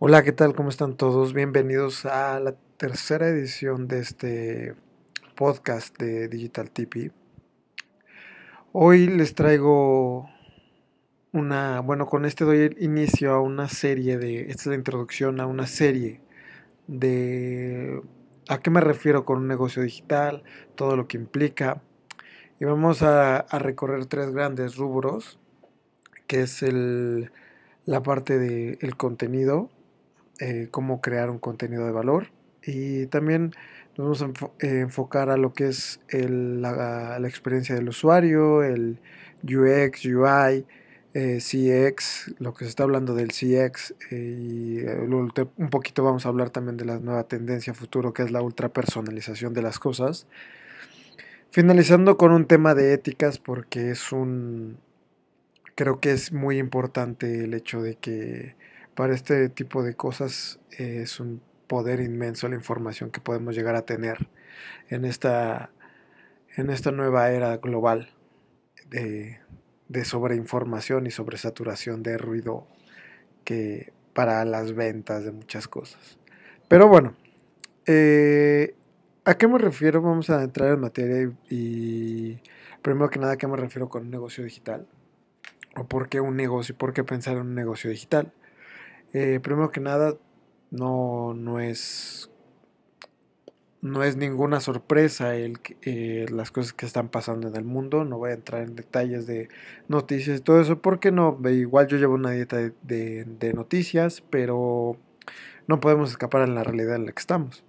Hola, 0.00 0.22
¿qué 0.22 0.30
tal? 0.30 0.54
¿Cómo 0.54 0.68
están 0.68 0.96
todos? 0.96 1.32
Bienvenidos 1.32 2.06
a 2.06 2.38
la 2.38 2.54
tercera 2.76 3.26
edición 3.26 3.88
de 3.88 3.98
este 3.98 4.74
podcast 5.34 5.98
de 5.98 6.28
Digital 6.28 6.70
TV. 6.70 7.10
Hoy 8.70 9.08
les 9.08 9.34
traigo 9.34 10.30
una, 11.32 11.80
bueno, 11.80 12.06
con 12.06 12.26
este 12.26 12.44
doy 12.44 12.76
inicio 12.78 13.32
a 13.32 13.40
una 13.40 13.68
serie 13.68 14.18
de, 14.18 14.42
esta 14.42 14.62
es 14.62 14.66
la 14.66 14.74
introducción 14.76 15.40
a 15.40 15.46
una 15.46 15.66
serie 15.66 16.20
de 16.86 18.00
a 18.48 18.60
qué 18.60 18.70
me 18.70 18.80
refiero 18.80 19.24
con 19.24 19.38
un 19.38 19.48
negocio 19.48 19.82
digital, 19.82 20.44
todo 20.76 20.94
lo 20.94 21.08
que 21.08 21.16
implica. 21.16 21.82
Y 22.60 22.66
vamos 22.66 23.02
a, 23.02 23.46
recorrer 23.58 24.06
tres 24.06 24.30
grandes 24.30 24.76
rubros, 24.76 25.40
que 26.28 26.42
es 26.42 26.62
el, 26.62 27.32
la 27.84 28.00
parte 28.04 28.38
del 28.38 28.96
contenido, 28.96 29.72
eh, 30.40 30.68
cómo 30.70 31.00
crear 31.00 31.30
un 31.30 31.38
contenido 31.38 31.84
de 31.84 31.92
valor 31.92 32.28
y 32.62 33.06
también 33.06 33.52
nos 33.96 34.20
vamos 34.20 34.40
a 34.60 34.66
eh, 34.66 34.80
enfocar 34.80 35.30
a 35.30 35.36
lo 35.36 35.52
que 35.52 35.68
es 35.68 36.00
la, 36.12 37.18
experiencia 37.24 37.74
del 37.74 37.88
usuario, 37.88 38.62
el 38.62 39.00
UX, 39.42 40.04
UI, 40.04 40.64
eh, 41.14 41.38
CX, 41.40 42.36
lo 42.38 42.54
que 42.54 42.64
se 42.64 42.70
está 42.70 42.84
hablando 42.84 43.14
del 43.14 43.28
CX 43.28 43.94
y 44.12 44.80
un 44.86 45.70
poquito 45.70 46.04
vamos 46.04 46.26
a 46.26 46.28
hablar 46.28 46.50
también 46.50 46.76
de 46.76 46.84
la 46.84 47.00
nueva 47.00 47.24
tendencia 47.24 47.74
futuro 47.74 48.12
que 48.12 48.22
es 48.22 48.30
la 48.30 48.42
ultra 48.42 48.68
personalización 48.68 49.54
de 49.54 49.62
las 49.62 49.78
cosas. 49.78 50.26
Finalizando 51.50 52.16
con 52.16 52.30
un 52.30 52.46
tema 52.46 52.74
de 52.74 52.92
éticas 52.92 53.38
porque 53.38 53.90
es 53.90 54.12
un 54.12 54.78
creo 55.74 56.00
que 56.00 56.10
es 56.10 56.32
muy 56.32 56.58
importante 56.58 57.44
el 57.44 57.54
hecho 57.54 57.80
de 57.80 57.94
que 57.94 58.56
para 58.98 59.14
este 59.14 59.48
tipo 59.48 59.84
de 59.84 59.94
cosas 59.94 60.58
eh, 60.76 61.02
es 61.04 61.20
un 61.20 61.40
poder 61.68 62.00
inmenso 62.00 62.48
la 62.48 62.56
información 62.56 63.12
que 63.12 63.20
podemos 63.20 63.54
llegar 63.54 63.76
a 63.76 63.82
tener 63.82 64.28
en 64.88 65.04
esta, 65.04 65.70
en 66.56 66.68
esta 66.68 66.90
nueva 66.90 67.30
era 67.30 67.58
global 67.58 68.10
de, 68.90 69.38
sobreinformación 70.02 71.06
y 71.06 71.12
sobresaturación 71.12 72.02
de 72.02 72.18
ruido 72.18 72.66
que 73.44 73.92
para 74.14 74.44
las 74.44 74.74
ventas 74.74 75.22
de 75.22 75.30
muchas 75.30 75.68
cosas. 75.68 76.18
Pero 76.66 76.88
bueno, 76.88 77.14
eh, 77.86 78.74
¿a 79.24 79.38
qué 79.38 79.46
me 79.46 79.58
refiero? 79.58 80.02
Vamos 80.02 80.28
a 80.28 80.42
entrar 80.42 80.72
en 80.72 80.80
materia 80.80 81.22
y, 81.48 81.54
y 81.54 82.42
primero 82.82 83.10
que 83.10 83.20
nada, 83.20 83.34
¿a 83.34 83.36
qué 83.36 83.46
me 83.46 83.56
refiero 83.56 83.88
con 83.88 84.02
un 84.02 84.10
negocio 84.10 84.42
digital? 84.42 84.88
¿O 85.76 85.86
por 85.86 86.08
qué 86.08 86.20
un 86.20 86.34
negocio? 86.34 86.76
¿Por 86.76 86.92
qué 86.92 87.04
pensar 87.04 87.36
en 87.36 87.42
un 87.42 87.54
negocio 87.54 87.90
digital? 87.90 88.32
Eh, 89.12 89.40
primero 89.42 89.70
que 89.70 89.80
nada, 89.80 90.16
no, 90.70 91.34
no 91.34 91.60
es 91.60 92.30
no 93.80 94.02
es 94.02 94.16
ninguna 94.16 94.60
sorpresa 94.60 95.36
eh, 95.36 96.26
las 96.30 96.50
cosas 96.50 96.72
que 96.72 96.84
están 96.84 97.08
pasando 97.08 97.48
en 97.48 97.56
el 97.56 97.64
mundo. 97.64 98.04
No 98.04 98.18
voy 98.18 98.30
a 98.30 98.34
entrar 98.34 98.62
en 98.62 98.74
detalles 98.74 99.26
de 99.26 99.48
noticias 99.86 100.40
y 100.40 100.42
todo 100.42 100.60
eso, 100.60 100.82
porque 100.82 101.12
no, 101.12 101.38
igual 101.48 101.86
yo 101.86 101.96
llevo 101.96 102.14
una 102.14 102.32
dieta 102.32 102.56
de, 102.82 103.52
noticias, 103.54 104.22
pero 104.30 104.96
no 105.68 105.80
podemos 105.80 106.10
escapar 106.10 106.42
en 106.48 106.54
la 106.56 106.64
realidad 106.64 106.96
en 106.96 107.06
la 107.06 107.12
que 107.12 107.20
estamos. 107.20 107.64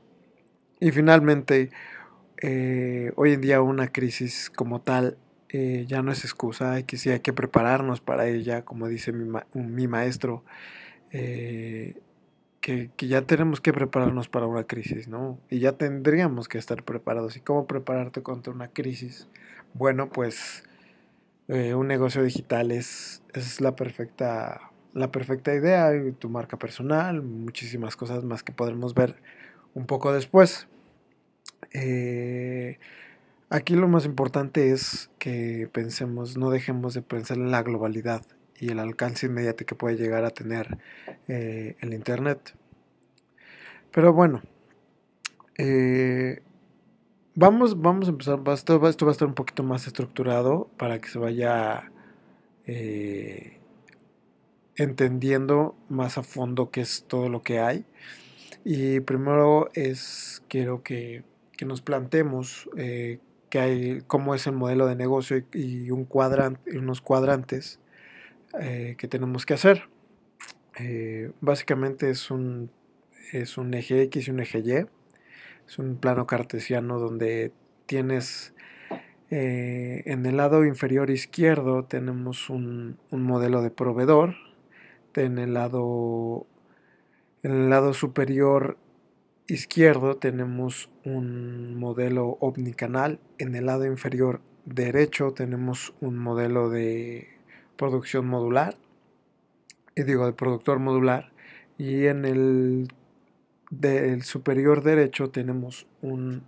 Y 0.79 0.91
finalmente, 0.91 1.69
eh, 2.41 3.11
hoy 3.15 3.33
en 3.33 3.41
día 3.41 3.61
una 3.61 3.89
crisis 3.89 4.49
como 4.49 4.81
tal 4.81 5.17
ya 5.51 6.03
no 6.03 6.11
es 6.11 6.23
excusa, 6.25 6.73
hay 6.73 6.83
que, 6.83 6.97
hay 7.09 7.21
que 7.21 7.33
prepararnos 7.33 8.01
para 8.01 8.27
ella, 8.27 8.63
como 8.63 8.87
dice 8.87 9.11
mi, 9.11 9.25
ma 9.25 9.47
mi 9.53 9.87
maestro 9.87 10.43
eh, 11.11 11.99
que, 12.61 12.89
ya 12.97 13.21
tenemos 13.23 13.61
que 13.61 13.73
prepararnos 13.73 14.29
para 14.29 14.45
una 14.45 14.65
crisis, 14.65 15.07
¿no? 15.07 15.39
Y 15.49 15.59
ya 15.59 15.73
tendríamos 15.73 16.47
que 16.47 16.57
estar 16.57 16.83
preparados. 16.83 17.35
¿Y 17.38 17.41
cómo 17.41 17.67
prepararte 17.67 18.21
contra 18.21 18.53
una 18.53 18.67
crisis? 18.67 19.28
Bueno, 19.73 20.09
pues 20.09 20.63
eh, 21.47 21.73
un 21.73 21.88
negocio 21.88 22.23
digital 22.23 22.72
es, 22.72 23.23
es 23.34 23.61
la 23.61 23.75
perfecta 23.75 24.69
la 24.94 25.11
perfecta 25.11 25.53
idea, 25.53 25.91
tu 26.17 26.29
marca 26.29 26.57
personal, 26.57 27.22
muchísimas 27.22 27.95
cosas 27.95 28.23
más 28.23 28.44
que 28.44 28.51
podremos 28.51 28.94
ver 28.94 29.16
un 29.75 29.85
poco 29.85 30.11
después. 30.11 30.67
Eh, 31.73 32.79
aquí 33.50 33.75
lo 33.75 33.88
más 33.88 34.05
importante 34.05 34.72
es 34.72 35.11
que 35.19 35.69
pensemos, 35.72 36.38
no 36.38 36.50
dejemos 36.50 36.94
de 36.94 37.01
pensar 37.01 37.38
en 37.38 37.51
la 37.51 37.61
globalidad 37.61 38.23
y 38.59 38.72
el 38.72 38.80
alcance 38.80 39.28
inmediato 39.28 39.66
que 39.66 39.75
puede 39.75 39.96
llegar 39.97 40.25
a 40.25 40.31
tener 40.31 40.78
eh, 41.28 41.75
el 41.80 41.94
Internet. 41.94 42.53
Pero 43.92 44.14
bueno, 44.14 44.42
eh, 45.58 46.42
vamos, 47.36 47.81
vamos 47.81 48.08
a 48.08 48.12
empezar, 48.12 48.40
esto, 48.53 48.80
va 48.80 48.88
a 48.88 49.12
estar 49.12 49.28
un 49.28 49.34
poquito 49.34 49.64
más 49.64 49.88
estructurado 49.88 50.70
para 50.78 51.00
que 51.00 51.09
se 51.09 51.20
vaya 51.20 51.92
eh, 52.66 53.58
entendiendo 54.76 55.76
más 55.90 56.18
a 56.18 56.24
fondo 56.24 56.72
qué 56.72 56.81
es 56.81 57.06
todo 57.08 57.30
lo 57.30 57.41
que 57.41 57.59
hay. 57.59 57.86
Y 58.64 59.00
primero 59.02 59.70
es, 59.74 60.44
quiero 60.47 60.84
que, 60.84 61.24
que 61.58 61.66
nos 61.66 61.81
planteemos 61.81 62.70
eh, 62.78 63.20
que 63.50 63.59
hay, 63.59 64.02
cómo 64.06 64.36
es 64.36 64.46
el 64.47 64.53
modelo 64.53 64.86
de 64.86 64.96
negocio 64.96 65.38
y, 65.53 65.86
y 65.86 65.91
un 65.91 66.06
cuadrante, 66.06 66.78
unos 66.78 67.02
cuadrantes 67.02 67.80
eh, 68.59 68.95
que 68.97 69.07
tenemos 69.07 69.45
que 69.45 69.53
hacer. 69.53 69.89
Eh, 70.79 71.31
básicamente 71.41 72.09
es 72.09 72.31
un, 72.31 72.71
es 73.33 73.57
un 73.57 73.73
eje 73.73 74.01
X 74.03 74.27
y 74.27 74.31
un 74.31 74.39
eje 74.39 74.59
Y. 74.59 74.85
Es 75.67 75.77
un 75.77 75.97
plano 75.97 76.25
cartesiano 76.25 76.99
donde 76.99 77.51
tienes 77.85 78.53
eh, 79.31 80.01
en 80.05 80.25
el 80.25 80.37
lado 80.37 80.65
inferior 80.65 81.11
izquierdo 81.11 81.85
tenemos 81.85 82.49
un, 82.49 82.97
modelo 83.11 83.61
de 83.61 83.69
proveedor. 83.69 84.35
En 85.16 85.37
el 85.37 85.53
lado, 85.53 86.47
en 87.43 87.51
el 87.51 87.69
lado 87.69 87.93
superior 87.93 88.77
izquierdo 89.47 90.17
tenemos 90.17 90.89
un 91.05 91.75
modelo 91.75 92.37
omnicanal. 92.39 93.19
En 93.37 93.55
el 93.55 93.66
lado 93.66 93.85
inferior 93.85 94.41
derecho 94.66 95.31
tenemos 95.33 95.93
un 96.01 96.17
modelo 96.17 96.69
de 96.69 97.38
producción 97.79 98.28
modular, 98.28 98.75
y 99.95 100.03
digo 100.03 100.25
de 100.25 100.34
productor 100.34 100.79
modular, 100.79 101.31
y 101.78 102.07
en 102.07 102.25
el 102.25 102.90
del 103.72 104.23
superior 104.23 104.84
derecho 104.84 105.29
tenemos 105.29 105.88
un, 106.01 106.44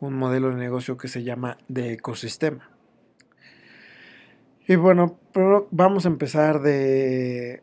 un 0.00 0.14
modelo 0.14 0.48
de 0.48 0.56
negocio 0.56 0.96
que 0.96 1.08
se 1.08 1.22
llama 1.22 1.58
de 1.68 1.92
ecosistema. 1.92 2.70
Y 4.66 4.76
bueno, 4.76 5.18
pero 5.34 5.68
vamos 5.70 6.06
a 6.06 6.08
empezar 6.08 6.62
de, 6.62 7.62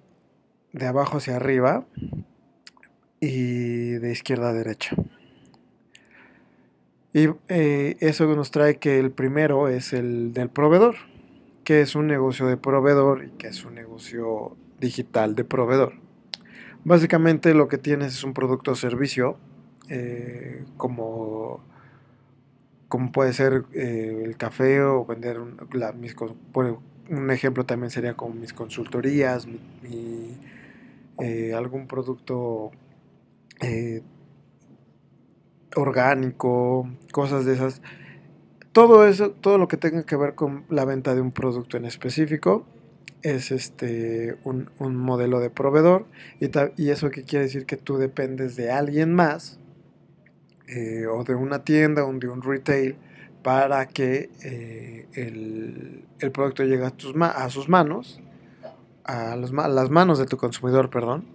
de 0.72 0.86
abajo 0.86 1.18
hacia 1.18 1.36
arriba 1.36 1.88
y 3.20 3.94
de 3.94 4.12
izquierda 4.12 4.50
a 4.50 4.54
derecha. 4.54 4.96
Y 7.12 7.30
eh, 7.48 7.98
eso 8.02 8.28
nos 8.36 8.52
trae 8.52 8.78
que 8.78 9.00
el 9.00 9.10
primero 9.10 9.68
es 9.68 9.94
el 9.94 10.32
del 10.32 10.50
proveedor 10.50 10.96
que 11.70 11.82
es 11.82 11.94
un 11.94 12.08
negocio 12.08 12.48
de 12.48 12.58
proveedor 12.58 13.26
y 13.26 13.30
que 13.38 13.50
es 13.50 13.64
un 13.64 13.76
negocio 13.76 14.58
digital 14.80 15.36
de 15.36 15.44
proveedor. 15.44 15.94
Básicamente 16.84 17.54
lo 17.54 17.68
que 17.68 17.78
tienes 17.78 18.14
es 18.14 18.24
un 18.24 18.34
producto 18.34 18.72
o 18.72 18.76
servicio 18.76 19.38
eh, 19.88 20.66
como, 20.78 21.64
como 22.88 23.12
puede 23.12 23.34
ser 23.34 23.66
eh, 23.74 24.20
el 24.26 24.36
café 24.36 24.82
o 24.82 25.06
vender 25.06 25.40
un, 25.40 25.58
mis, 26.00 26.16
un 27.08 27.30
ejemplo 27.30 27.68
también 27.68 27.92
sería 27.92 28.16
como 28.16 28.34
mis 28.34 28.52
consultorías, 28.52 29.46
mi, 29.46 30.40
eh, 31.20 31.54
algún 31.54 31.86
producto 31.86 32.72
orgánico, 35.76 36.90
cosas 37.12 37.46
de 37.46 37.54
esas 37.54 37.84
todo 38.72 39.08
eso, 39.08 39.32
todo 39.32 39.58
lo 39.58 39.68
que 39.68 39.78
tenga 39.78 40.04
que 40.04 40.16
ver 40.16 40.36
con 40.36 40.66
la 40.70 40.86
venta 40.86 41.16
de 41.16 41.22
un 41.22 41.32
producto 41.32 41.78
en 41.78 41.86
específico 41.86 42.66
es 43.22 43.52
este 43.52 44.38
un, 44.44 44.70
un 44.80 44.96
modelo 44.96 45.40
de 45.40 45.50
proveedor 45.50 46.06
y, 46.40 46.50
y, 46.78 46.90
eso 46.90 47.10
que 47.10 47.24
quiere 47.24 47.46
decir 47.46 47.66
que 47.66 47.76
tú 47.78 47.98
dependes 47.98 48.56
de 48.56 48.72
alguien 48.72 49.14
más 49.14 49.60
eh, 50.68 51.06
o 51.08 51.24
de 51.24 51.36
una 51.36 51.64
tienda 51.64 52.06
o 52.06 52.14
de 52.14 52.28
un 52.28 52.42
retail 52.42 52.96
para 53.44 53.88
que 53.88 54.30
eh, 54.44 55.08
el, 55.14 56.06
el, 56.20 56.32
producto 56.32 56.64
llegue 56.64 56.86
a, 56.86 56.92
tus 56.92 57.14
a 57.16 57.50
sus 57.50 57.68
manos 57.68 58.22
a, 59.04 59.36
los, 59.36 59.52
a, 59.54 59.68
las 59.68 59.90
manos 59.90 60.20
de 60.20 60.26
tu 60.26 60.38
consumidor 60.38 60.90
perdón. 60.90 61.26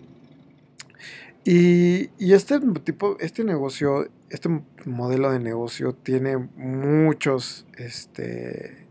Y, 1.45 2.09
y 2.19 2.33
este 2.33 2.59
tipo 2.83 3.19
este 3.21 3.45
negocio 3.45 4.09
este 4.35 4.49
modelo 4.85 5.31
de 5.31 5.39
negocio 5.39 5.95
tiene 5.95 6.37
muchos, 6.37 7.69
este, 7.79 8.89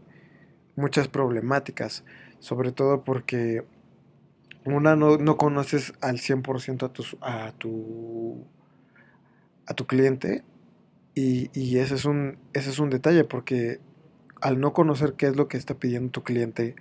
muchas 0.77 1.09
problemáticas, 1.09 2.05
sobre 2.39 2.71
todo 2.71 3.03
porque 3.03 3.65
una 4.63 4.95
no, 4.95 5.17
no 5.17 5.35
conoces 5.35 5.93
al 5.99 6.19
100% 6.19 6.83
a 6.83 6.93
tu, 6.93 7.03
a 7.19 7.51
tu, 7.57 8.47
a 9.65 9.73
tu 9.73 9.85
cliente 9.85 10.45
y, 11.13 11.49
y, 11.53 11.79
ese, 11.79 11.95
es 11.95 12.05
un, 12.05 12.37
ese 12.53 12.69
es 12.69 12.79
un 12.79 12.89
detalle 12.89 13.25
porque 13.25 13.81
al 14.39 14.61
no 14.61 14.71
conocer 14.71 15.15
qué 15.15 15.27
es 15.27 15.35
lo 15.35 15.49
que 15.49 15.57
está 15.57 15.73
pidiendo 15.73 16.11
tu 16.11 16.23
cliente, 16.23 16.75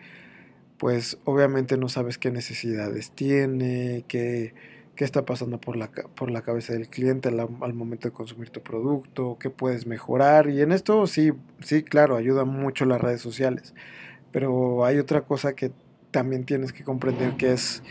pues 0.78 1.18
obviamente 1.24 1.76
no 1.76 1.88
sabes 1.88 2.16
qué 2.16 2.30
necesidades 2.30 3.10
tiene, 3.10 4.04
qué, 4.06 4.54
qué 4.96 5.04
está 5.04 5.24
pasando 5.24 5.58
por 5.58 5.76
la, 5.76 5.90
por 5.90 6.30
la 6.30 6.42
cabeza 6.42 6.72
del 6.72 6.88
cliente 6.88 7.28
al, 7.28 7.74
momento 7.74 8.08
de 8.08 8.12
consumir 8.12 8.50
tu 8.50 8.60
producto, 8.60 9.38
qué 9.38 9.50
puedes 9.50 9.86
mejorar. 9.86 10.50
Y 10.50 10.60
en 10.60 10.72
esto 10.72 11.06
sí, 11.06 11.32
sí, 11.60 11.82
claro, 11.82 12.16
ayuda 12.16 12.44
mucho 12.44 12.84
las 12.84 13.00
redes 13.00 13.20
sociales. 13.20 13.74
Pero 14.32 14.84
hay 14.84 14.98
otra 14.98 15.22
cosa 15.22 15.54
que 15.54 15.72
también 16.10 16.44
tienes 16.44 16.72
que 16.72 16.84
comprender 16.84 17.36
que 17.36 17.52
es 17.52 17.82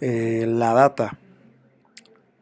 eh, 0.00 0.46
la 0.48 0.72
data. 0.72 1.18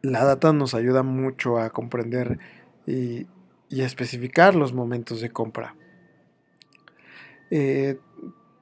La 0.01 0.23
data 0.23 0.53
nos 0.53 0.73
ayuda 0.73 1.03
mucho 1.03 1.59
a 1.59 1.69
comprender 1.69 2.39
y, 2.85 3.27
y 3.69 3.81
a 3.81 3.85
especificar 3.85 4.55
los 4.55 4.73
momentos 4.73 5.21
de 5.21 5.29
compra. 5.31 5.75
Eh, 7.49 7.97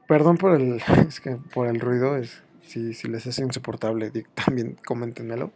perdón 0.08 0.38
por 0.38 0.60
el, 0.60 0.82
es 1.08 1.20
que 1.20 1.38
por 1.54 1.68
el 1.68 1.80
ruido, 1.80 2.18
es, 2.18 2.44
si, 2.66 2.94
si 2.94 3.08
les 3.08 3.26
es 3.26 3.40
insoportable, 3.40 4.12
también 4.34 4.78
coméntenmelo. 4.86 5.52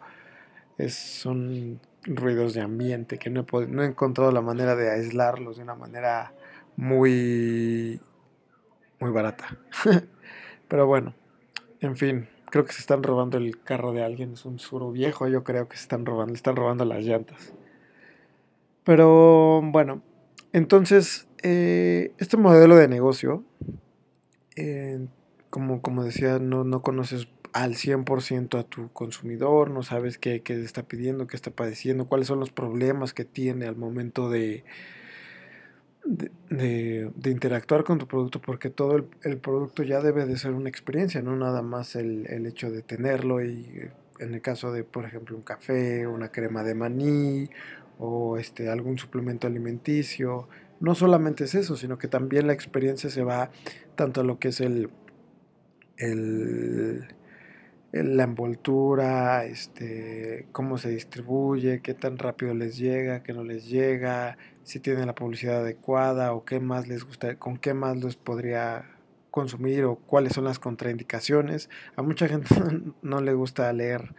Es, 0.78 0.96
son 0.96 1.80
ruidos 2.06 2.54
de 2.54 2.62
ambiente 2.62 3.18
que 3.18 3.30
no 3.30 3.42
he, 3.42 3.68
no 3.68 3.84
he 3.84 3.86
encontrado 3.86 4.32
la 4.32 4.42
manera 4.42 4.76
de 4.76 4.90
aislarlos 4.90 5.58
de 5.58 5.64
una 5.64 5.76
manera 5.76 6.34
muy, 6.78 8.00
muy 9.00 9.12
barata. 9.12 9.58
Pero 10.68 10.88
bueno, 10.88 11.14
en 11.82 11.98
fin, 11.98 12.30
creo 12.50 12.66
que 12.66 12.74
se 12.74 12.80
están 12.80 13.04
robando 13.04 13.38
el 13.38 13.62
carro 13.62 13.92
de 13.92 14.04
alguien, 14.04 14.34
es 14.34 14.46
un 14.46 14.60
suro 14.60 14.92
viejo, 14.92 15.28
yo 15.28 15.44
creo 15.44 15.68
que 15.68 15.78
se 15.78 15.84
están 15.84 16.06
robando, 16.06 16.34
están 16.34 16.56
robando 16.56 16.86
las 16.86 17.04
llantas. 17.04 17.54
Pero 18.84 19.62
bueno, 19.64 20.02
entonces, 20.54 21.28
eh, 21.44 22.14
este 22.18 22.38
modelo 22.38 22.76
de 22.76 22.88
negocio, 22.88 23.44
eh, 24.56 25.08
como, 25.50 25.82
como 25.82 26.04
decía, 26.04 26.40
no, 26.40 26.64
no 26.64 26.82
conoces 26.82 27.28
al 27.54 27.76
100% 27.76 28.60
a 28.60 28.64
tu 28.64 28.92
consumidor, 28.92 29.72
no 29.72 29.84
sabes 29.84 30.18
qué, 30.18 30.42
qué 30.42 30.62
está 30.62 30.84
pidiendo, 30.84 31.28
qué 31.28 31.36
está 31.36 31.52
padeciendo, 31.52 32.06
cuáles 32.06 32.28
son 32.28 32.40
los 32.40 32.52
problemas 32.52 33.14
que 33.14 33.26
tiene 33.26 33.66
al 33.66 33.76
momento 33.76 34.30
de, 34.30 34.64
de, 36.06 37.12
de, 37.16 37.30
interactuar 37.32 37.84
con 37.84 37.98
tu 37.98 38.08
producto, 38.08 38.42
porque 38.42 38.70
todo 38.70 38.98
el, 38.98 39.06
el, 39.24 39.38
producto 39.38 39.84
ya 39.84 40.02
debe 40.02 40.26
de 40.26 40.38
ser 40.38 40.52
una 40.52 40.70
experiencia, 40.70 41.22
no 41.22 41.36
nada 41.36 41.62
más 41.62 41.96
el, 41.96 42.28
el, 42.28 42.46
hecho 42.46 42.70
de 42.72 42.82
tenerlo 42.82 43.44
y 43.44 43.90
en 44.20 44.34
el 44.34 44.42
caso 44.42 44.72
de, 44.72 44.84
por 44.84 45.06
ejemplo, 45.06 45.36
un 45.36 45.44
café, 45.44 46.06
una 46.06 46.32
crema 46.32 46.64
de 46.64 46.76
maní 46.76 47.50
o 47.98 48.38
este, 48.38 48.70
algún 48.70 48.98
suplemento 48.98 49.48
alimenticio. 49.48 50.48
No 50.80 50.96
solamente 50.96 51.46
es 51.46 51.56
eso, 51.56 51.76
sino 51.76 51.98
que 51.98 52.08
también 52.08 52.48
la 52.48 52.54
experiencia 52.54 53.10
se 53.10 53.24
va 53.24 53.50
tanto 53.96 54.22
a 54.22 54.24
lo 54.24 54.40
que 54.40 54.50
es 54.50 54.62
el, 54.62 54.90
el, 56.00 57.08
la 57.92 58.24
envoltura, 58.24 59.46
este, 59.46 60.48
cómo 60.52 60.78
se 60.78 60.90
distribuye, 60.90 61.82
qué 61.82 61.94
tan 61.94 62.18
rápido 62.18 62.54
les 62.54 62.78
llega, 62.78 63.24
qué 63.24 63.34
no 63.34 63.44
les 63.44 63.68
llega, 63.68 64.38
si 64.64 64.80
tienen 64.80 65.08
la 65.08 65.16
publicidad 65.16 65.60
adecuada 65.60 66.34
o 66.34 66.46
qué 66.46 66.60
más 66.60 66.88
les 66.88 67.04
gusta, 67.04 67.38
con 67.38 67.58
qué 67.58 67.74
más 67.74 67.98
les 67.98 68.16
podría 68.16 68.86
consumir 69.32 69.84
o 69.86 69.96
cuáles 69.96 70.34
son 70.34 70.46
las 70.46 70.60
contraindicaciones. 70.60 71.70
A 71.96 72.02
mucha 72.02 72.28
gente 72.28 72.56
no 73.02 73.22
le 73.22 73.34
gusta 73.34 73.72
leer 73.74 74.16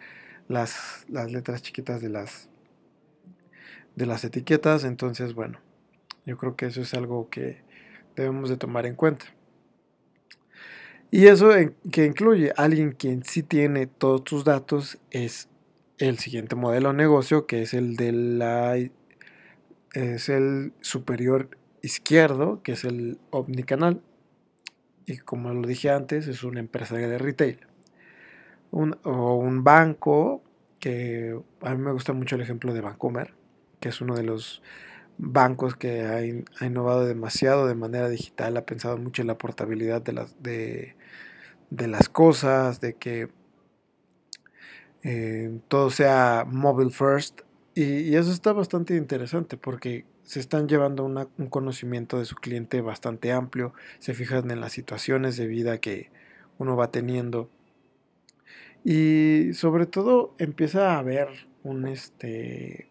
las, 0.48 1.04
las 1.08 1.32
letras 1.32 1.62
chiquitas 1.62 2.00
de 2.00 2.10
las, 2.10 2.48
de 3.96 4.06
las 4.06 4.24
etiquetas, 4.24 4.84
entonces 4.84 5.34
bueno, 5.34 5.60
yo 6.26 6.36
creo 6.36 6.56
que 6.56 6.66
eso 6.66 6.80
es 6.80 6.92
algo 6.94 7.30
que 7.30 7.62
debemos 8.16 8.50
de 8.50 8.56
tomar 8.56 8.86
en 8.86 8.96
cuenta. 8.96 9.26
Y 11.10 11.26
eso 11.26 11.50
que 11.90 12.04
incluye 12.04 12.52
alguien 12.56 12.92
quien 12.92 13.24
sí 13.24 13.42
tiene 13.42 13.86
todos 13.86 14.22
tus 14.22 14.44
datos 14.44 14.98
es 15.10 15.48
el 15.98 16.18
siguiente 16.18 16.54
modelo 16.54 16.90
de 16.90 16.98
negocio, 16.98 17.46
que 17.46 17.62
es 17.62 17.74
el 17.74 17.96
de 17.96 18.12
la 18.12 18.76
es 19.92 20.28
el 20.28 20.72
superior 20.80 21.58
izquierdo, 21.82 22.62
que 22.62 22.72
es 22.72 22.84
el 22.84 23.18
omnicanal. 23.30 24.02
Y 25.04 25.18
como 25.18 25.52
lo 25.52 25.66
dije 25.66 25.90
antes, 25.90 26.28
es 26.28 26.44
una 26.44 26.60
empresa 26.60 26.96
de 26.96 27.18
retail. 27.18 27.58
O 28.70 29.34
un 29.34 29.64
banco, 29.64 30.44
que 30.78 31.36
a 31.62 31.74
mí 31.74 31.82
me 31.82 31.92
gusta 31.92 32.12
mucho 32.12 32.36
el 32.36 32.42
ejemplo 32.42 32.72
de 32.72 32.82
Bancomer, 32.82 33.34
que 33.80 33.88
es 33.88 34.00
uno 34.00 34.14
de 34.14 34.22
los 34.22 34.62
bancos 35.18 35.76
que 35.76 36.02
ha, 36.02 36.24
in, 36.24 36.44
ha, 36.60 36.66
innovado 36.66 37.06
demasiado 37.06 37.66
de 37.66 37.74
manera 37.74 38.08
digital, 38.08 38.56
ha 38.56 38.66
pensado 38.66 38.96
mucho 38.98 39.22
en 39.22 39.28
la 39.28 39.38
portabilidad 39.38 40.02
de 40.02 40.12
las, 40.12 40.42
de 40.42 40.94
las 41.70 42.08
cosas, 42.08 42.80
de 42.80 42.94
que 42.94 43.28
eh, 45.02 45.60
todo 45.68 45.90
sea 45.90 46.44
mobile 46.46 46.90
first. 46.90 47.40
Y, 47.74 47.82
y, 47.82 48.16
eso 48.16 48.32
está 48.32 48.52
bastante 48.52 48.96
interesante 48.96 49.56
porque 49.56 50.04
se 50.22 50.40
están 50.40 50.68
llevando 50.68 51.04
una, 51.04 51.28
un 51.38 51.48
conocimiento 51.48 52.18
de 52.18 52.24
su 52.24 52.36
cliente 52.36 52.80
bastante 52.80 53.32
amplio, 53.32 53.74
se 53.98 54.14
fijan 54.14 54.50
en 54.50 54.60
las 54.60 54.72
situaciones 54.72 55.36
de 55.36 55.46
vida 55.46 55.78
que 55.78 56.10
uno 56.58 56.76
va 56.76 56.90
teniendo 56.90 57.48
y 58.84 59.52
sobre 59.54 59.86
todo 59.86 60.34
empieza 60.38 60.94
a 60.94 60.98
haber 60.98 61.28
un, 61.62 61.86
este, 61.86 62.88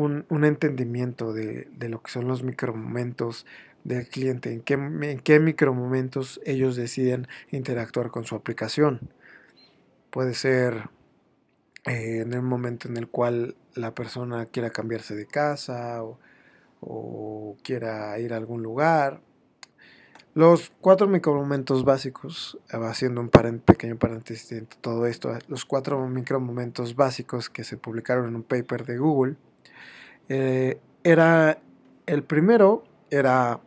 un, 0.00 0.44
entendimiento 0.44 1.32
de, 1.32 1.68
lo 1.88 2.02
que 2.02 2.10
son 2.10 2.28
los 2.28 2.42
micromomentos 2.42 3.46
del 3.84 4.08
cliente, 4.08 4.52
en 4.52 4.60
qué, 4.60 4.74
en 4.74 5.20
qué 5.20 5.40
micromomentos 5.40 6.40
ellos 6.44 6.76
deciden 6.76 7.28
interactuar 7.50 8.10
con 8.10 8.24
su 8.24 8.34
aplicación. 8.34 9.10
Puede 10.10 10.34
ser 10.34 10.90
eh, 11.86 12.20
en 12.22 12.32
el 12.32 12.42
momento 12.42 12.88
en 12.88 12.96
el 12.96 13.08
cual 13.08 13.56
la 13.74 13.94
persona 13.94 14.46
quiera 14.46 14.70
cambiarse 14.70 15.14
de 15.14 15.26
casa 15.26 16.02
o, 16.02 16.18
o 16.80 17.56
quiera 17.62 18.18
ir 18.18 18.32
a 18.32 18.36
algún 18.36 18.62
lugar. 18.62 19.20
Los 20.32 20.72
cuatro 20.80 21.08
micromomentos 21.08 21.84
básicos, 21.84 22.56
haciendo 22.70 23.20
un 23.20 23.30
pequeño 23.30 23.96
paréntesis 23.96 24.48
de 24.50 24.62
todo 24.80 25.06
esto, 25.06 25.36
los 25.48 25.64
cuatro 25.64 26.06
micromomentos 26.06 26.94
básicos 26.94 27.50
que 27.50 27.64
se 27.64 27.76
publicaron 27.76 28.28
en 28.28 28.36
un 28.36 28.44
paper 28.44 28.86
de 28.86 28.98
Google, 28.98 29.36
eh, 30.28 30.78
era 31.02 31.58
el 32.06 32.22
primero 32.22 32.84
era 33.10 33.60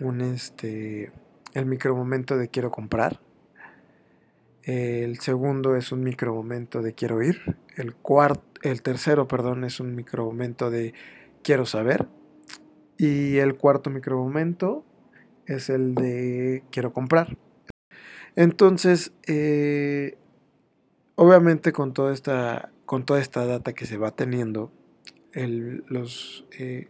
un 0.00 0.20
este 0.20 1.12
el 1.54 1.66
micromomento 1.66 2.36
de 2.36 2.48
quiero 2.48 2.70
comprar. 2.70 3.20
El 4.62 5.20
segundo 5.20 5.76
es 5.76 5.92
un 5.92 6.02
micromomento 6.02 6.82
de 6.82 6.94
quiero 6.94 7.22
ir. 7.22 7.56
El 7.76 7.94
cuarto 7.94 8.42
el 8.62 8.82
tercero 8.82 9.28
perdón 9.28 9.64
es 9.64 9.80
un 9.80 9.94
micromomento 9.94 10.70
de 10.70 10.94
quiero 11.42 11.66
saber. 11.66 12.08
Y 12.98 13.36
el 13.36 13.56
cuarto 13.56 13.90
micromomento 13.90 14.84
es 15.46 15.68
el 15.68 15.94
de 15.94 16.64
quiero 16.70 16.92
comprar. 16.92 17.36
Entonces 18.34 19.12
eh, 19.26 20.16
obviamente 21.14 21.72
con 21.72 21.92
toda 21.92 22.12
esta 22.12 22.70
con 22.86 23.04
toda 23.04 23.20
esta 23.20 23.44
data 23.44 23.72
que 23.72 23.86
se 23.86 23.98
va 23.98 24.10
teniendo 24.10 24.72
el, 25.36 25.84
los, 25.86 26.46
eh, 26.58 26.88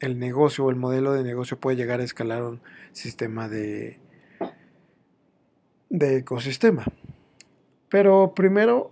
el 0.00 0.18
negocio 0.18 0.64
o 0.64 0.70
el 0.70 0.76
modelo 0.76 1.12
de 1.12 1.22
negocio 1.22 1.58
puede 1.58 1.76
llegar 1.76 2.00
a 2.00 2.04
escalar 2.04 2.42
un 2.42 2.60
sistema 2.92 3.48
de, 3.48 4.00
de 5.88 6.16
ecosistema. 6.16 6.84
Pero 7.88 8.34
primero, 8.34 8.90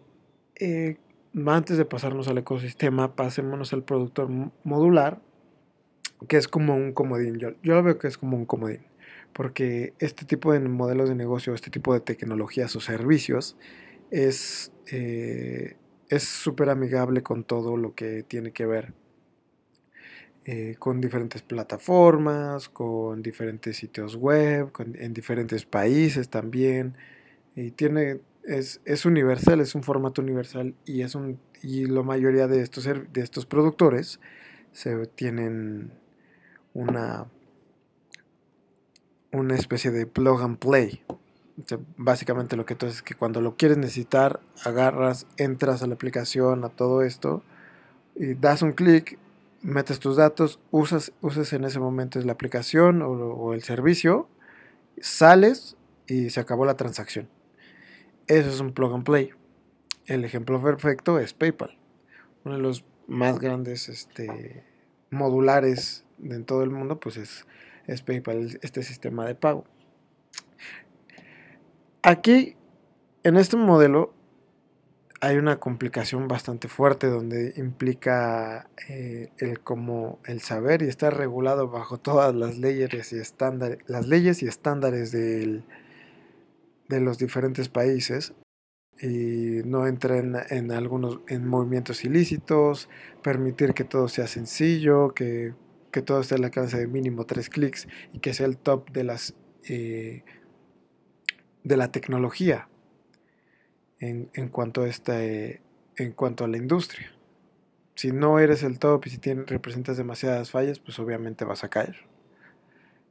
eh, 0.55 0.99
antes 1.47 1.77
de 1.77 1.85
pasarnos 1.85 2.29
al 2.29 2.39
ecosistema, 2.39 3.17
pasémonos 3.17 3.73
al 3.73 3.83
productor 3.83 4.31
modular, 4.63 5.21
que 6.29 6.37
es 6.37 6.47
como 6.47 6.77
un 6.77 6.93
comodín. 6.93 7.39
Yo, 7.39 7.51
yo 7.63 7.75
lo 7.75 7.83
veo 7.83 7.99
que 7.99 8.07
es 8.07 8.17
como 8.17 8.37
un 8.37 8.47
comodín, 8.47 8.87
porque 9.33 9.95
este 9.99 10.25
tipo 10.25 10.53
de 10.53 10.61
modelos 10.61 11.09
de 11.09 11.17
negocio, 11.17 11.55
este 11.55 11.71
tipo 11.71 11.93
de 11.93 12.01
tecnologías 12.01 12.75
o 12.77 12.81
servicios, 12.81 13.57
es... 14.13 14.73
Eh, 14.93 15.77
es 16.09 16.25
súper 16.25 16.71
amigable 16.71 17.23
con 17.23 17.45
todo 17.45 17.77
lo 17.77 17.95
que 17.95 18.23
tiene 18.23 18.53
que 18.53 18.67
ver 18.67 18.95
eh, 20.49 20.77
con 20.79 21.01
diferentes 21.01 21.43
plataformas, 21.43 22.69
con 22.69 23.21
diferentes 23.21 23.79
sitios 23.79 24.15
web, 24.15 24.71
en 24.95 25.13
diferentes 25.13 25.67
países 25.67 26.29
también. 26.29 26.95
Y 27.57 27.73
tiene, 27.73 28.21
es, 28.45 28.81
es, 28.85 29.07
universal, 29.07 29.61
es 29.61 29.75
un 29.75 29.83
formato 29.83 30.23
universal 30.23 30.75
y, 30.85 31.03
es 31.03 31.17
un, 31.17 31.41
y 31.63 31.87
la 31.87 32.03
mayoría 32.03 32.47
de 32.47 32.63
estos, 32.63 32.85
de 32.85 33.21
estos 33.21 33.45
productores 33.45 34.21
se 34.71 35.07
tienen 35.09 35.91
una, 36.75 37.27
una 39.33 39.57
especie 39.57 39.91
de 39.91 40.07
plug 40.07 40.43
and 40.43 40.59
play. 40.59 41.03
Básicamente 41.97 42.57
lo 42.57 42.67
que 42.67 42.75
tú 42.75 42.87
haces 42.87 42.99
es 42.99 43.03
que 43.03 43.15
cuando 43.15 43.41
lo 43.41 43.57
quieres 43.57 43.79
necesitar, 43.79 44.41
agarras, 44.65 45.27
entras 45.37 45.83
a 45.83 45.87
la 45.87 45.95
aplicación, 45.95 46.65
a 46.65 46.69
todo 46.69 47.03
esto, 47.03 47.43
y 48.15 48.35
das 48.35 48.63
un 48.63 48.73
clic, 48.73 49.19
metes 49.63 49.99
tus 49.99 50.17
datos, 50.17 50.61
usas, 50.71 51.13
usas 51.21 51.53
en 51.53 51.65
ese 51.65 51.81
momento 51.81 52.21
la 52.21 52.33
aplicación 52.33 53.03
o, 53.03 53.53
el 53.55 53.63
servicio, 53.63 54.29
sales 55.01 55.77
y 56.07 56.31
se 56.31 56.41
acabó 56.41 56.67
la 56.67 56.77
transacción. 56.77 57.29
Eso 58.27 58.51
es 58.51 58.61
un 58.61 58.73
plug 58.73 58.95
and 58.95 59.05
play. 59.05 59.31
El 60.07 60.25
ejemplo 60.25 60.63
perfecto 60.63 61.19
es 61.19 61.33
PayPal, 61.33 61.77
uno 62.45 62.57
de 62.57 62.63
los 62.63 62.85
más 63.09 63.39
grandes 63.39 63.89
este, 63.89 64.65
modulares 65.11 66.05
en 66.23 66.45
todo 66.45 66.63
el 66.63 66.71
mundo, 66.71 67.01
pues 67.01 67.17
es, 67.17 67.47
es 67.87 68.03
PayPal, 68.03 68.59
este 68.63 68.83
sistema 68.83 69.27
de 69.27 69.35
pago. 69.35 69.65
Aquí, 72.09 72.55
en 73.25 73.37
este 73.37 73.57
modelo, 73.57 74.15
hay 75.21 75.39
una 75.39 75.59
complicación 75.59 76.29
bastante 76.29 76.69
fuerte 76.69 77.09
donde 77.09 77.55
implica 77.57 78.71
eh, 78.89 79.33
el 79.39 79.59
como 79.59 80.21
el 80.25 80.41
saber 80.41 80.83
y 80.83 80.87
estar 80.87 81.17
regulado 81.17 81.69
bajo 81.69 81.99
todas 81.99 82.33
las 82.33 82.59
leyes 82.59 83.13
y 83.13 83.19
estándares, 83.19 83.79
las 83.89 84.07
leyes 84.07 84.41
y 84.45 84.47
estándares 84.47 85.11
de 85.11 85.65
los 86.89 87.19
diferentes 87.19 87.69
países 87.69 88.35
y 89.01 89.63
no 89.65 89.89
entren 89.89 90.37
en 90.51 90.71
algunos 90.71 91.19
en 91.27 91.45
movimientos 91.45 92.05
ilícitos, 92.05 92.89
permitir 93.21 93.75
que 93.75 93.83
todo 93.83 94.07
sea 94.07 94.29
sencillo, 94.29 95.13
que, 95.13 95.55
todo 96.05 96.21
esté 96.21 96.37
al 96.37 96.45
alcance 96.45 96.79
de 96.79 96.87
mínimo 96.87 97.27
tres 97.27 97.49
clics 97.49 97.89
y 98.13 98.21
que 98.21 98.33
sea 98.33 98.47
el 98.47 98.59
top 98.59 98.93
de 98.93 99.03
las 99.03 99.35
eh, 99.69 100.23
de 101.67 101.77
la 101.77 101.91
tecnología 101.91 102.69
en, 103.99 104.29
cuanto 104.51 104.83
a 104.83 104.89
este, 104.89 105.63
en 105.97 106.13
cuanto 106.13 106.45
a 106.45 106.49
la 106.49 106.59
industria. 106.59 107.13
Si 107.97 108.13
no 108.13 108.39
eres 108.39 108.63
el 108.63 108.79
top 108.79 109.07
y 109.07 109.11
si 109.11 109.19
tienes, 109.19 109.47
representas 109.47 109.97
demasiadas 109.97 110.53
fallas, 110.53 110.79
pues 110.79 110.97
obviamente 111.01 111.45
vas 111.45 111.65
a 111.65 111.69
caer. 111.69 111.97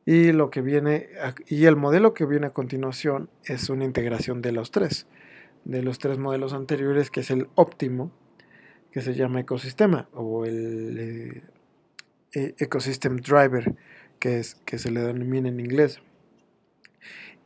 Y 0.06 0.32
lo 0.32 0.52
que 0.52 0.62
viene 0.62 1.10
y 1.48 1.66
el 1.66 1.76
modelo 1.76 2.14
que 2.14 2.26
viene 2.26 2.48
a 2.48 2.54
continuación 2.54 3.30
es 3.44 3.70
una 3.70 3.84
integración 3.84 4.42
de 4.42 4.54
los 4.54 4.72
tres, 4.72 5.06
de 5.66 5.84
los 5.84 6.00
tres 6.00 6.18
modelos 6.18 6.54
anteriores, 6.54 7.12
que 7.12 7.22
es 7.22 7.32
el 7.32 7.50
óptimo, 7.56 8.12
que 8.92 9.02
se 9.02 9.16
llama 9.16 9.42
ecosistema 9.42 10.08
o 10.14 10.46
el 10.46 11.44
eh, 12.34 12.56
ecosystem 12.58 13.18
driver, 13.18 13.76
que 14.18 14.40
es 14.40 14.56
que 14.64 14.78
se 14.78 14.92
le 14.92 15.02
denomina 15.02 15.50
en 15.50 15.60
inglés. 15.60 16.00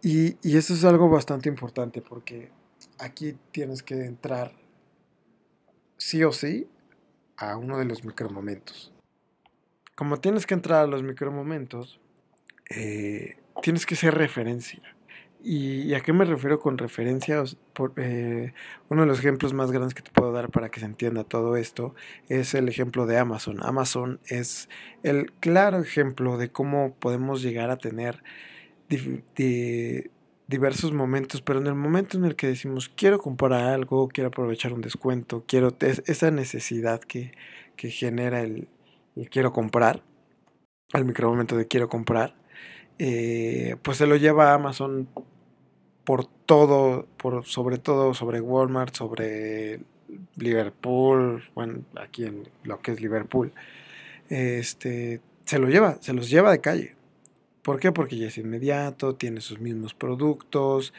Y, 0.01 0.37
eso 0.57 0.73
es 0.73 0.85
algo 0.85 1.09
bastante 1.09 1.49
importante 1.49 2.01
porque 2.01 2.51
aquí 2.99 3.35
tienes 3.51 3.83
que 3.83 4.05
entrar 4.05 4.53
sí 5.97 6.23
o 6.23 6.31
sí 6.31 6.67
a 7.37 7.57
uno 7.57 7.77
de 7.77 7.85
los 7.85 8.05
micromomentos. 8.05 8.93
Como 9.95 10.17
tienes 10.17 10.45
que 10.45 10.53
entrar 10.53 10.83
a 10.83 10.87
los 10.87 11.03
micromomentos, 11.03 11.99
eh, 12.69 13.37
tienes 13.61 13.85
que 13.85 13.95
ser 13.95 14.15
referencia. 14.15 14.81
¿Y, 15.41 15.93
a 15.93 16.01
qué 16.01 16.11
me 16.11 16.25
refiero 16.25 16.59
con 16.59 16.77
referencia? 16.77 17.43
Por, 17.73 17.93
eh, 17.97 18.53
uno 18.89 19.01
de 19.01 19.07
los 19.07 19.19
ejemplos 19.19 19.53
más 19.53 19.71
grandes 19.71 19.93
que 19.93 20.01
te 20.01 20.11
puedo 20.11 20.33
dar 20.33 20.49
para 20.49 20.69
que 20.69 20.81
se 20.81 20.85
entienda 20.85 21.23
todo 21.23 21.55
esto 21.55 21.95
es 22.27 22.53
el 22.55 22.67
ejemplo 22.67 23.05
de 23.05 23.17
Amazon. 23.17 23.59
Amazon 23.63 24.19
es 24.27 24.69
el 25.03 25.31
claro 25.39 25.79
ejemplo 25.79 26.37
de 26.37 26.51
cómo 26.51 26.93
podemos 26.95 27.41
llegar 27.41 27.69
a 27.69 27.77
tener 27.77 28.21
diversos 30.47 30.91
momentos, 30.93 31.41
pero 31.41 31.59
en 31.59 31.67
el 31.67 31.75
momento 31.75 32.17
en 32.17 32.25
el 32.25 32.35
que 32.35 32.47
decimos 32.47 32.89
quiero 32.89 33.19
comprar 33.19 33.53
algo, 33.65 34.07
quiero 34.07 34.29
aprovechar 34.29 34.73
un 34.73 34.81
descuento, 34.81 35.43
quiero 35.47 35.75
esa 35.79 36.31
necesidad 36.31 37.01
que, 37.01 37.31
genera 37.77 38.41
el, 38.41 38.67
quiero 39.29 39.53
comprar, 39.53 40.03
al 40.91 41.05
micromomento 41.05 41.55
de 41.55 41.67
quiero 41.67 41.87
comprar, 41.87 42.35
eh, 42.97 43.75
pues 43.83 43.97
se 43.97 44.07
lo 44.07 44.15
lleva 44.15 44.51
a 44.51 44.55
Amazon 44.55 45.07
por 46.03 46.25
todo, 46.25 47.07
por, 47.17 47.45
sobre 47.45 47.77
todo 47.77 48.15
sobre 48.15 48.41
Walmart, 48.41 48.95
sobre 48.95 49.81
Liverpool, 50.35 51.43
bueno, 51.53 51.83
aquí 51.95 52.25
en 52.25 52.49
lo 52.63 52.81
que 52.81 52.93
es 52.93 53.01
Liverpool, 53.01 53.53
este, 54.29 55.21
se 55.45 55.59
lo 55.59 55.69
lleva, 55.69 55.97
se 56.01 56.13
los 56.13 56.29
lleva 56.29 56.51
de 56.51 56.61
calle. 56.61 56.98
¿Por 57.61 57.79
qué? 57.79 57.91
Porque 57.91 58.17
ya 58.17 58.27
es 58.27 58.37
inmediato, 58.37 59.15
tiene 59.15 59.41
sus 59.41 59.59
mismos 59.59 59.93
productos. 59.93 60.93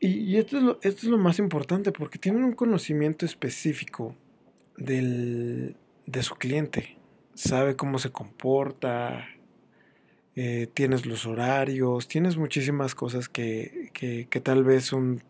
Y, 0.00 0.36
esto, 0.36 0.58
es 0.58 0.62
lo, 0.62 0.78
esto, 0.82 1.00
es 1.02 1.04
lo, 1.04 1.18
más 1.18 1.38
importante, 1.38 1.90
porque 1.90 2.18
tienen 2.18 2.44
un 2.44 2.52
conocimiento 2.52 3.26
específico 3.26 4.14
del, 4.76 5.76
de 6.06 6.22
su 6.22 6.36
cliente. 6.36 6.98
Sabe 7.34 7.74
cómo 7.74 7.98
se 7.98 8.10
comporta, 8.10 9.26
eh, 10.36 10.68
tienes 10.72 11.04
los 11.04 11.26
horarios, 11.26 12.06
tienes 12.06 12.36
muchísimas 12.36 12.94
cosas 12.94 13.28
que, 13.28 13.90
que, 13.92 14.28
que 14.30 14.40
tal 14.40 14.62
vez 14.62 14.92
un, 14.92 15.22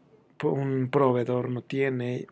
un 0.45 0.89
proveedor 0.91 1.49
no 1.49 1.63
tiene 1.63 2.27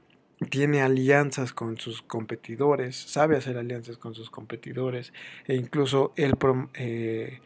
tiene 0.50 0.82
alianzas 0.82 1.52
con 1.52 1.78
sus 1.78 2.02
competidores, 2.02 2.96
sabe 2.96 3.36
hacer 3.36 3.56
alianzas 3.56 3.96
con 3.96 4.14
sus 4.14 4.30
competidores 4.30 5.12
e 5.46 5.54
incluso 5.54 6.12
el, 6.16 6.36
eh, 6.74 7.40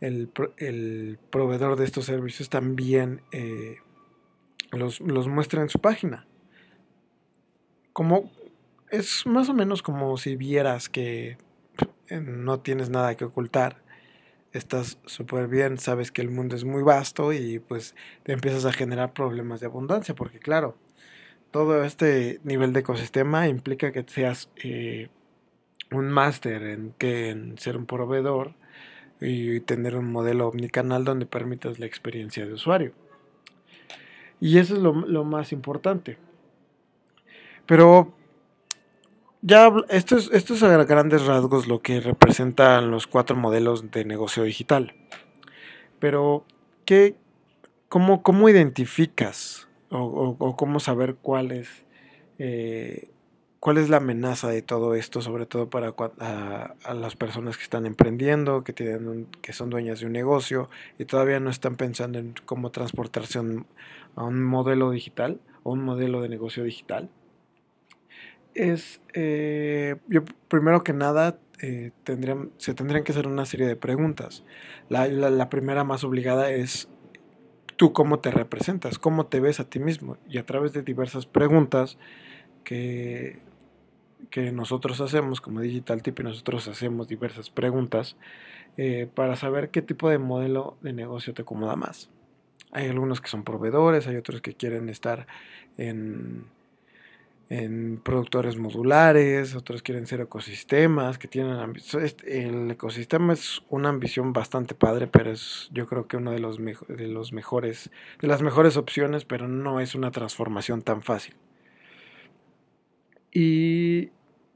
el, 0.00 1.18
proveedor 1.30 1.76
de 1.76 1.84
estos 1.84 2.06
servicios 2.06 2.50
también 2.50 3.22
eh, 3.30 3.76
los, 4.72 5.00
muestra 5.00 5.62
en 5.62 5.68
su 5.68 5.78
página. 5.78 6.26
Como 7.92 8.32
es 8.90 9.24
más 9.26 9.48
o 9.48 9.54
menos 9.54 9.82
como 9.82 10.16
si 10.16 10.36
vieras 10.36 10.88
que 10.88 11.38
no 12.10 12.60
tienes 12.60 12.90
nada 12.90 13.16
que 13.16 13.24
ocultar, 13.24 13.82
estás 14.52 14.98
súper 15.06 15.48
bien, 15.48 15.78
sabes 15.78 16.10
que 16.10 16.22
el 16.22 16.30
mundo 16.30 16.56
es 16.56 16.64
muy 16.64 16.82
vasto 16.82 17.32
y 17.32 17.58
pues 17.60 17.94
te 18.24 18.32
empiezas 18.32 18.64
a 18.64 18.72
generar 18.72 19.12
problemas 19.12 19.60
de 19.60 19.66
abundancia, 19.66 20.14
porque 20.14 20.38
claro, 20.38 20.76
todo 21.56 21.84
este 21.84 22.38
nivel 22.44 22.74
de 22.74 22.80
ecosistema 22.80 23.48
implica 23.48 23.90
que 23.90 24.04
seas 24.06 24.50
eh, 24.56 25.08
un 25.90 26.10
máster 26.10 26.62
en, 26.62 27.56
ser 27.56 27.78
un 27.78 27.86
proveedor 27.86 28.52
y 29.22 29.60
tener 29.60 29.96
un 29.96 30.12
modelo 30.12 30.48
omnicanal 30.48 31.06
donde 31.06 31.24
permitas 31.24 31.78
la 31.78 31.86
experiencia 31.86 32.44
de 32.44 32.52
usuario. 32.52 32.92
Y 34.38 34.58
eso 34.58 34.74
es 34.74 34.82
lo, 34.82 35.24
más 35.24 35.50
importante. 35.50 36.18
Pero 37.64 38.12
ya 39.40 39.72
esto 39.88 40.18
es, 40.18 40.28
esto 40.34 40.52
es 40.52 40.62
a 40.62 40.84
grandes 40.84 41.24
rasgos 41.24 41.68
lo 41.68 41.80
que 41.80 42.00
representan 42.00 42.90
los 42.90 43.06
cuatro 43.06 43.34
modelos 43.34 43.90
de 43.90 44.04
negocio 44.04 44.42
digital. 44.42 44.92
Pero, 46.00 46.44
¿qué, 46.84 47.16
cómo, 47.88 48.22
¿cómo 48.22 48.46
identificas 48.50 49.65
o, 49.90 50.56
cómo 50.56 50.80
saber 50.80 51.16
cuál 51.16 51.52
es, 51.52 51.68
eh, 52.38 53.10
cuál 53.60 53.78
es 53.78 53.88
la 53.88 53.98
amenaza 53.98 54.48
de 54.48 54.62
todo 54.62 54.94
esto, 54.94 55.20
sobre 55.22 55.46
todo 55.46 55.70
para 55.70 55.94
a, 56.18 56.94
las 56.94 57.16
personas 57.16 57.56
que 57.56 57.62
están 57.62 57.86
emprendiendo, 57.86 58.64
que, 58.64 58.72
tienen 58.72 59.26
que 59.42 59.52
son 59.52 59.70
dueñas 59.70 60.00
de 60.00 60.06
un 60.06 60.12
negocio 60.12 60.68
y 60.98 61.04
todavía 61.04 61.40
no 61.40 61.50
están 61.50 61.76
pensando 61.76 62.18
en 62.18 62.34
cómo 62.44 62.70
transportarse 62.70 63.38
a 63.38 64.24
un 64.24 64.44
modelo 64.44 64.90
digital 64.90 65.40
o 65.62 65.72
un 65.72 65.84
modelo 65.84 66.20
de 66.20 66.28
negocio 66.28 66.64
digital. 66.64 67.10
Es, 68.54 69.02
eh, 69.12 69.96
primero 70.48 70.82
que 70.82 70.94
nada, 70.94 71.38
eh, 71.60 71.90
tendrían, 72.04 72.50
se 72.56 72.72
tendrían 72.74 73.04
que 73.04 73.12
hacer 73.12 73.26
una 73.26 73.44
serie 73.46 73.66
de 73.66 73.76
preguntas. 73.76 74.44
la 74.88 75.50
primera 75.50 75.84
más 75.84 76.04
obligada 76.04 76.50
es 76.50 76.88
tú 77.76 77.92
cómo 77.92 78.18
te 78.18 78.30
representas, 78.30 78.98
cómo 78.98 79.26
te 79.26 79.40
ves 79.40 79.60
a 79.60 79.68
ti 79.68 79.78
mismo. 79.78 80.16
Y 80.28 80.38
a 80.38 80.46
través 80.46 80.72
de 80.72 80.82
diversas 80.82 81.26
preguntas 81.26 81.98
que, 82.64 83.38
que 84.30 84.52
nosotros 84.52 85.00
hacemos, 85.00 85.40
como 85.40 85.60
Digital 85.60 86.02
Tip, 86.02 86.20
y 86.20 86.22
nosotros 86.24 86.66
hacemos 86.68 87.08
diversas 87.08 87.50
preguntas 87.50 88.16
eh, 88.76 89.08
para 89.14 89.36
saber 89.36 89.70
qué 89.70 89.82
tipo 89.82 90.10
de 90.10 90.18
modelo 90.18 90.76
de 90.82 90.92
negocio 90.92 91.34
te 91.34 91.42
acomoda 91.42 91.76
más. 91.76 92.10
Hay 92.72 92.88
algunos 92.88 93.20
que 93.20 93.28
son 93.28 93.44
proveedores, 93.44 94.06
hay 94.06 94.16
otros 94.16 94.40
que 94.40 94.54
quieren 94.54 94.88
estar 94.88 95.26
en 95.78 96.44
en 97.48 98.00
productores 98.02 98.56
modulares, 98.56 99.54
otros 99.54 99.82
quieren 99.82 100.06
ser 100.06 100.20
ecosistemas, 100.20 101.18
que 101.18 101.28
tienen 101.28 101.58
el 102.24 102.70
ecosistema 102.70 103.32
es 103.32 103.62
una 103.70 103.88
ambición 103.88 104.32
bastante 104.32 104.74
padre, 104.74 105.06
pero 105.06 105.30
es 105.30 105.70
yo 105.72 105.86
creo 105.86 106.08
que 106.08 106.16
uno 106.16 106.32
de 106.32 106.40
los, 106.40 106.58
de 106.58 107.06
los 107.06 107.32
mejores, 107.32 107.90
de 108.20 108.26
las 108.26 108.42
mejores 108.42 108.76
opciones, 108.76 109.24
pero 109.24 109.46
no 109.46 109.80
es 109.80 109.94
una 109.94 110.10
transformación 110.10 110.82
tan 110.82 111.02
fácil. 111.02 111.34
Y 113.32 114.10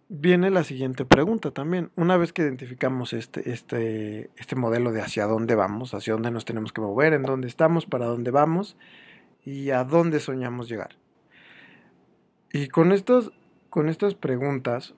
viene 0.08 0.50
la 0.50 0.64
siguiente 0.64 1.04
pregunta 1.04 1.52
también. 1.52 1.90
Una 1.94 2.16
vez 2.16 2.32
que 2.32 2.42
identificamos 2.42 3.12
este, 3.12 3.52
este, 3.52 4.30
este 4.36 4.56
modelo 4.56 4.90
de 4.90 5.00
hacia 5.00 5.26
dónde 5.26 5.54
vamos, 5.54 5.94
hacia 5.94 6.14
dónde 6.14 6.32
nos 6.32 6.44
tenemos 6.44 6.72
que 6.72 6.80
mover, 6.80 7.12
en 7.12 7.22
dónde 7.22 7.46
estamos, 7.46 7.86
para 7.86 8.06
dónde 8.06 8.32
vamos 8.32 8.76
y 9.44 9.70
a 9.70 9.84
dónde 9.84 10.18
soñamos 10.18 10.68
llegar. 10.68 10.96
Y 12.52 12.68
con, 12.68 12.92
estos, 12.92 13.32
con 13.68 13.88
estas 13.88 14.14
preguntas, 14.14 14.94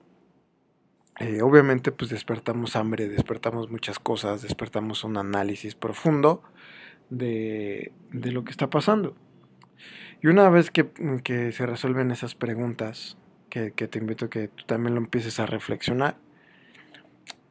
eh, 1.19 1.41
obviamente 1.41 1.91
pues 1.91 2.09
despertamos 2.09 2.75
hambre, 2.75 3.07
despertamos 3.07 3.69
muchas 3.69 3.99
cosas, 3.99 4.41
despertamos 4.41 5.03
un 5.03 5.17
análisis 5.17 5.75
profundo 5.75 6.41
de, 7.09 7.91
de 8.11 8.31
lo 8.31 8.43
que 8.43 8.51
está 8.51 8.69
pasando. 8.69 9.15
Y 10.21 10.27
una 10.27 10.49
vez 10.49 10.71
que, 10.71 10.89
que 11.23 11.51
se 11.51 11.65
resuelven 11.65 12.09
esas 12.09 12.33
preguntas, 12.33 13.17
que, 13.49 13.71
te 13.71 13.99
invito 13.99 14.25
a 14.25 14.29
que 14.29 14.47
tú 14.47 14.63
también 14.65 14.95
lo 14.95 15.01
empieces 15.01 15.39
a 15.39 15.45
reflexionar, 15.45 16.15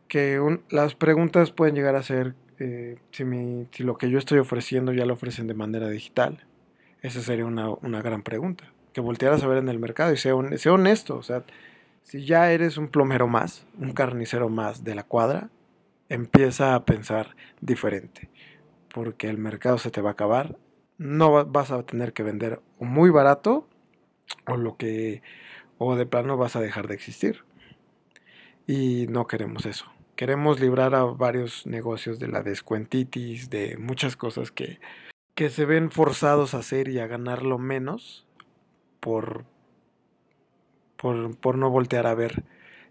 que 0.09 0.41
las 0.71 0.95
preguntas 0.95 1.53
pueden 1.53 1.75
llegar 1.75 1.95
a 1.95 2.03
ser 2.03 2.35
eh, 2.59 2.99
si, 3.13 3.25
si, 3.71 3.85
lo 3.85 3.97
que 3.99 4.11
yo 4.11 4.19
estoy 4.19 4.39
ofreciendo 4.39 4.93
ya 4.93 5.07
lo 5.07 5.15
ofrecen 5.15 5.47
de 5.47 5.55
manera 5.55 5.89
digital. 5.89 6.45
Esa 7.03 7.21
sería 7.21 7.45
una, 7.45 7.71
una 7.71 8.03
gran 8.03 8.23
pregunta. 8.23 8.73
Que 8.93 9.01
voltearas 9.01 9.43
a 9.43 9.47
ver 9.47 9.59
en 9.59 9.69
el 9.69 9.79
mercado 9.79 10.13
y 10.13 10.17
sea, 10.17 10.35
sea 10.57 10.73
honesto. 10.73 11.17
O 11.17 11.23
sea, 11.23 11.45
si 12.03 12.25
ya 12.25 12.51
eres 12.53 12.77
un 12.77 12.89
plomero 12.89 13.27
más, 13.29 13.67
un 13.79 13.93
carnicero 13.93 14.49
más 14.49 14.85
de 14.85 14.95
la 14.95 15.05
cuadra, 15.05 15.51
empieza 16.09 16.75
a 16.75 16.85
pensar 16.85 17.37
diferente. 17.61 18.29
Porque 18.93 19.29
el 19.29 19.39
mercado 19.39 19.79
se 19.79 19.91
te 19.91 20.03
va 20.03 20.11
a 20.11 20.13
acabar. 20.13 20.57
No 20.99 21.45
vas 21.47 21.71
a 21.71 21.83
tener 21.85 22.13
que 22.13 22.23
vender 22.23 22.61
muy 22.79 23.11
barato 23.11 23.67
o 24.47 24.57
lo 24.57 24.77
que 24.77 25.23
o 25.79 25.97
de 25.97 26.07
plano 26.07 26.37
vas 26.37 26.55
a 26.57 26.61
dejar 26.61 26.87
de 26.87 26.95
existir. 26.95 27.45
Y 28.67 29.07
no 29.09 29.27
queremos 29.27 29.67
eso. 29.67 29.87
Queremos 30.15 30.61
librar 30.61 30.95
a 30.95 31.05
varios 31.05 31.67
negocios 31.67 32.19
de 32.19 32.29
la 32.29 32.43
descuentitis, 32.43 33.51
de 33.51 33.77
muchas 33.79 34.17
cosas 34.17 34.53
que, 34.53 34.79
que 35.35 35.49
se 35.49 35.65
ven 35.65 35.91
forzados 35.91 36.55
a 36.55 36.59
hacer 36.59 36.89
y 36.89 36.99
a 36.99 37.07
ganarlo 37.07 37.59
menos 37.59 38.27
por, 39.03 39.45
por, 40.97 41.37
por 41.37 41.59
no 41.59 41.71
voltear 41.71 42.07
a 42.07 42.15
ver 42.15 42.45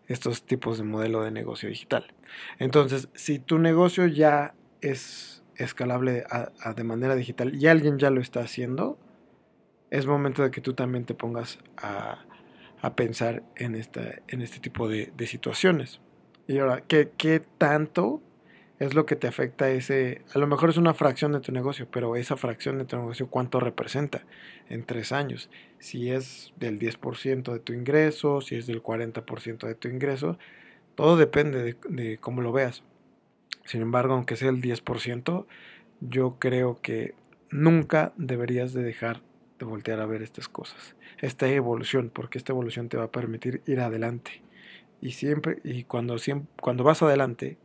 estos 0.08 0.44
tipos 0.44 0.78
de 0.78 0.84
modelo 0.84 1.24
de 1.24 1.32
negocio 1.32 1.70
digital. 1.70 2.14
Entonces, 2.60 3.08
si 3.14 3.40
tu 3.40 3.60
negocio 3.60 4.08
ya 4.08 4.54
es 4.82 5.42
escalable 5.56 6.26
de 6.76 6.84
manera 6.84 7.16
digital 7.16 7.56
y 7.56 7.68
alguien 7.68 7.98
ya 7.98 8.10
lo 8.10 8.20
está 8.20 8.42
haciendo, 8.42 9.00
es 9.90 10.06
momento 10.06 10.44
de 10.44 10.52
que 10.52 10.60
tú 10.60 10.74
también 10.74 11.06
te 11.06 11.14
pongas 11.14 11.60
a, 11.78 12.26
a 12.82 12.96
pensar 12.96 13.44
en, 13.56 13.76
esta, 13.76 14.02
en 14.28 14.42
este 14.42 14.60
tipo 14.60 14.90
de, 14.90 15.14
situaciones. 15.26 16.02
Y 16.46 16.58
ahora, 16.58 16.82
¿qué, 16.82 17.12
¿qué, 17.18 17.42
tanto 17.58 18.22
es 18.82 18.96
lo 18.96 19.06
que 19.06 19.16
te 19.16 19.28
afecta 19.28 19.70
ese? 19.70 20.24
A 20.34 20.40
lo 20.40 20.48
mejor 20.48 20.72
es 20.72 20.78
una 20.78 20.96
fracción 20.96 21.34
de 21.34 21.40
tu 21.40 21.52
negocio, 21.52 21.88
pero 21.92 22.16
esa 22.16 22.36
fracción 22.36 22.80
de 22.80 22.86
tu 22.86 22.98
negocio, 22.98 23.28
¿cuánto 23.28 23.60
representa 23.60 24.26
en 24.70 24.86
tres 24.86 25.12
años? 25.12 25.52
Si 25.78 26.10
es 26.10 26.52
del 26.58 26.80
10% 26.80 27.54
de 27.54 27.60
tu 27.60 27.74
ingreso, 27.74 28.42
si 28.42 28.56
es 28.56 28.66
del 28.66 28.82
40% 28.82 29.68
de 29.68 29.76
tu 29.76 29.88
ingreso, 29.88 30.40
todo 30.96 31.16
depende 31.16 31.78
de, 31.90 32.18
cómo 32.18 32.42
lo 32.42 32.52
veas. 32.52 32.82
Sin 33.66 33.84
embargo, 33.84 34.16
aunque 34.16 34.36
sea 34.36 34.50
el 34.50 34.62
10%, 34.62 35.46
yo 36.00 36.38
creo 36.40 36.82
que 36.82 37.14
nunca 37.52 38.14
deberías 38.18 38.74
de 38.74 38.82
dejar 38.82 39.22
de 39.60 39.66
voltear 39.68 40.00
a 40.00 40.08
ver 40.08 40.24
estas 40.24 40.50
cosas, 40.50 40.96
esta 41.20 41.48
evolución, 41.48 42.10
porque 42.12 42.40
esta 42.40 42.52
evolución 42.52 42.90
te 42.90 42.98
va 42.98 43.04
a 43.04 43.12
permitir 43.12 43.62
ir 43.68 43.80
adelante. 43.80 44.42
Y 45.02 45.12
siempre, 45.12 45.60
y 45.64 45.84
cuando, 45.84 46.18
siempre, 46.18 46.50
cuando 46.60 46.84
vas 46.84 47.04
adelante, 47.04 47.60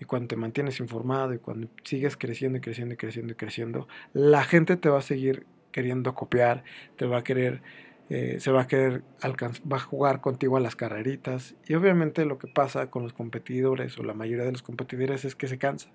y 0.00 0.06
cuando 0.06 0.28
te 0.28 0.36
mantienes 0.36 0.80
informado, 0.80 1.34
y 1.34 1.38
cuando 1.38 1.68
sigues 1.84 2.16
creciendo 2.16 2.58
y 2.58 2.60
creciendo 2.60 2.94
y 2.94 2.96
creciendo 2.96 3.32
y 3.34 3.36
creciendo, 3.36 3.88
la 4.14 4.42
gente 4.42 4.76
te 4.76 4.88
va 4.88 4.98
a 4.98 5.02
seguir 5.02 5.46
queriendo 5.70 6.14
copiar, 6.14 6.64
te 6.96 7.06
va 7.06 7.18
a 7.18 7.24
querer, 7.24 7.62
eh, 8.08 8.38
se 8.40 8.50
va 8.50 8.62
a 8.62 8.66
querer 8.66 9.02
va 9.22 9.76
a 9.76 9.80
jugar 9.80 10.20
contigo 10.20 10.56
a 10.56 10.60
las 10.60 10.74
carreritas. 10.74 11.54
Y 11.68 11.74
obviamente 11.74 12.24
lo 12.24 12.38
que 12.38 12.48
pasa 12.48 12.90
con 12.90 13.02
los 13.02 13.12
competidores, 13.12 13.98
o 13.98 14.02
la 14.02 14.14
mayoría 14.14 14.44
de 14.44 14.52
los 14.52 14.62
competidores, 14.62 15.24
es 15.24 15.36
que 15.36 15.46
se 15.46 15.58
cansa. 15.58 15.90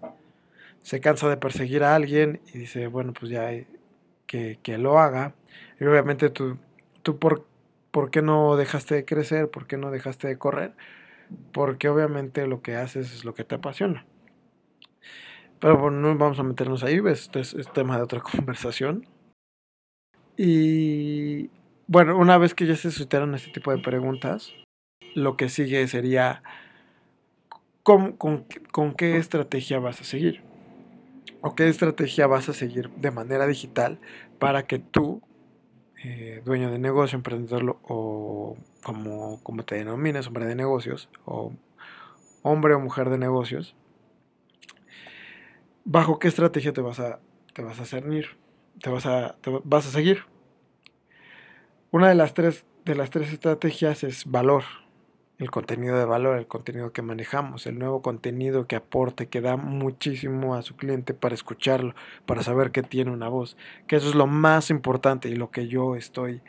Se 0.83 1.01
cansa 1.01 1.27
de 1.27 1.37
perseguir 1.37 1.83
a 1.83 1.95
alguien 1.95 2.41
y 2.53 2.59
dice, 2.59 2.87
bueno, 2.87 3.11
pues 3.11 3.31
ya 3.31 3.49
que, 4.27 4.59
que 4.61 4.77
lo 4.77 4.99
haga 4.99 5.33
y 5.79 5.85
obviamente 5.85 6.29
tú, 6.29 6.57
tú 7.01 7.17
por, 7.17 7.45
por 7.91 8.11
qué 8.11 8.21
no 8.21 8.55
dejaste 8.55 8.95
de 8.95 9.05
crecer, 9.05 9.49
por 9.49 9.67
qué 9.67 9.77
no 9.77 9.91
dejaste 9.91 10.27
de 10.27 10.37
correr, 10.37 10.73
porque 11.51 11.89
obviamente 11.89 12.47
lo 12.47 12.61
que 12.61 12.75
haces 12.75 13.13
es 13.13 13.25
lo 13.25 13.33
que 13.33 13.43
te 13.43 13.55
apasiona. 13.55 14.05
Pero 15.59 15.77
bueno, 15.77 15.99
no 15.99 16.17
vamos 16.17 16.39
a 16.39 16.43
meternos 16.43 16.83
ahí, 16.83 16.99
este 17.07 17.39
es, 17.39 17.53
es 17.53 17.71
tema 17.71 17.97
de 17.97 18.03
otra 18.03 18.19
conversación. 18.35 19.07
Y 20.37 21.49
bueno, 21.87 22.17
una 22.17 22.37
vez 22.37 22.53
que 22.53 22.65
ya 22.65 22.75
se 22.75 22.91
suscitaron 22.91 23.35
este 23.35 23.51
tipo 23.51 23.71
de 23.71 23.81
preguntas, 23.81 24.53
lo 25.13 25.37
que 25.37 25.49
sigue 25.49 25.87
sería 25.87 26.43
con, 27.83 28.13
con, 28.13 28.93
qué 28.95 29.17
estrategia 29.17 29.79
vas 29.79 30.01
a 30.01 30.03
seguir. 30.03 30.41
O 31.41 31.53
qué 31.53 31.67
estrategia 31.67 32.25
vas 32.25 32.49
a 32.49 32.53
seguir 32.53 32.89
de 32.91 33.11
manera 33.11 33.45
digital 33.45 33.99
para 34.39 34.65
que 34.65 34.79
tú 34.79 35.21
eh, 36.07 36.41
dueño 36.45 36.69
de 36.69 36.77
negocio, 36.77 37.15
emprendedor 37.15 37.77
o 37.81 38.57
como, 38.83 39.41
como 39.41 39.65
te 39.65 39.73
denominas, 39.73 40.27
hombre 40.27 40.45
de 40.45 40.53
negocios, 40.53 41.09
o 41.25 41.51
hombre 42.43 42.75
o 42.75 42.79
mujer 42.79 43.09
de 43.09 43.17
negocios, 43.17 43.75
¿bajo 45.83 46.19
qué 46.19 46.27
estrategia 46.27 46.73
te 46.73 46.81
vas 46.81 46.99
a, 46.99 47.19
te 47.53 47.63
vas 47.63 47.79
a 47.79 47.85
cernir? 47.85 48.37
Te 48.81 48.91
vas 48.91 49.07
a, 49.07 49.35
vas 49.63 49.87
a 49.87 49.89
seguir. 49.89 50.25
Una 51.89 52.09
de 52.09 52.15
las 52.15 52.35
tres, 52.35 52.65
de 52.83 52.93
las 52.93 53.09
tres 53.09 53.33
estrategias 53.33 54.03
es 54.03 54.25
valor 54.25 54.63
el 55.37 55.51
contenido 55.51 55.97
de 55.97 56.05
valor, 56.05 56.37
el 56.37 56.47
contenido 56.47 56.93
que 56.93 57.01
manejamos, 57.01 57.67
el 57.67 57.77
nuevo 57.77 58.01
contenido 58.01 58.67
que 58.67 58.77
aporte, 58.77 59.27
que 59.27 59.41
da 59.41 59.57
muchísimo 59.57 60.55
a 60.55 60.61
su 60.61 60.75
cliente 60.75 61.13
para 61.13 61.35
escucharlo, 61.35 61.93
para 62.25 62.41
saber 62.41 62.71
que 62.71 62.83
tiene 62.83 63.11
una 63.11 63.27
voz, 63.27 63.57
que 63.87 63.97
eso 63.97 64.07
es 64.07 64.15
lo 64.15 64.27
más 64.27 64.69
importante 64.69 65.29
y 65.29 65.35
lo 65.35 65.51
que 65.51 65.67
yo 65.67 65.95
estoy, 65.95 66.41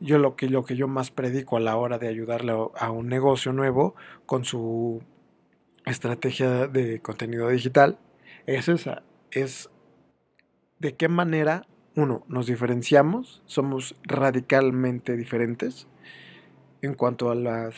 yo 0.00 0.18
lo 0.18 0.34
que, 0.36 0.48
lo 0.48 0.64
que 0.64 0.76
yo 0.76 0.88
más 0.88 1.10
predico 1.10 1.56
a 1.56 1.60
la 1.60 1.76
hora 1.76 1.98
de 1.98 2.08
ayudarle 2.08 2.52
a 2.52 2.90
un 2.90 3.08
negocio 3.08 3.52
nuevo 3.52 3.94
con 4.24 4.44
su 4.44 5.02
estrategia 5.84 6.68
de 6.68 7.00
contenido 7.00 7.48
digital, 7.48 7.98
es 8.46 8.68
esa, 8.68 9.02
es 9.30 9.68
de 10.78 10.96
qué 10.96 11.08
manera, 11.08 11.66
uno, 11.94 12.24
nos 12.28 12.46
diferenciamos, 12.46 13.42
somos 13.44 13.94
radicalmente 14.04 15.16
diferentes 15.16 15.86
en 16.80 16.94
cuanto 16.94 17.30
a 17.30 17.34
las 17.34 17.74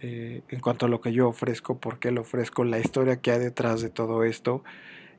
eh, 0.00 0.42
en 0.48 0.60
cuanto 0.60 0.86
a 0.86 0.88
lo 0.88 1.00
que 1.00 1.12
yo 1.12 1.28
ofrezco, 1.28 1.78
por 1.78 1.98
qué 1.98 2.10
lo 2.10 2.20
ofrezco, 2.20 2.64
la 2.64 2.78
historia 2.78 3.20
que 3.20 3.32
hay 3.32 3.38
detrás 3.40 3.80
de 3.80 3.90
todo 3.90 4.24
esto 4.24 4.62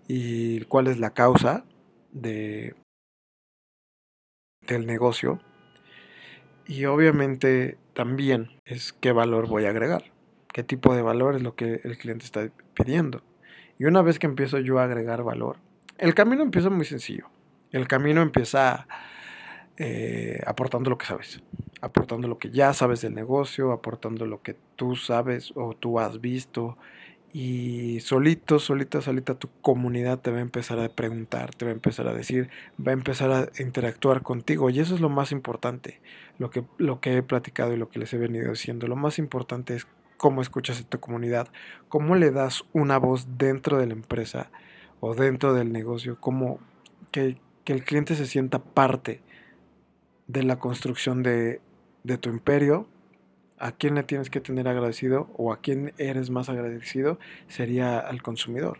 y 0.07 0.61
cuál 0.65 0.87
es 0.87 0.99
la 0.99 1.11
causa 1.11 1.65
de, 2.11 2.75
del 4.67 4.85
negocio. 4.85 5.39
Y 6.65 6.85
obviamente 6.85 7.77
también 7.93 8.49
es 8.65 8.93
qué 8.93 9.11
valor 9.11 9.47
voy 9.47 9.65
a 9.65 9.69
agregar, 9.69 10.05
qué 10.53 10.63
tipo 10.63 10.95
de 10.95 11.01
valor 11.01 11.35
es 11.35 11.41
lo 11.41 11.55
que 11.55 11.81
el 11.83 11.97
cliente 11.97 12.25
está 12.25 12.49
pidiendo. 12.73 13.23
Y 13.77 13.85
una 13.85 14.01
vez 14.01 14.19
que 14.19 14.27
empiezo 14.27 14.59
yo 14.59 14.79
a 14.79 14.83
agregar 14.83 15.23
valor, 15.23 15.57
el 15.97 16.13
camino 16.13 16.43
empieza 16.43 16.69
muy 16.69 16.85
sencillo. 16.85 17.29
El 17.71 17.87
camino 17.87 18.21
empieza 18.21 18.87
eh, 19.79 20.41
aportando 20.45 20.91
lo 20.91 20.97
que 20.97 21.07
sabes 21.07 21.41
aportando 21.81 22.27
lo 22.27 22.37
que 22.37 22.49
ya 22.51 22.73
sabes 22.73 23.01
del 23.01 23.15
negocio, 23.15 23.71
aportando 23.71 24.25
lo 24.25 24.41
que 24.41 24.55
tú 24.75 24.95
sabes 24.95 25.53
o 25.55 25.73
tú 25.73 25.99
has 25.99 26.21
visto. 26.21 26.77
Y 27.31 27.99
solito, 27.99 28.57
solita, 28.57 29.01
solita 29.01 29.35
tu 29.35 29.49
comunidad 29.61 30.19
te 30.19 30.31
va 30.31 30.37
a 30.37 30.41
empezar 30.41 30.79
a 30.79 30.89
preguntar, 30.89 31.53
te 31.53 31.65
va 31.65 31.71
a 31.71 31.75
empezar 31.75 32.07
a 32.07 32.13
decir, 32.13 32.49
va 32.85 32.91
a 32.91 32.93
empezar 32.93 33.31
a 33.31 33.61
interactuar 33.61 34.23
contigo. 34.23 34.69
Y 34.69 34.79
eso 34.79 34.95
es 34.95 35.01
lo 35.01 35.09
más 35.09 35.31
importante, 35.31 35.99
lo 36.39 36.49
que, 36.49 36.63
lo 36.77 36.99
que 37.01 37.17
he 37.17 37.23
platicado 37.23 37.73
y 37.73 37.77
lo 37.77 37.89
que 37.89 37.99
les 37.99 38.11
he 38.13 38.17
venido 38.17 38.49
diciendo. 38.49 38.87
Lo 38.87 38.95
más 38.95 39.19
importante 39.19 39.75
es 39.75 39.85
cómo 40.17 40.41
escuchas 40.41 40.81
a 40.81 40.89
tu 40.89 40.99
comunidad, 40.99 41.49
cómo 41.87 42.15
le 42.15 42.31
das 42.31 42.65
una 42.73 42.97
voz 42.97 43.27
dentro 43.37 43.77
de 43.77 43.85
la 43.85 43.93
empresa 43.93 44.49
o 44.99 45.13
dentro 45.13 45.53
del 45.53 45.71
negocio, 45.71 46.17
cómo 46.19 46.59
que, 47.11 47.37
que 47.63 47.73
el 47.73 47.83
cliente 47.83 48.15
se 48.15 48.25
sienta 48.25 48.57
parte 48.57 49.21
de 50.29 50.43
la 50.43 50.59
construcción 50.59 51.23
de, 51.23 51.59
tu 52.21 52.29
imperio, 52.29 52.87
a 53.57 53.71
quién 53.71 53.95
le 53.95 54.03
tienes 54.03 54.29
que 54.29 54.39
tener 54.39 54.67
agradecido 54.67 55.27
o 55.35 55.51
a 55.51 55.59
quién 55.59 55.91
eres 55.97 56.29
más 56.29 56.49
agradecido 56.49 57.19
sería 57.47 57.99
al 57.99 58.21
consumidor. 58.21 58.77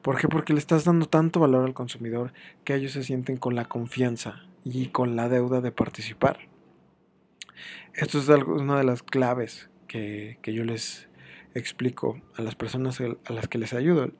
¿Por 0.00 0.18
qué? 0.18 0.28
Porque 0.28 0.52
le 0.52 0.60
estás 0.60 0.84
dando 0.84 1.06
tanto 1.06 1.40
valor 1.40 1.64
al 1.64 1.74
consumidor 1.74 2.32
que 2.64 2.74
ellos 2.74 2.92
se 2.92 3.02
sienten 3.02 3.36
con 3.36 3.56
la 3.56 3.64
confianza 3.64 4.44
y 4.64 4.86
con 4.86 5.16
la 5.16 5.28
deuda 5.28 5.60
de 5.60 5.72
participar. 5.72 6.38
Esto 7.92 8.18
es 8.20 8.28
una 8.28 8.78
de 8.78 8.84
las 8.84 9.02
claves 9.02 9.68
que, 9.88 10.38
que 10.40 10.54
yo 10.54 10.64
les 10.64 11.08
explico 11.54 12.22
a 12.36 12.42
las 12.42 12.54
personas 12.54 13.00
a 13.00 13.32
las 13.32 13.48
que 13.48 13.58
les 13.58 13.72
ayudo 13.72 14.12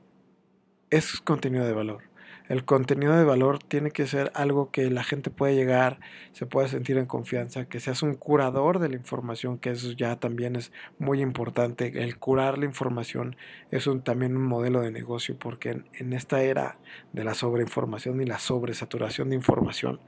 es 0.89 1.21
contenido 1.21 1.65
de 1.65 1.71
valor. 1.71 2.10
El 2.51 2.65
contenido 2.65 3.15
de 3.15 3.23
valor 3.23 3.59
tiene 3.59 3.91
que 3.91 4.05
ser 4.07 4.29
algo 4.35 4.71
que 4.71 4.89
la 4.89 5.05
gente 5.05 5.29
pueda 5.29 5.53
llegar, 5.53 6.01
se 6.33 6.45
pueda 6.45 6.67
sentir 6.67 6.97
en 6.97 7.05
confianza, 7.05 7.63
que 7.63 7.79
seas 7.79 8.03
un 8.03 8.15
curador 8.15 8.79
de 8.79 8.89
la 8.89 8.97
información, 8.97 9.57
que 9.57 9.69
eso 9.69 9.93
ya 9.93 10.17
también 10.17 10.57
es 10.57 10.73
muy 10.99 11.21
importante. 11.21 12.03
El 12.03 12.17
curar 12.17 12.57
la 12.57 12.65
información 12.65 13.37
es 13.71 13.87
un, 13.87 14.01
también 14.01 14.35
un 14.35 14.43
modelo 14.43 14.81
de 14.81 14.91
negocio, 14.91 15.39
porque 15.39 15.69
en, 15.69 15.85
en 15.93 16.11
esta 16.11 16.43
era 16.43 16.77
de 17.13 17.23
la 17.23 17.35
sobreinformación 17.35 18.21
y 18.21 18.25
la 18.25 18.37
sobresaturación 18.37 19.29
de 19.29 19.37
información, 19.37 20.01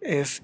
es 0.00 0.42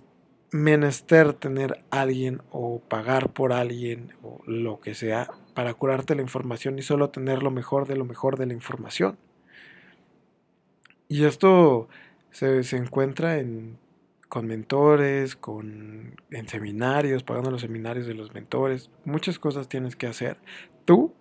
menester 0.53 1.33
tener 1.33 1.83
alguien 1.91 2.41
o 2.51 2.79
pagar 2.79 3.33
por 3.33 3.53
alguien 3.53 4.15
o 4.23 4.43
lo 4.47 4.79
que 4.79 4.95
sea 4.95 5.29
para 5.55 5.75
curarte 5.75 6.15
la 6.15 6.23
información 6.23 6.79
y 6.79 6.83
solo 6.83 7.11
tener 7.11 7.43
lo 7.43 7.51
mejor 7.51 7.89
de 7.89 7.97
lo 7.97 8.05
mejor 8.05 8.39
de 8.39 8.47
la 8.47 8.53
información. 8.53 9.19
Y 11.09 11.25
esto 11.25 11.89
se, 12.31 12.61
encuentra 12.77 13.39
en, 13.39 13.79
con 14.29 14.47
mentores, 14.47 15.37
con, 15.37 16.21
en 16.31 16.49
seminarios, 16.49 17.23
pagando 17.23 17.51
los 17.51 17.61
seminarios 17.61 18.07
de 18.07 18.15
los 18.15 18.35
mentores. 18.35 18.91
Muchas 19.05 19.39
cosas 19.39 19.69
tienes 19.69 19.97
que 19.97 20.07
hacer 20.07 20.39
tú 20.85 21.15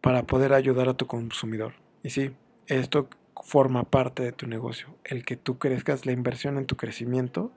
para 0.00 0.24
poder 0.24 0.52
ayudar 0.52 0.88
a 0.88 0.94
tu 0.94 1.06
consumidor. 1.06 1.74
Y 2.02 2.10
sí, 2.10 2.32
esto 2.66 3.08
forma 3.42 3.84
parte 3.84 4.22
de 4.22 4.32
tu 4.32 4.46
negocio. 4.46 4.88
El 5.04 5.24
que 5.24 5.36
tú 5.36 5.58
crezcas, 5.58 6.04
la 6.04 6.12
inversión 6.12 6.58
en 6.58 6.66
tu 6.66 6.76
crecimiento, 6.76 7.52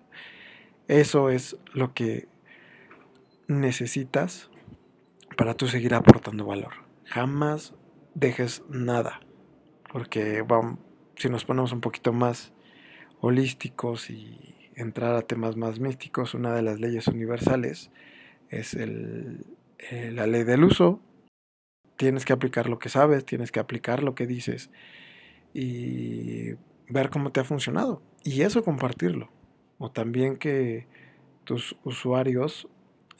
eso 0.87 1.29
es 1.29 1.57
lo 1.73 1.93
que 1.93 2.27
necesitas 3.47 4.49
para 5.35 5.55
tú 5.55 5.67
seguir 5.67 5.95
aportando 5.95 6.45
valor. 6.45 6.73
Jamás 7.05 7.73
dejes 8.13 8.63
nada 8.69 9.19
porque 9.93 10.43
si 11.17 11.29
nos 11.29 11.45
ponemos 11.45 11.71
un 11.71 11.79
poquito 11.79 12.13
más 12.13 12.51
holísticos 13.21 14.09
y 14.09 14.55
entrar 14.75 15.15
a 15.15 15.21
temas 15.21 15.55
más 15.55 15.79
místicos, 15.79 16.33
una 16.33 16.51
de 16.55 16.63
las 16.63 16.79
leyes 16.79 17.07
universales 17.07 17.91
es 18.49 18.73
el, 18.73 19.45
eh, 19.77 20.11
la 20.11 20.25
ley 20.25 20.45
del 20.45 20.63
uso. 20.63 20.99
Tienes 21.95 22.25
que 22.25 22.33
aplicar 22.33 22.69
lo 22.69 22.79
que 22.79 22.89
sabes, 22.89 23.23
tienes 23.23 23.51
que 23.51 23.59
aplicar 23.59 24.01
lo 24.01 24.15
que 24.15 24.25
dices 24.25 24.71
y 25.53 26.53
ver 26.89 27.11
cómo 27.11 27.31
te 27.31 27.41
ha 27.41 27.43
funcionado. 27.43 28.01
Y 28.23 28.41
eso 28.41 28.63
compartirlo. 28.63 29.29
O 29.77 29.91
también 29.91 30.37
que 30.37 30.87
tus 31.43 31.75
usuarios, 31.83 32.67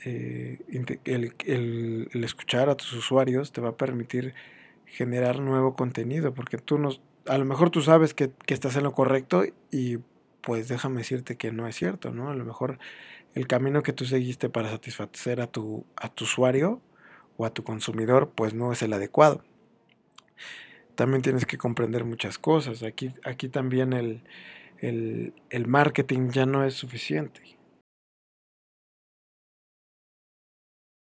eh, 0.05 0.57
el 1.05 2.23
escuchar 2.23 2.69
a 2.69 2.75
tus 2.75 2.93
usuarios 2.93 3.51
te 3.51 3.61
va 3.61 3.69
a 3.69 3.77
permitir 3.77 4.33
generar 4.85 5.39
nuevo 5.39 5.75
contenido, 5.75 6.33
porque 6.33 6.57
tú 6.57 6.77
nos, 6.77 7.01
a 7.25 7.37
lo 7.37 7.45
mejor 7.45 7.69
tú 7.69 7.81
sabes 7.81 8.13
que, 8.13 8.31
estás 8.47 8.75
en 8.75 8.83
lo 8.83 8.93
correcto 8.93 9.43
y 9.71 9.97
pues 10.41 10.67
déjame 10.67 10.99
decirte 10.99 11.37
que 11.37 11.51
no 11.51 11.67
es 11.67 11.75
cierto, 11.75 12.11
¿no? 12.11 12.29
A 12.29 12.35
lo 12.35 12.45
mejor 12.45 12.79
el 13.33 13.47
camino 13.47 13.81
que 13.81 13.93
tú 13.93 14.05
seguiste 14.05 14.49
para 14.49 14.69
satisfacer 14.69 15.41
a 15.41 15.47
tu, 15.47 15.85
a 15.95 16.09
tu 16.09 16.25
usuario 16.25 16.81
o 17.37 17.45
a 17.45 17.53
tu 17.53 17.63
consumidor 17.63 18.31
pues 18.35 18.53
no 18.53 18.71
es 18.71 18.81
el 18.81 18.93
adecuado. 18.93 19.43
También 20.95 21.23
tienes 21.23 21.45
que 21.45 21.57
comprender 21.57 22.05
muchas 22.05 22.37
cosas. 22.37 22.83
Aquí, 22.83 23.13
aquí 23.23 23.49
también 23.49 23.93
el, 23.93 24.23
el 24.79 25.67
marketing 25.67 26.29
ya 26.29 26.45
no 26.45 26.63
es 26.63 26.75
suficiente. 26.75 27.41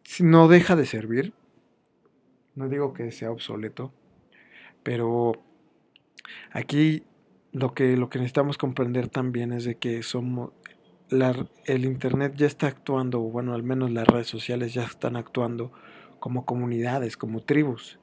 Si 0.03 0.23
no 0.23 0.47
deja 0.47 0.75
de 0.75 0.86
servir, 0.86 1.33
no 2.55 2.69
digo 2.69 2.93
que 2.93 3.11
sea 3.11 3.31
obsoleto, 3.31 3.91
pero 4.83 5.33
aquí 6.51 7.03
lo 7.51 7.73
que, 7.73 7.97
lo 7.97 8.09
que 8.09 8.19
necesitamos 8.19 8.57
comprender 8.57 9.09
también 9.09 9.51
es 9.53 9.63
de 9.65 9.75
que 9.75 10.03
somos, 10.03 10.51
el 11.65 11.85
Internet 11.85 12.33
ya 12.35 12.47
está 12.47 12.67
actuando, 12.67 13.19
bueno, 13.19 13.53
al 13.53 13.63
menos 13.63 13.91
las 13.91 14.07
redes 14.07 14.27
sociales 14.27 14.73
ya 14.73 14.83
están 14.83 15.15
actuando 15.15 15.71
como 16.19 16.45
comunidades, 16.45 17.17
como 17.17 17.41
tribus. 17.41 17.99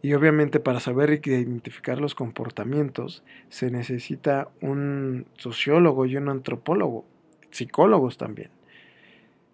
Y 0.00 0.14
obviamente 0.14 0.58
para 0.58 0.80
saber 0.80 1.20
identificar 1.24 2.00
los 2.00 2.14
comportamientos 2.14 3.22
se 3.48 3.70
necesita 3.70 4.48
un 4.60 5.26
sociólogo 5.38 6.06
y 6.06 6.16
un 6.16 6.28
antropólogo, 6.28 7.04
psicólogos 7.50 8.16
también, 8.16 8.50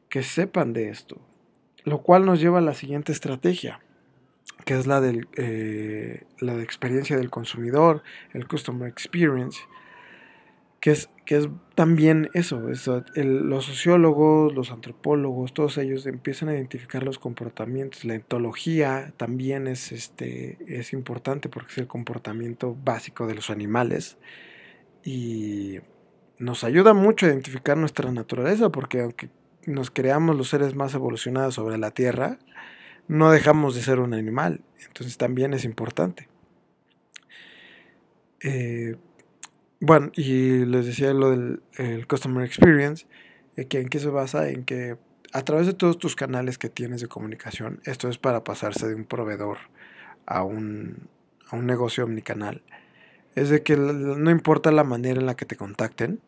que 0.08 0.22
sepan 0.22 0.72
de 0.72 0.88
esto. 0.88 1.18
Lo 1.84 2.02
cual 2.02 2.24
nos 2.24 2.40
lleva 2.40 2.58
a 2.58 2.62
la 2.62 2.74
siguiente 2.74 3.12
estrategia 3.12 3.80
que 4.64 4.74
es 4.74 4.87
la, 4.87 5.00
del, 5.00 5.28
eh, 5.37 6.24
la 6.40 6.54
de 6.54 6.62
experiencia 6.62 7.16
del 7.16 7.30
consumidor, 7.30 8.02
el 8.32 8.46
customer 8.46 8.88
experience, 8.88 9.61
que 10.80 10.92
es, 10.92 11.11
que 11.24 11.37
es 11.37 11.48
también 11.74 12.30
eso, 12.34 12.61
los 13.14 13.64
sociólogos, 13.64 14.54
los 14.54 14.70
antropólogos, 14.70 15.52
todos 15.52 15.78
ellos 15.78 16.06
empiezan 16.06 16.48
a 16.48 16.54
identificar 16.54 17.02
los 17.02 17.18
comportamientos, 17.18 18.04
la 18.04 18.14
etología 18.14 19.12
también 19.16 19.66
es, 19.66 19.90
este, 19.92 20.58
es 20.66 20.92
importante 20.92 21.48
porque 21.48 21.72
es 21.72 21.78
el 21.78 21.87
comportamiento 21.87 22.76
básico 22.84 23.26
de 23.26 23.34
los 23.34 23.50
animales 23.50 24.18
y 25.04 25.78
nos 26.38 26.62
ayuda 26.62 26.94
mucho 26.94 27.26
a 27.26 27.30
identificar 27.30 27.76
nuestra 27.76 28.12
naturaleza 28.12 28.70
porque 28.70 29.00
aunque 29.00 29.30
nos 29.66 29.90
creamos 29.90 30.37
los 30.37 30.48
seres 30.48 30.74
más 30.74 30.94
evolucionados 30.94 31.54
sobre 31.54 31.78
la 31.78 31.90
Tierra, 31.90 32.38
no 33.09 33.31
dejamos 33.31 33.75
de 33.75 33.83
ser 33.83 33.99
un 33.99 34.14
animal. 34.14 34.61
Entonces 34.87 35.16
también 35.16 35.55
es 35.55 35.64
importante. 35.64 36.29
Eh, 38.40 38.97
bueno, 39.81 40.11
y 40.14 40.64
les 40.64 40.87
decía 40.87 41.12
lo 41.12 41.31
del 41.31 42.07
Customer 42.07 42.44
Experience, 42.44 43.07
eh, 43.57 43.66
que 43.66 43.81
en 43.81 43.88
qué 43.88 43.99
se 43.99 44.09
basa 44.09 44.49
en 44.49 44.64
que 44.64 44.97
a 45.33 45.42
través 45.42 45.66
de 45.66 45.75
todos 45.75 45.99
tus 45.99 46.16
canales 46.16 46.59
que 46.59 46.68
tienes 46.68 47.01
de 47.01 47.09
comunicación, 47.09 47.81
esto 47.85 48.09
es 48.09 48.18
para 48.18 48.44
pasarse 48.44 48.88
de 48.88 48.94
un 48.94 49.05
proveedor 49.05 49.59
a 50.27 50.42
un, 50.42 51.09
a 51.49 51.57
un 51.57 51.66
negocio 51.66 52.05
omnicanal, 52.05 52.62
es 53.35 53.51
de 53.51 53.62
que 53.62 53.77
no 53.77 54.31
importa 54.31 54.73
la 54.73 54.85
manera 54.85 55.21
en 55.21 55.27
la 55.27 55.37
que 55.37 55.44
te 55.44 55.57
contacten, 55.57 56.21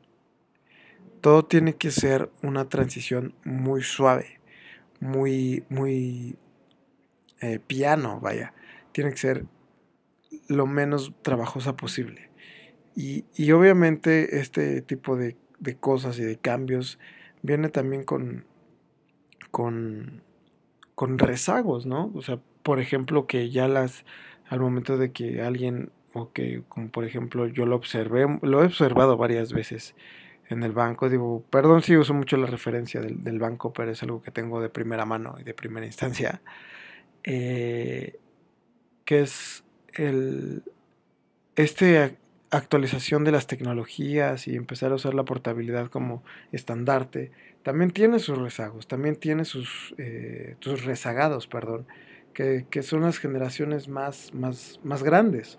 todo 1.20 1.44
tiene 1.44 1.74
que 1.74 1.90
ser 1.90 2.30
una 2.42 2.68
transición 2.68 3.34
muy 3.44 3.82
suave, 3.82 4.40
muy, 5.00 5.64
muy 5.68 6.36
eh, 7.40 7.58
piano, 7.58 8.20
vaya. 8.20 8.52
Tiene 8.92 9.10
que 9.10 9.16
ser 9.16 9.44
lo 10.48 10.66
menos 10.66 11.12
trabajosa 11.22 11.76
posible. 11.76 12.30
Y, 12.96 13.52
obviamente 13.52 14.40
este 14.40 14.82
tipo 14.82 15.16
de, 15.16 15.36
cosas 15.78 16.18
y 16.18 16.22
de 16.22 16.36
cambios 16.36 16.98
viene 17.42 17.68
también 17.68 18.04
con, 18.04 18.44
con, 19.50 20.22
con 20.94 21.18
rezagos, 21.18 21.86
¿no? 21.86 22.10
O 22.14 22.22
sea, 22.22 22.40
por 22.62 22.80
ejemplo, 22.80 23.26
que 23.26 23.50
ya 23.50 23.68
las, 23.68 24.04
al 24.48 24.60
momento 24.60 24.98
de 24.98 25.12
que 25.12 25.40
alguien, 25.40 25.90
o 26.12 26.32
que 26.32 26.62
como 26.68 26.90
por 26.90 27.04
ejemplo 27.04 27.46
yo 27.46 27.64
lo 27.64 27.76
observé, 27.76 28.26
lo 28.42 28.62
he 28.62 28.66
observado 28.66 29.16
varias 29.16 29.52
veces 29.52 29.94
en 30.48 30.62
el 30.64 30.72
banco, 30.72 31.08
digo, 31.08 31.44
perdón 31.48 31.82
si 31.82 31.96
uso 31.96 32.12
mucho 32.12 32.36
la 32.36 32.46
referencia 32.46 33.00
del, 33.00 33.22
del 33.22 33.38
banco, 33.38 33.72
pero 33.72 33.92
es 33.92 34.02
algo 34.02 34.20
que 34.20 34.32
tengo 34.32 34.60
de 34.60 34.68
primera 34.68 35.06
mano 35.06 35.36
y 35.40 35.44
de 35.44 35.54
primera 35.54 35.86
instancia. 35.86 36.42
Eh, 37.24 38.18
que 39.04 39.20
es 39.20 39.64
el, 39.94 40.62
este 41.56 42.16
actualización 42.50 43.24
de 43.24 43.32
las 43.32 43.46
tecnologías 43.46 44.48
y 44.48 44.56
empezar 44.56 44.92
a 44.92 44.96
usar 44.96 45.14
la 45.14 45.24
portabilidad 45.24 45.88
como 45.88 46.22
estandarte, 46.52 47.30
también 47.62 47.90
tiene 47.90 48.18
sus 48.18 48.38
rezagos, 48.38 48.88
también 48.88 49.16
tiene 49.16 49.44
sus, 49.44 49.94
eh, 49.98 50.56
sus 50.60 50.84
rezagados, 50.84 51.46
perdón, 51.46 51.86
que, 52.32 52.82
son 52.82 53.02
las 53.02 53.18
generaciones 53.18 53.88
más, 53.88 54.32
más, 54.34 54.80
más 54.82 55.02
grandes. 55.02 55.58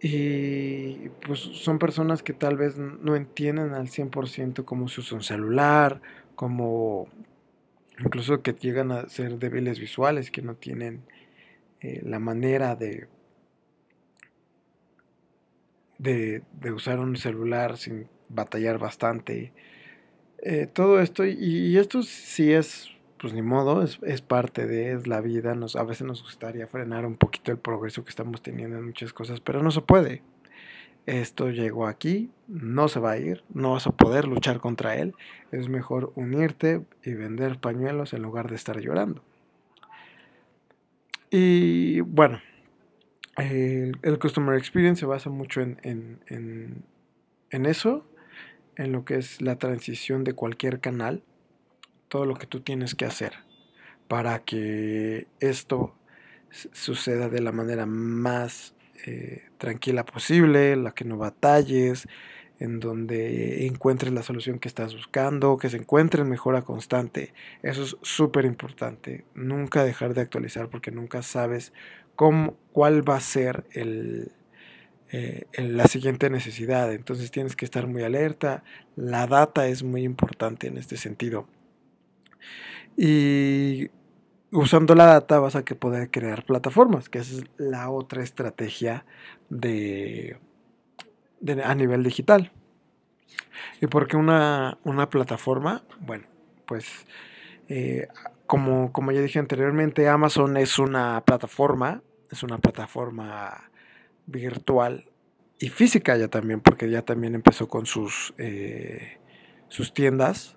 Y 0.00 1.10
pues 1.26 1.40
son 1.40 1.78
personas 1.78 2.22
que 2.22 2.32
tal 2.32 2.56
vez 2.56 2.78
no 2.78 3.16
entienden 3.16 3.74
al 3.74 3.88
100% 3.88 4.64
cómo 4.64 4.88
se 4.88 5.00
usa 5.00 5.16
un 5.16 5.22
celular, 5.22 6.00
cómo, 6.34 7.08
incluso 7.98 8.42
que 8.42 8.52
llegan 8.52 8.92
a 8.92 9.08
ser 9.08 9.38
débiles 9.38 9.78
visuales, 9.78 10.30
que 10.30 10.42
no 10.42 10.54
tienen 10.54 11.02
eh, 11.80 12.00
la 12.04 12.18
manera 12.18 12.76
de, 12.76 13.08
de, 15.98 16.42
usar 16.72 16.98
un 16.98 17.16
celular 17.16 17.76
sin 17.76 18.08
batallar 18.28 18.78
bastante. 18.78 19.52
Eh, 20.42 20.66
todo 20.66 21.00
esto, 21.00 21.24
y, 21.24 21.76
esto 21.78 22.02
sí 22.02 22.52
es, 22.52 22.90
pues 23.18 23.32
ni 23.32 23.42
modo, 23.42 23.82
es, 23.82 23.98
es 24.02 24.20
parte 24.20 24.66
de 24.66 25.06
la 25.06 25.20
vida. 25.20 25.54
Nos, 25.54 25.76
a 25.76 25.84
veces 25.84 26.06
nos 26.06 26.22
gustaría 26.22 26.66
frenar 26.66 27.06
un 27.06 27.16
poquito 27.16 27.52
el 27.52 27.58
progreso 27.58 28.04
que 28.04 28.10
estamos 28.10 28.42
teniendo 28.42 28.76
en 28.76 28.86
muchas 28.86 29.12
cosas, 29.12 29.40
pero 29.40 29.62
no 29.62 29.70
se 29.70 29.80
puede. 29.80 30.22
Esto 31.06 31.50
llegó 31.50 31.86
aquí, 31.86 32.30
no 32.48 32.88
se 32.88 33.00
va 33.00 33.12
a 33.12 33.18
ir, 33.18 33.42
no 33.54 33.72
vas 33.72 33.86
a 33.86 33.92
poder 33.92 34.26
luchar 34.26 34.60
contra 34.60 34.96
él, 34.96 35.14
es 35.52 35.68
mejor 35.68 36.12
unirte 36.16 36.82
y 37.04 37.14
vender 37.14 37.58
pañuelos 37.58 38.12
en 38.12 38.22
lugar 38.22 38.50
de 38.50 38.56
estar 38.56 38.80
llorando. 38.80 39.22
Y 41.30 42.00
bueno, 42.00 42.40
el, 43.36 44.18
Customer 44.20 44.56
Experience 44.56 45.00
se 45.00 45.06
basa 45.06 45.30
mucho 45.30 45.60
en, 45.60 45.78
en, 47.50 47.66
eso, 47.66 48.06
en 48.76 48.92
lo 48.92 49.04
que 49.04 49.16
es 49.16 49.40
la 49.40 49.56
transición 49.58 50.24
de 50.24 50.34
cualquier 50.34 50.80
canal, 50.80 51.22
todo 52.08 52.24
lo 52.24 52.34
que 52.34 52.46
tú 52.46 52.60
tienes 52.60 52.94
que 52.94 53.04
hacer 53.04 53.32
para 54.08 54.40
que 54.40 55.26
esto 55.40 55.94
suceda 56.50 57.28
de 57.28 57.40
la 57.40 57.52
manera 57.52 57.86
más 57.86 58.75
eh, 59.06 59.42
tranquila 59.58 60.04
posible, 60.04 60.76
la 60.76 60.92
que 60.92 61.04
no 61.04 61.18
batalles, 61.18 62.08
en 62.58 62.80
donde 62.80 63.66
encuentres 63.66 64.12
la 64.12 64.22
solución 64.22 64.58
que 64.58 64.68
estás 64.68 64.94
buscando, 64.94 65.58
que 65.58 65.68
se 65.68 65.76
encuentre 65.76 66.22
en 66.22 66.28
mejora 66.28 66.62
constante. 66.62 67.34
Eso 67.62 67.82
es 67.82 67.96
súper 68.02 68.44
importante. 68.44 69.24
Nunca 69.34 69.84
dejar 69.84 70.14
de 70.14 70.22
actualizar 70.22 70.68
porque 70.70 70.90
nunca 70.90 71.22
sabes 71.22 71.72
cómo, 72.14 72.56
cuál 72.72 73.08
va 73.08 73.16
a 73.16 73.20
ser 73.20 73.64
el, 73.72 74.32
eh, 75.12 75.44
la 75.58 75.86
siguiente 75.86 76.30
necesidad. 76.30 76.92
Entonces 76.92 77.30
tienes 77.30 77.56
que 77.56 77.64
estar 77.64 77.86
muy 77.86 78.02
alerta. 78.02 78.64
La 78.96 79.26
data 79.26 79.68
es 79.68 79.82
muy 79.82 80.02
importante 80.04 80.66
en 80.66 80.78
este 80.78 80.96
sentido. 80.96 81.46
Y 82.96 83.90
usando 84.52 84.94
la 84.94 85.06
data 85.06 85.38
vas 85.38 85.56
a 85.56 85.64
que 85.64 85.74
poder 85.74 86.10
crear 86.10 86.44
plataformas, 86.44 87.08
que 87.08 87.18
es 87.18 87.44
la 87.56 87.90
otra 87.90 88.22
estrategia 88.22 89.04
de, 89.48 90.38
a 91.64 91.74
nivel 91.74 92.02
digital. 92.02 92.52
¿Y 93.80 93.86
por 93.86 94.06
qué 94.06 94.16
una, 94.16 94.78
plataforma? 95.10 95.82
Bueno, 96.00 96.24
pues 96.66 97.06
eh, 97.68 98.08
como, 98.46 98.92
como 98.92 99.12
ya 99.12 99.20
dije 99.20 99.38
anteriormente, 99.38 100.08
Amazon 100.08 100.56
es 100.56 100.78
una 100.78 101.22
plataforma, 101.24 102.02
es 102.30 102.42
una 102.42 102.58
plataforma 102.58 103.70
virtual 104.26 105.10
y 105.58 105.68
física 105.68 106.16
ya 106.16 106.28
también, 106.28 106.60
porque 106.60 106.90
ya 106.90 107.02
también 107.02 107.34
empezó 107.34 107.68
con 107.68 107.86
sus, 107.86 108.34
eh, 108.38 109.18
sus 109.68 109.94
tiendas 109.94 110.55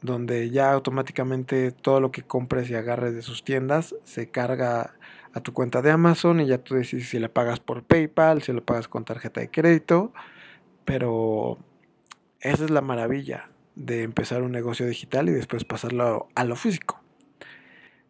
donde 0.00 0.50
ya 0.50 0.72
automáticamente 0.72 1.72
todo 1.72 2.00
lo 2.00 2.12
que 2.12 2.22
compres 2.22 2.70
y 2.70 2.74
agarres 2.74 3.14
de 3.14 3.22
sus 3.22 3.44
tiendas 3.44 3.94
se 4.04 4.30
carga 4.30 4.94
a 5.32 5.40
tu 5.40 5.52
cuenta 5.52 5.82
de 5.82 5.90
Amazon 5.90 6.40
y 6.40 6.46
ya 6.46 6.58
tú 6.58 6.74
decides 6.74 7.08
si 7.08 7.18
le 7.18 7.28
pagas 7.28 7.60
por 7.60 7.82
PayPal, 7.82 8.42
si 8.42 8.52
lo 8.52 8.64
pagas 8.64 8.88
con 8.88 9.04
tarjeta 9.04 9.40
de 9.40 9.50
crédito, 9.50 10.12
pero 10.84 11.58
esa 12.40 12.64
es 12.64 12.70
la 12.70 12.80
maravilla 12.80 13.50
de 13.74 14.02
empezar 14.02 14.42
un 14.42 14.52
negocio 14.52 14.86
digital 14.86 15.28
y 15.28 15.32
después 15.32 15.64
pasarlo 15.64 16.28
a 16.34 16.44
lo 16.44 16.56
físico. 16.56 17.00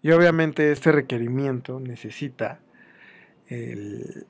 Y 0.03 0.13
obviamente 0.13 0.71
este 0.71 0.93
requerimiento 0.93 1.81
necesita 1.81 2.61
que, 3.49 4.25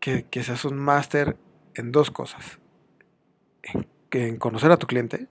que 0.00 0.42
seas 0.42 0.64
un 0.64 0.76
máster 0.76 1.36
en 1.74 1.92
dos 1.92 2.10
cosas. 2.10 2.58
en 4.10 4.36
conocer 4.36 4.70
a 4.70 4.76
tu 4.76 4.86
cliente, 4.86 5.26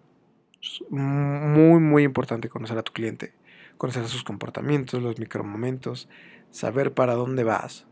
muy, 0.89 1.79
muy 1.79 2.03
importante 2.03 2.49
conocer 2.49 2.77
a 2.77 2.83
tu 2.83 2.93
cliente, 2.93 3.33
conocer 3.77 4.07
sus 4.07 4.23
comportamientos, 4.23 5.01
los 5.01 5.19
micromomentos, 5.19 6.09
saber 6.51 6.93
para 6.93 7.15
dónde 7.15 7.43
vas. 7.43 7.85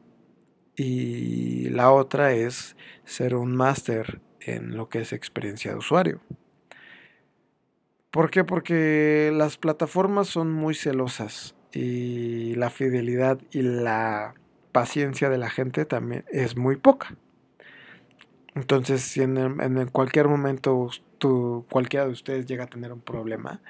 Y 0.75 1.69
la 1.69 1.91
otra 1.91 2.33
es 2.33 2.75
ser 3.03 3.35
un 3.35 3.55
máster 3.55 4.21
en 4.39 4.75
lo 4.75 4.89
que 4.89 5.01
es 5.01 5.13
experiencia 5.13 5.71
de 5.71 5.77
usuario. 5.77 6.21
¿Por 8.09 8.29
qué? 8.29 8.43
Porque 8.43 9.31
las 9.33 9.57
plataformas 9.57 10.27
son 10.27 10.51
muy 10.51 10.75
celosas 10.75 11.55
y 11.71 12.55
la 12.55 12.69
fidelidad 12.69 13.39
y 13.51 13.61
la 13.61 14.33
paciencia 14.71 15.29
de 15.29 15.37
la 15.37 15.49
gente 15.49 15.85
también 15.85 16.25
es 16.31 16.57
muy 16.57 16.75
poca. 16.75 17.15
Entonces, 18.53 19.01
si 19.01 19.21
en, 19.21 19.37
en 19.37 19.87
cualquier 19.87 20.27
momento 20.27 20.89
cualquiera 21.69 22.05
de 22.05 22.11
ustedes 22.11 22.45
llega 22.45 22.65
a 22.65 22.67
tener 22.67 22.91
un 22.91 23.01
problema, 23.01 23.61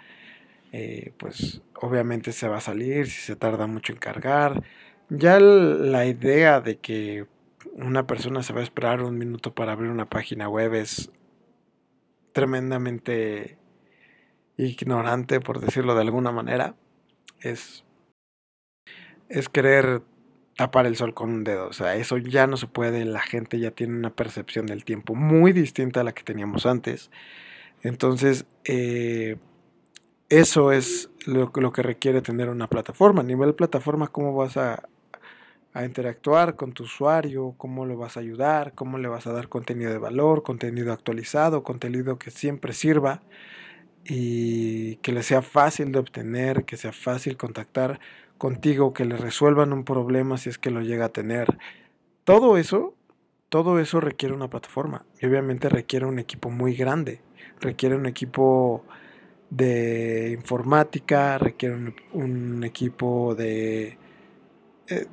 eh, 0.72 1.14
pues 1.18 1.62
obviamente 1.76 2.32
se 2.32 2.48
va 2.48 2.58
a 2.58 2.62
salir, 2.62 3.08
si 3.08 3.22
se 3.22 3.36
tarda 3.36 3.68
mucho 3.68 3.94
en 3.94 4.00
cargar. 4.00 4.64
Ya 5.10 5.40
la 5.40 6.06
idea 6.06 6.62
de 6.62 6.78
que 6.80 7.28
una 7.74 8.08
persona 8.08 8.44
se 8.44 8.54
va 8.54 8.62
a 8.62 8.64
esperar 8.64 9.02
un 9.02 9.18
minuto 9.18 9.54
para 9.54 9.74
abrir 9.74 9.92
una 9.92 10.10
página 10.10 10.48
web 10.48 10.74
es 10.76 11.12
tremendamente 12.34 13.58
ignorante, 14.58 15.40
por 15.42 15.60
decirlo 15.60 15.96
de 15.96 16.02
alguna 16.02 16.32
manera. 16.32 16.76
Es, 17.40 17.84
es 19.30 19.50
querer 19.50 20.04
tapar 20.56 20.86
el 20.86 20.96
sol 20.96 21.14
con 21.14 21.30
un 21.30 21.44
dedo. 21.44 21.68
O 21.68 21.74
sea, 21.74 21.96
eso 21.96 22.18
ya 22.18 22.48
no 22.48 22.58
se 22.58 22.68
puede. 22.68 23.06
La 23.06 23.22
gente 23.22 23.60
ya 23.60 23.72
tiene 23.72 23.96
una 23.96 24.12
percepción 24.16 24.66
del 24.66 24.86
tiempo 24.86 25.16
muy 25.16 25.54
distinta 25.54 26.02
a 26.02 26.04
la 26.04 26.14
que 26.14 26.24
teníamos 26.24 26.66
antes. 26.66 27.10
Entonces, 27.84 28.46
eh, 28.66 29.38
eso 30.30 30.72
es 30.72 31.10
lo, 31.26 31.52
lo, 31.56 31.72
que 31.74 31.82
requiere 31.82 32.22
tener 32.22 32.50
una 32.50 32.68
plataforma. 32.68 33.22
A 33.22 33.26
nivel 33.26 33.56
plataforma, 33.56 34.08
¿cómo 34.08 34.36
vas 34.36 34.58
a, 34.58 34.88
a 35.74 35.86
interactuar 35.86 36.56
con 36.56 36.74
tu 36.74 36.84
usuario? 36.84 37.56
¿Cómo 37.58 37.86
lo 37.86 37.98
vas 37.98 38.18
a 38.18 38.20
ayudar? 38.20 38.74
¿Cómo 38.74 38.98
le 38.98 39.08
vas 39.08 39.28
a 39.28 39.34
dar 39.34 39.50
contenido 39.50 39.92
de 39.92 39.98
valor? 39.98 40.44
Contenido 40.44 40.94
actualizado, 40.94 41.64
contenido 41.64 42.20
que 42.20 42.32
siempre 42.32 42.74
sirva 42.74 43.22
y 44.04 44.98
que 44.98 45.12
le 45.12 45.24
sea 45.24 45.42
fácil 45.42 45.92
de 45.92 46.00
obtener, 46.00 46.66
que 46.66 46.78
sea 46.78 46.92
fácil 46.92 47.38
contactar 47.38 48.00
contigo, 48.42 48.92
que 48.92 49.06
le 49.06 49.18
resuelvan 49.18 49.72
un 49.72 49.84
problema 49.84 50.36
si 50.36 50.50
es 50.50 50.58
que 50.58 50.72
lo 50.72 50.82
llega 50.82 51.06
a 51.06 51.10
tener. 51.10 51.60
Todo 52.24 52.58
eso, 52.58 52.96
todo 53.50 53.80
eso 53.80 54.02
requiere 54.02 54.34
una 54.34 54.50
plataforma 54.50 55.06
y 55.20 55.28
obviamente 55.28 55.70
requiere 55.70 56.08
un 56.08 56.18
equipo 56.18 56.50
muy 56.50 56.74
grande, 56.74 57.22
requiere 57.60 57.96
un 57.96 58.08
equipo 58.08 58.84
de 59.52 60.32
informática, 60.32 61.38
requiere 61.38 61.94
un, 62.14 62.64
equipo 62.64 63.36
de, 63.36 64.00
eh, 64.88 65.06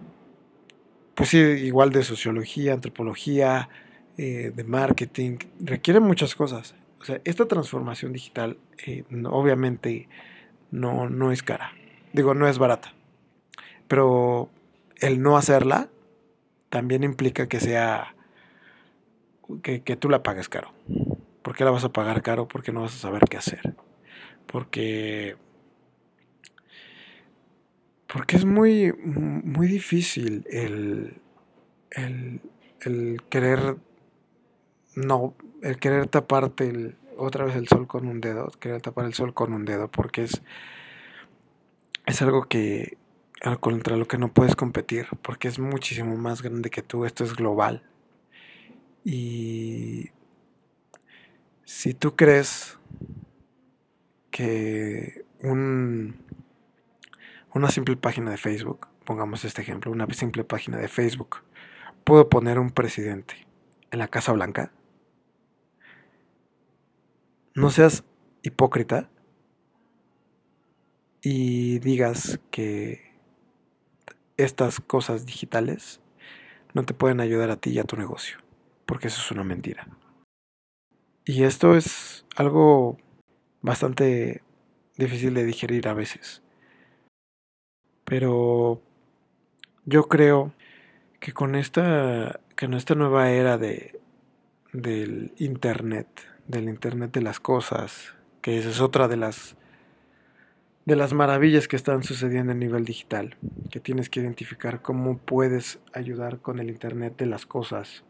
pues 1.15 1.29
sí, 1.29 1.37
igual 1.37 1.91
de 1.91 2.05
sociología, 2.05 2.73
antropología, 2.73 3.69
eh, 4.17 4.53
de 4.57 4.65
marketing, 4.65 5.37
requiere 5.61 6.01
muchas 6.01 6.35
cosas. 6.35 6.75
O 6.99 7.05
sea, 7.05 7.21
esta 7.25 7.47
transformación 7.47 8.15
digital 8.15 8.57
eh, 8.87 9.05
obviamente 9.27 10.09
no, 10.71 11.11
no 11.11 11.31
es 11.31 11.43
cara, 11.43 11.73
digo, 12.15 12.33
no 12.33 12.49
es 12.49 12.57
barata. 12.57 12.95
Pero 13.89 14.51
el 15.01 15.23
no 15.23 15.37
hacerla 15.37 15.89
también 16.69 17.03
implica 17.03 17.49
que 17.49 17.61
sea 17.61 18.15
que, 19.63 19.81
tú 19.97 20.11
la 20.11 20.23
pagues 20.23 20.49
caro. 20.49 20.73
¿Por 21.43 21.57
qué 21.57 21.65
la 21.65 21.71
vas 21.71 21.85
a 21.85 21.93
pagar 21.93 22.23
caro? 22.23 22.47
Porque 22.47 22.73
no 22.73 22.83
vas 22.83 22.95
a 22.95 22.99
saber 22.99 23.23
qué 23.29 23.39
hacer. 23.39 23.75
Porque 24.47 25.37
porque 28.07 28.37
es 28.37 28.47
muy 28.47 28.93
muy 28.95 29.67
difícil 29.67 30.47
el, 30.51 31.21
el, 31.91 32.41
el 32.81 33.23
querer 33.29 33.77
no 34.97 35.35
el 35.63 35.79
querer 35.79 36.07
taparte 36.07 36.69
el, 36.69 36.97
otra 37.19 37.45
vez 37.45 37.55
el 37.57 37.69
sol 37.69 37.87
con 37.87 38.09
un 38.09 38.23
dedo 38.23 38.51
querer 38.61 38.81
tapar 38.81 39.05
el 39.05 39.13
sol 39.13 39.35
con 39.35 39.53
un 39.53 39.67
dedo 39.67 39.89
porque 39.89 40.23
es 40.23 40.41
es 42.07 42.23
algo 42.23 42.45
que 42.45 42.97
contra 43.61 43.97
lo 43.97 44.07
que 44.09 44.19
no 44.19 44.33
puedes 44.33 44.57
competir, 44.57 45.07
porque 45.23 45.49
es 45.49 45.59
muchísimo 45.59 46.17
más 46.17 46.43
grande 46.43 46.71
que 46.71 46.83
tú, 46.83 47.05
esto 47.05 47.25
es 47.25 47.35
global. 47.35 47.83
Y 49.05 50.11
si 51.65 51.95
tú 51.95 52.17
crees 52.17 52.79
que 54.31 55.25
un, 55.43 56.17
una 57.55 57.71
simple 57.71 57.97
página 57.97 58.31
de 58.31 58.37
Facebook, 58.37 58.89
pongamos 59.05 59.45
este 59.45 59.63
ejemplo, 59.63 59.93
una 59.93 60.07
simple 60.13 60.45
página 60.45 60.79
de 60.79 60.89
Facebook, 60.89 61.43
puedo 62.05 62.29
poner 62.29 62.59
un 62.59 62.71
presidente 62.71 63.47
en 63.91 64.01
la 64.01 64.09
Casa 64.09 64.33
Blanca, 64.33 64.73
no 67.55 67.71
seas 67.71 68.05
hipócrita 68.43 69.11
y 71.23 71.79
digas 71.81 72.41
que 72.51 73.08
estas 74.39 74.81
cosas 74.81 75.27
digitales 75.27 76.01
no 76.73 76.85
te 76.85 76.95
pueden 76.95 77.21
ayudar 77.21 77.51
a 77.51 77.57
ti 77.57 77.71
y 77.71 77.79
a 77.79 77.85
tu 77.85 77.97
negocio, 77.97 78.39
porque 78.87 79.09
eso 79.09 79.21
es 79.21 79.31
una 79.31 79.45
mentira. 79.45 79.87
Y 81.25 81.43
esto 81.43 81.77
es 81.77 82.25
algo 82.37 82.97
bastante 83.61 84.43
difícil 84.97 85.35
de 85.35 85.45
digerir 85.45 85.89
a 85.89 85.95
veces. 85.95 86.43
Pero 88.05 88.81
yo 89.85 90.09
creo 90.09 90.55
que 91.21 91.33
con 91.33 91.55
esta, 91.55 92.41
esta 92.57 92.95
nueva 92.95 93.31
era 93.31 93.59
de, 93.59 94.01
del 94.73 95.33
Internet, 95.37 96.09
del 96.47 96.69
Internet 96.69 97.13
de 97.13 97.23
las 97.23 97.41
cosas, 97.41 98.15
que 98.41 98.59
esa 98.59 98.71
es 98.71 98.81
otra 98.81 99.09
de 99.09 99.17
las 99.17 99.57
de 100.89 100.97
las 100.97 101.13
maravillas 101.13 101.69
que 101.69 101.77
están 101.77 102.03
sucediendo 102.03 102.53
a 102.53 102.55
nivel 102.55 102.87
digital, 102.87 103.37
que 103.71 103.79
tienes 103.79 104.09
que 104.09 104.21
identificar 104.21 104.81
cómo 104.81 105.19
puedes 105.19 105.81
ayudar 105.93 106.39
con 106.39 106.61
el 106.61 106.71
Internet 106.71 107.15
de 107.19 107.27
las 107.27 107.45
cosas 107.45 108.05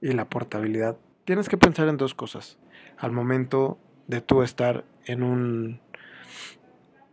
y 0.00 0.10
la 0.10 0.28
portabilidad. 0.28 0.98
Tienes 1.24 1.48
que 1.48 1.56
pensar 1.56 1.86
en 1.86 1.98
dos 1.98 2.12
cosas 2.16 2.58
al 2.98 3.12
momento 3.12 3.78
de 4.08 4.20
tú 4.20 4.42
estar 4.42 4.84
en 5.06 5.22
un 5.22 5.80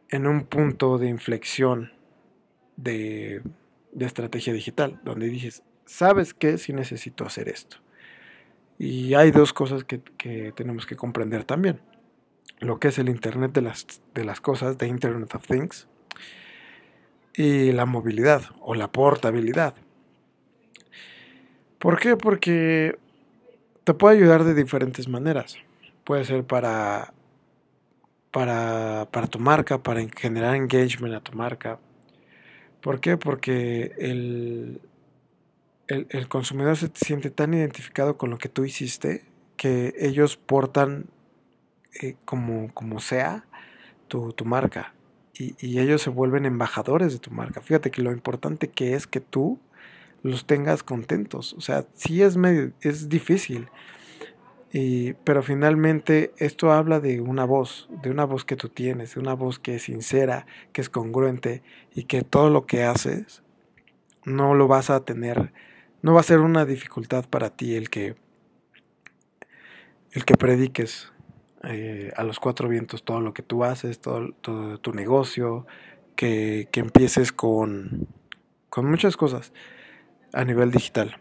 en 0.09 0.25
un 0.25 0.45
punto 0.45 0.97
de 0.97 1.07
inflexión 1.07 1.91
de, 2.75 3.43
estrategia 3.99 4.53
digital, 4.53 4.99
donde 5.03 5.27
dices, 5.27 5.61
¿sabes 5.85 6.33
qué? 6.33 6.57
Si 6.57 6.73
necesito 6.73 7.27
hacer 7.27 7.47
esto. 7.47 7.77
Y 8.79 9.13
hay 9.13 9.29
dos 9.29 9.53
cosas 9.53 9.83
que, 9.83 10.01
que 10.17 10.51
tenemos 10.51 10.87
que 10.87 10.95
comprender 10.95 11.43
también 11.43 11.79
lo 12.59 12.79
que 12.79 12.89
es 12.89 12.99
el 12.99 13.09
Internet 13.09 13.53
de 13.53 13.61
las, 13.61 14.01
de 14.13 14.25
las 14.25 14.41
cosas, 14.41 14.77
de 14.77 14.87
Internet 14.87 15.33
of 15.35 15.47
Things, 15.47 15.87
y 17.33 17.71
la 17.71 17.85
movilidad 17.85 18.43
o 18.61 18.75
la 18.75 18.91
portabilidad. 18.91 19.73
¿Por 21.77 21.99
qué? 21.99 22.17
Porque 22.17 22.97
te 23.85 23.93
puede 23.93 24.17
ayudar 24.17 24.43
de 24.43 24.53
diferentes 24.53 25.07
maneras. 25.07 25.57
Puede 26.03 26.25
ser 26.25 26.43
para, 26.43 27.13
para, 28.31 29.07
para 29.11 29.27
tu 29.27 29.39
marca, 29.39 29.81
para 29.81 30.05
generar 30.09 30.55
engagement 30.55 31.15
a 31.15 31.21
tu 31.21 31.31
marca. 31.37 31.79
¿Por 32.81 32.99
qué? 32.99 33.15
Porque 33.15 33.93
el, 33.97 34.81
el, 35.87 36.07
el 36.09 36.27
consumidor 36.27 36.75
se 36.75 36.91
siente 36.93 37.29
tan 37.29 37.53
identificado 37.53 38.17
con 38.17 38.29
lo 38.29 38.37
que 38.37 38.49
tú 38.49 38.65
hiciste 38.65 39.23
que 39.55 39.93
ellos 39.97 40.35
portan 40.37 41.05
eh, 42.01 42.15
como, 42.25 42.73
como 42.73 42.99
sea 42.99 43.45
tu, 44.07 44.33
tu 44.33 44.45
marca. 44.45 44.93
Y, 45.33 45.55
y, 45.59 45.79
ellos 45.79 46.01
se 46.01 46.09
vuelven 46.09 46.45
embajadores 46.45 47.13
de 47.13 47.19
tu 47.19 47.31
marca. 47.31 47.61
Fíjate 47.61 47.91
que 47.91 48.01
lo 48.01 48.11
importante 48.11 48.69
que 48.69 48.93
es 48.93 49.07
que 49.07 49.21
tú 49.21 49.59
los 50.23 50.45
tengas 50.45 50.83
contentos. 50.83 51.53
O 51.53 51.61
sea, 51.61 51.85
sí 51.93 52.21
es 52.21 52.35
medio, 52.37 52.71
es 52.81 53.09
difícil. 53.09 53.69
Y, 54.71 55.13
pero 55.13 55.41
finalmente 55.41 56.31
esto 56.37 56.71
habla 56.71 56.99
de 56.99 57.21
una 57.21 57.45
voz, 57.45 57.89
de 58.03 58.11
una 58.11 58.25
voz 58.25 58.45
que 58.45 58.55
tú 58.55 58.69
tienes, 58.69 59.15
de 59.15 59.19
una 59.19 59.33
voz 59.33 59.57
que 59.57 59.75
es 59.75 59.83
sincera, 59.83 60.45
que 60.73 60.81
es 60.81 60.89
congruente 60.89 61.63
y 61.95 62.03
que 62.03 62.21
todo 62.21 62.49
lo 62.49 62.67
que 62.67 62.83
haces 62.83 63.41
no 64.25 64.53
lo 64.53 64.67
vas 64.67 64.91
a 64.91 65.05
tener, 65.05 65.53
no 66.03 66.13
va 66.13 66.19
a 66.19 66.23
ser 66.23 66.39
una 66.39 66.65
dificultad 66.65 67.25
para 67.27 67.49
ti 67.49 67.75
el 67.75 67.89
que 67.89 68.15
el 70.11 70.25
que 70.25 70.35
prediques 70.35 71.11
eh, 71.63 72.11
a 72.15 72.23
los 72.23 72.39
cuatro 72.39 72.69
vientos 72.69 73.03
todo 73.03 73.21
lo 73.21 73.33
que 73.33 73.43
tú 73.43 73.63
haces, 73.63 73.99
todo, 73.99 74.31
tu 74.77 74.93
negocio, 74.93 75.65
que, 76.15 76.67
que, 76.71 76.79
empieces 76.79 77.31
con, 77.31 78.07
con 78.69 78.89
muchas 78.89 79.17
cosas 79.17 79.53
a 80.33 80.43
nivel 80.45 80.71
digital. 80.71 81.17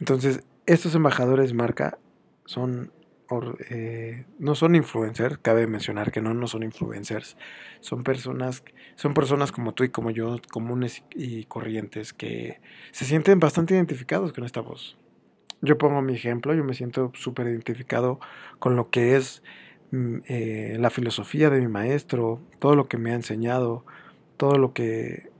Entonces, 0.00 0.44
estos 0.66 0.94
embajadores 0.94 1.52
marca 1.54 1.98
son 2.44 2.92
eh, 3.70 4.26
no 4.38 4.54
son 4.54 4.74
influencers, 4.74 5.38
cabe 5.38 5.66
mencionar 5.66 6.12
que 6.12 6.20
no, 6.20 6.34
no 6.34 6.46
son 6.46 6.62
influencers, 6.62 7.36
son 7.80 8.04
personas, 8.04 8.62
son 8.96 9.14
personas 9.14 9.50
como 9.50 9.72
tú 9.72 9.84
y 9.84 9.88
como 9.88 10.10
yo, 10.10 10.36
comunes 10.50 11.02
y 11.14 11.44
corrientes, 11.44 12.12
que 12.12 12.60
se 12.92 13.04
sienten 13.04 13.40
bastante 13.40 13.74
identificados 13.74 14.32
con 14.32 14.44
esta 14.44 14.60
voz. 14.60 14.96
Yo 15.62 15.78
pongo 15.78 16.02
mi 16.02 16.14
ejemplo, 16.14 16.54
yo 16.54 16.64
me 16.64 16.74
siento 16.74 17.12
súper 17.14 17.46
identificado 17.46 18.20
con 18.58 18.76
lo 18.76 18.90
que 18.90 19.16
es 19.16 19.42
eh, 20.26 20.76
la 20.78 20.90
filosofía 20.90 21.50
de 21.50 21.60
mi 21.60 21.68
maestro, 21.68 22.40
todo 22.58 22.74
lo 22.76 22.88
que 22.88 22.98
me 22.98 23.12
ha 23.12 23.14
enseñado, 23.14 23.84
todo 24.36 24.58
lo 24.58 24.72
que, 24.72 25.30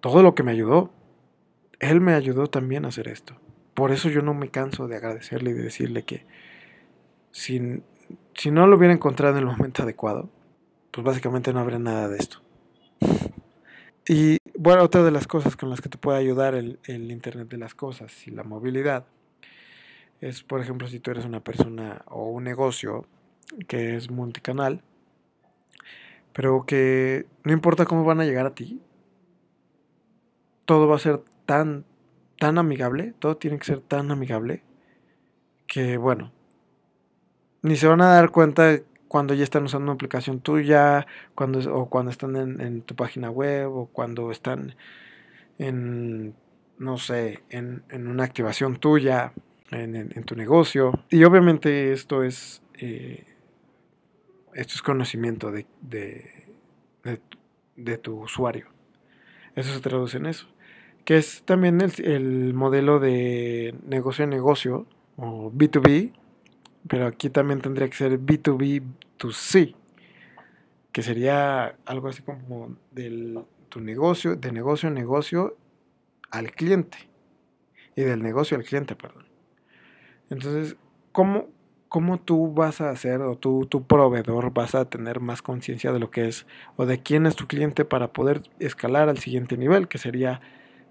todo 0.00 0.22
lo 0.22 0.34
que 0.34 0.42
me 0.42 0.52
ayudó. 0.52 0.92
Él 1.80 2.00
me 2.00 2.14
ayudó 2.14 2.46
también 2.46 2.84
a 2.84 2.88
hacer 2.88 3.08
esto. 3.08 3.34
Por 3.74 3.92
eso 3.92 4.08
yo 4.08 4.22
no 4.22 4.34
me 4.34 4.50
canso 4.50 4.88
de 4.88 4.96
agradecerle 4.96 5.50
y 5.50 5.54
de 5.54 5.62
decirle 5.62 6.04
que 6.04 6.26
si, 7.30 7.82
si 8.34 8.50
no 8.50 8.66
lo 8.66 8.76
hubiera 8.76 8.94
encontrado 8.94 9.36
en 9.36 9.46
el 9.46 9.56
momento 9.56 9.82
adecuado, 9.82 10.30
pues 10.90 11.04
básicamente 11.04 11.52
no 11.52 11.60
habría 11.60 11.78
nada 11.78 12.08
de 12.08 12.16
esto. 12.16 12.38
Y 14.08 14.38
bueno, 14.56 14.82
otra 14.82 15.02
de 15.02 15.10
las 15.10 15.26
cosas 15.26 15.56
con 15.56 15.68
las 15.68 15.80
que 15.80 15.88
te 15.88 15.98
puede 15.98 16.18
ayudar 16.18 16.54
el, 16.54 16.78
el 16.84 17.10
Internet 17.10 17.48
de 17.48 17.58
las 17.58 17.74
Cosas 17.74 18.26
y 18.26 18.30
la 18.30 18.44
movilidad 18.44 19.04
es, 20.20 20.42
por 20.42 20.60
ejemplo, 20.60 20.88
si 20.88 21.00
tú 21.00 21.10
eres 21.10 21.24
una 21.24 21.40
persona 21.40 22.02
o 22.06 22.30
un 22.30 22.44
negocio 22.44 23.06
que 23.68 23.96
es 23.96 24.10
multicanal, 24.10 24.82
pero 26.32 26.64
que 26.66 27.26
no 27.44 27.52
importa 27.52 27.86
cómo 27.86 28.04
van 28.04 28.20
a 28.20 28.24
llegar 28.24 28.46
a 28.46 28.54
ti, 28.54 28.80
todo 30.64 30.88
va 30.88 30.96
a 30.96 31.00
ser 31.00 31.22
tan, 31.46 31.84
tan 32.38 32.58
amigable, 32.58 33.14
todo 33.18 33.36
tiene 33.36 33.58
que 33.58 33.64
ser 33.64 33.80
tan 33.80 34.10
amigable, 34.10 34.62
que 35.66 35.96
bueno, 35.96 36.32
ni 37.62 37.76
se 37.76 37.86
van 37.86 38.00
a 38.00 38.14
dar 38.14 38.30
cuenta 38.30 38.80
cuando 39.08 39.34
ya 39.34 39.44
están 39.44 39.64
usando 39.64 39.84
una 39.84 39.94
aplicación 39.94 40.40
tuya, 40.40 41.06
cuando, 41.34 41.58
o 41.74 41.88
cuando 41.88 42.10
están 42.10 42.36
en, 42.36 42.82
tu 42.82 42.94
página 42.94 43.30
web, 43.30 43.72
o 43.72 43.86
cuando 43.86 44.30
están 44.30 44.74
en, 45.58 46.34
no 46.78 46.98
sé, 46.98 47.42
en, 47.50 47.84
en 47.88 48.08
una 48.08 48.24
activación 48.24 48.76
tuya, 48.76 49.32
en, 49.70 49.96
en, 49.96 50.24
tu 50.24 50.36
negocio. 50.36 50.92
Y 51.10 51.24
obviamente 51.24 51.92
esto 51.92 52.22
es 52.22 52.62
eh, 52.78 53.24
esto 54.56 54.74
es 54.74 54.82
conocimiento 54.82 55.52
de, 55.52 55.66
de, 57.76 57.98
tu 57.98 58.22
usuario. 58.22 58.68
Eso 59.54 59.72
se 59.72 59.80
traduce 59.80 60.16
en 60.16 60.26
eso. 60.26 60.48
Que 61.04 61.18
es 61.18 61.42
también 61.44 61.80
el, 61.80 62.54
modelo 62.54 62.98
de 62.98 63.74
negocio 63.86 64.24
a 64.24 64.28
negocio 64.28 64.86
o 65.16 65.52
B2B, 65.52 66.12
pero 66.88 67.06
aquí 67.06 67.28
también 67.28 67.60
tendría 67.60 67.88
que 67.88 67.96
ser 67.96 68.18
B2B 68.18 68.82
to 69.18 69.30
C, 69.30 69.74
que 70.90 71.02
sería 71.02 71.76
algo 71.84 72.08
así 72.08 72.22
como 72.22 72.76
del 72.90 73.38
tu 73.68 73.80
negocio, 73.80 74.36
de 74.36 74.52
negocio 74.52 74.88
a 74.88 74.92
negocio 74.92 75.56
al 76.30 76.50
cliente 76.52 76.96
y 77.94 78.02
del 78.02 78.22
negocio 78.22 78.56
al 78.56 78.64
cliente, 78.64 78.96
perdón. 78.96 79.26
Entonces, 80.30 80.76
¿cómo, 81.12 81.48
cómo 81.88 82.18
tú 82.18 82.52
vas 82.52 82.80
a 82.80 82.90
hacer 82.90 83.20
o 83.22 83.36
tú, 83.36 83.66
tu 83.66 83.84
proveedor 83.84 84.52
vas 84.52 84.74
a 84.74 84.86
tener 84.86 85.20
más 85.20 85.42
conciencia 85.42 85.92
de 85.92 86.00
lo 86.00 86.10
que 86.10 86.28
es 86.28 86.46
o 86.76 86.86
de 86.86 87.02
quién 87.02 87.26
es 87.26 87.36
tu 87.36 87.46
cliente 87.46 87.84
para 87.84 88.12
poder 88.12 88.42
escalar 88.58 89.08
al 89.08 89.18
siguiente 89.18 89.56
nivel, 89.56 89.88
que 89.88 89.98
sería, 89.98 90.40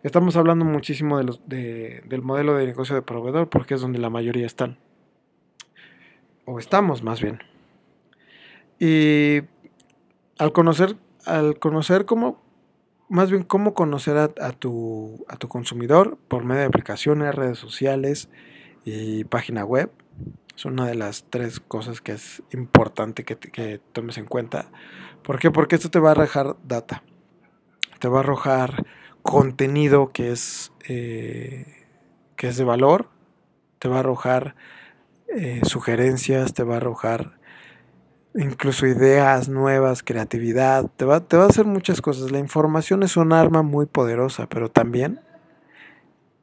estamos 0.03 0.36
hablando 0.36 0.65
muchísimo 0.65 1.17
de 1.17 1.23
los, 1.25 1.47
de, 1.47 2.03
del 2.08 2.21
modelo 2.21 2.55
de 2.55 2.65
negocio 2.65 2.95
de 2.95 3.01
proveedor 3.01 3.49
porque 3.49 3.73
es 3.73 3.81
donde 3.81 3.99
la 3.99 4.10
mayoría 4.10 4.45
están, 4.45 4.77
o 6.45 6.60
estamos 6.60 7.03
más 7.03 7.21
bien. 7.21 7.39
Y 8.79 9.41
al 10.38 10.51
conocer, 10.53 10.95
al 11.25 11.60
conocer 11.60 12.05
cómo, 12.05 12.41
más 13.10 13.31
bien 13.31 13.43
cómo 13.43 13.73
conocer 13.73 14.17
a, 14.17 14.31
a, 14.41 14.51
tu, 14.51 15.25
a 15.27 15.38
tu 15.38 15.47
consumidor 15.47 16.17
por 16.27 16.45
medio 16.45 16.62
de 16.62 16.67
aplicaciones, 16.67 17.36
redes 17.36 17.58
sociales 17.58 18.29
y 18.86 19.23
página 19.25 19.65
web, 19.65 19.91
es 20.56 20.65
una 20.65 20.86
de 20.88 20.96
las 20.96 21.26
tres 21.30 21.60
cosas 21.60 22.02
que 22.02 22.13
es 22.13 22.41
importante 22.52 23.26
que, 23.26 23.38
que 23.38 23.82
tomes 23.91 24.18
en 24.18 24.26
cuenta. 24.26 24.72
¿Por 25.22 25.39
qué? 25.39 25.52
Porque 25.52 25.76
esto 25.76 25.89
te 25.89 26.00
va 26.00 26.10
a 26.10 26.12
arrojar 26.12 26.56
data. 26.63 27.04
Te 28.00 28.08
va 28.08 28.18
a 28.18 28.20
arrojar 28.22 28.86
contenido 29.22 30.12
que 30.12 30.32
es, 30.32 30.72
eh, 30.88 31.65
que 32.38 32.48
es 32.48 32.58
de 32.58 32.63
valor. 32.63 33.10
Te 33.80 33.89
va 33.89 33.98
a 33.98 34.00
arrojar 34.00 34.56
eh, 35.28 35.62
sugerencias. 35.63 36.54
Te 36.54 36.63
va 36.63 36.76
a 36.76 36.78
arrojar 36.78 37.38
incluso 38.36 38.88
ideas 38.88 39.50
nuevas, 39.50 40.04
creatividad. 40.04 40.89
Te 40.96 41.04
va, 41.04 41.20
te 41.22 41.36
va 41.36 41.46
a 41.46 41.48
hacer 41.48 41.65
muchas 41.65 42.02
cosas. 42.02 42.32
La 42.32 42.39
información 42.39 43.04
es 43.04 43.18
un 43.18 43.34
arma 43.34 43.62
muy 43.62 43.88
poderosa, 43.88 44.48
pero 44.48 44.70
también 44.70 45.20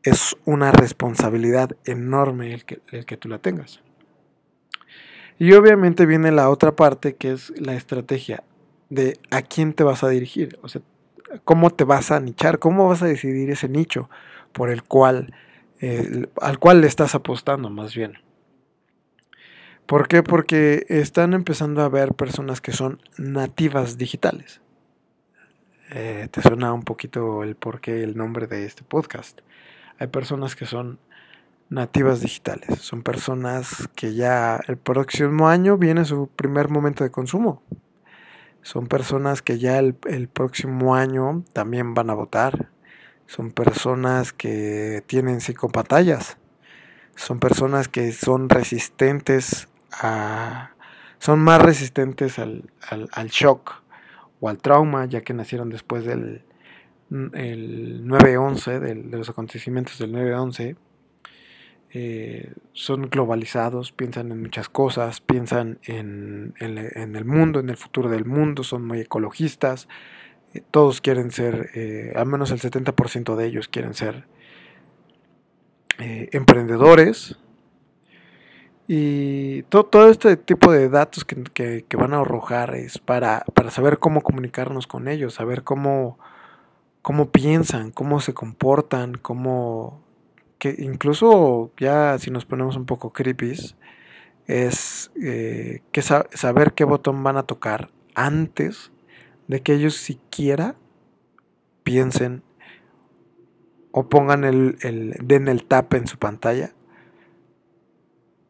es 0.03 0.37
una 0.45 0.73
responsabilidad 0.73 1.77
enorme 1.85 2.53
el 2.53 2.65
que, 2.65 2.83
el 2.91 3.07
que 3.07 3.17
tú 3.17 3.29
la 3.29 3.39
tengas. 3.39 3.81
Y 5.39 5.53
obviamente 5.55 6.07
viene 6.07 6.31
la 6.33 6.51
otra 6.51 6.77
parte 6.77 7.15
que 7.15 7.33
es 7.33 7.51
la 7.61 7.75
estrategia 7.75 8.45
de 8.91 9.19
a 9.31 9.43
quién 9.43 9.73
te 9.73 9.85
vas 9.85 10.05
a 10.05 10.09
dirigir, 10.09 10.59
o 10.63 10.69
sea, 10.69 10.83
cómo 11.45 11.71
te 11.71 11.85
vas 11.85 12.11
a 12.11 12.21
nichar, 12.21 12.59
cómo 12.59 12.89
vas 12.89 13.03
a 13.03 13.07
decidir 13.07 13.51
ese 13.51 13.69
nicho 13.69 14.11
por 14.53 14.71
el 14.71 14.83
cual, 14.83 15.35
al 16.41 16.59
cual 16.59 16.81
le 16.83 16.87
estás 16.87 17.15
apostando 17.15 17.71
más 17.71 17.95
bien. 17.95 18.19
¿Por 19.87 20.09
qué? 20.09 20.23
Porque 20.23 20.87
están 20.89 21.35
empezando 21.35 21.83
a 21.83 21.89
ver 21.89 22.15
personas 22.15 22.61
que 22.61 22.73
son 22.73 23.01
nativas 23.19 23.99
digitales. 23.99 24.61
Eh, 25.91 26.29
te 26.31 26.41
suena 26.41 26.73
un 26.73 26.83
poquito 26.83 27.43
el 27.43 27.57
porqué, 27.57 28.03
el 28.03 28.17
nombre 28.17 28.47
de 28.47 28.65
este 28.65 28.83
podcast. 28.85 29.41
Hay 29.99 30.07
personas 30.07 30.57
que 30.57 30.65
son 30.65 30.99
nativas 31.73 32.21
digitales. 32.21 32.81
Son 32.81 33.03
personas 33.03 33.89
que 33.97 34.15
ya 34.15 34.61
el 34.69 34.77
próximo 34.77 35.49
año 35.49 35.79
viene 35.79 36.05
su 36.05 36.29
primer 36.29 36.69
momento 36.69 37.03
de 37.03 37.11
consumo. 37.11 37.63
Son 38.61 38.87
personas 38.87 39.43
que 39.43 39.59
ya 39.59 39.79
el, 39.79 39.95
próximo 39.95 40.95
año 40.95 41.45
también 41.53 41.95
van 41.95 42.11
a 42.11 42.15
votar. 42.15 42.71
Son 43.27 43.51
personas 43.51 44.33
que 44.33 45.03
tienen 45.07 45.41
psicopantallas. 45.41 46.37
Son 47.17 47.41
personas 47.41 47.89
que 47.89 48.13
son 48.13 48.49
resistentes 48.49 49.69
a... 49.91 50.71
Son 51.19 51.39
más 51.39 51.63
resistentes 51.63 52.39
al, 52.39 52.71
al, 52.89 53.09
al 53.13 53.29
shock 53.29 53.83
o 54.41 54.49
al 54.49 54.59
trauma, 54.59 55.07
ya 55.07 55.23
que 55.23 55.35
nacieron 55.35 55.71
después 55.71 56.05
del 56.05 56.45
el 57.11 58.05
9-11, 58.07 58.81
de 58.81 59.17
los 59.19 59.29
acontecimientos 59.29 59.99
del 59.99 60.13
9-11 60.13 60.77
eh, 61.95 62.55
son 62.73 63.11
globalizados, 63.11 63.93
piensan 63.93 64.33
en 64.33 64.41
muchas 64.41 64.71
cosas, 64.71 65.21
piensan 65.21 65.79
en, 65.85 66.55
el 66.59 67.25
mundo, 67.27 67.61
en 67.61 67.69
el 67.69 67.77
futuro 67.77 68.09
del 68.09 68.25
mundo, 68.25 68.65
son 68.65 68.87
muy 68.87 69.01
ecologistas, 69.01 69.89
eh, 70.55 70.63
todos 70.71 71.03
quieren 71.03 71.31
ser, 71.33 71.69
eh, 71.75 72.15
al 72.17 72.25
menos 72.27 72.51
el 72.51 72.61
70% 72.61 73.37
de 73.37 73.47
ellos 73.47 73.69
quieren 73.69 73.93
ser 73.95 74.25
emprendedores. 75.99 77.37
Y 78.89 79.63
todo, 79.65 80.11
este 80.11 80.37
tipo 80.37 80.73
de 80.73 80.89
datos 80.89 81.25
que, 81.25 81.45
que, 81.45 81.85
que, 81.87 81.97
van 81.97 82.15
a 82.15 82.21
arrojar 82.21 82.75
es 82.75 82.99
para, 82.99 83.45
para 83.55 83.71
saber 83.71 83.99
cómo 83.99 84.23
comunicarnos 84.23 84.87
con 84.89 85.07
ellos, 85.07 85.35
saber 85.35 85.63
cómo, 85.63 86.19
cómo 87.03 87.31
piensan, 87.31 87.93
cómo 87.93 88.21
se 88.21 88.35
comportan, 88.35 89.15
cómo 89.15 90.02
que 90.63 90.77
incluso 90.79 91.73
ya 91.77 92.17
si 92.21 92.31
nos 92.31 92.45
ponemos 92.45 92.77
un 92.77 92.87
poco 92.87 93.13
creepy, 93.13 93.55
es 94.47 95.11
eh, 95.21 95.83
que 95.91 96.03
sa 96.03 96.29
saber 96.35 96.75
qué 96.75 96.85
botón 96.85 97.25
van 97.25 97.37
a 97.37 97.43
tocar 97.43 97.91
antes 98.15 98.93
de 99.49 99.61
que 99.61 99.75
ellos 99.75 99.97
siquiera 99.97 100.77
piensen 101.83 102.45
o 103.91 104.09
pongan 104.09 104.45
el, 104.45 104.77
den 105.25 105.49
el 105.49 105.65
tap 105.65 105.95
en 105.95 106.07
su 106.07 106.17
pantalla 106.17 106.73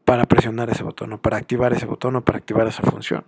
para 0.05 0.27
presionar 0.27 0.69
ese 0.69 0.83
botón 0.83 1.15
o 1.15 1.23
para 1.23 1.39
activar 1.39 1.73
ese 1.73 1.87
botón 1.87 2.17
o 2.17 2.25
para 2.27 2.37
activar 2.37 2.67
esa 2.67 2.83
función. 2.83 3.25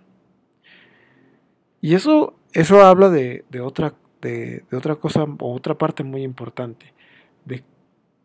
Y 1.81 1.95
eso, 1.95 2.35
eso 2.53 2.85
habla 2.85 3.09
de, 3.09 3.45
otra, 3.63 3.95
de, 4.21 4.63
otra 4.71 4.95
cosa 4.97 5.23
o 5.23 5.55
otra 5.55 5.75
parte 5.75 6.03
muy 6.03 6.21
importante, 6.21 6.93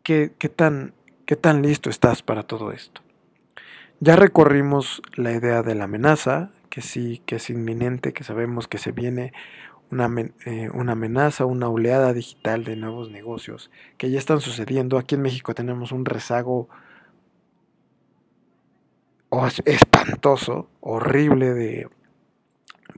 ¿Qué, 0.03 0.33
qué, 0.37 0.49
tan, 0.49 0.93
¿Qué 1.25 1.35
tan 1.35 1.61
listo 1.61 1.89
estás 1.89 2.23
para 2.23 2.43
todo 2.43 2.71
esto? 2.71 3.01
Ya 3.99 4.15
recorrimos 4.15 5.01
la 5.15 5.31
idea 5.31 5.61
de 5.61 5.75
la 5.75 5.83
amenaza, 5.83 6.49
que 6.69 6.81
sí, 6.81 7.21
que 7.25 7.35
es 7.35 7.49
inminente, 7.51 8.13
que 8.13 8.23
sabemos 8.23 8.67
que 8.67 8.79
se 8.79 8.91
viene 8.91 9.31
una, 9.91 10.09
eh, 10.45 10.69
una, 10.73 10.93
amenaza, 10.93 11.45
una 11.45 11.69
oleada 11.69 12.13
digital 12.13 12.63
de 12.63 12.75
nuevos 12.77 13.11
negocios 13.11 13.69
que 13.97 14.09
ya 14.09 14.17
están 14.17 14.41
sucediendo. 14.41 14.97
Aquí 14.97 15.15
en 15.15 15.21
México 15.21 15.53
tenemos 15.53 15.91
un 15.91 16.05
rezago 16.05 16.67
espantoso, 19.65 20.69
horrible 20.79 21.53
de 21.53 21.89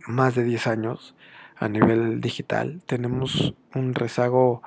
más 0.07 0.35
de 0.35 0.43
10 0.43 0.67
años 0.67 1.15
a 1.57 1.67
nivel 1.67 2.21
digital. 2.21 2.81
Tenemos 2.85 3.55
un 3.75 3.93
rezago 3.93 4.61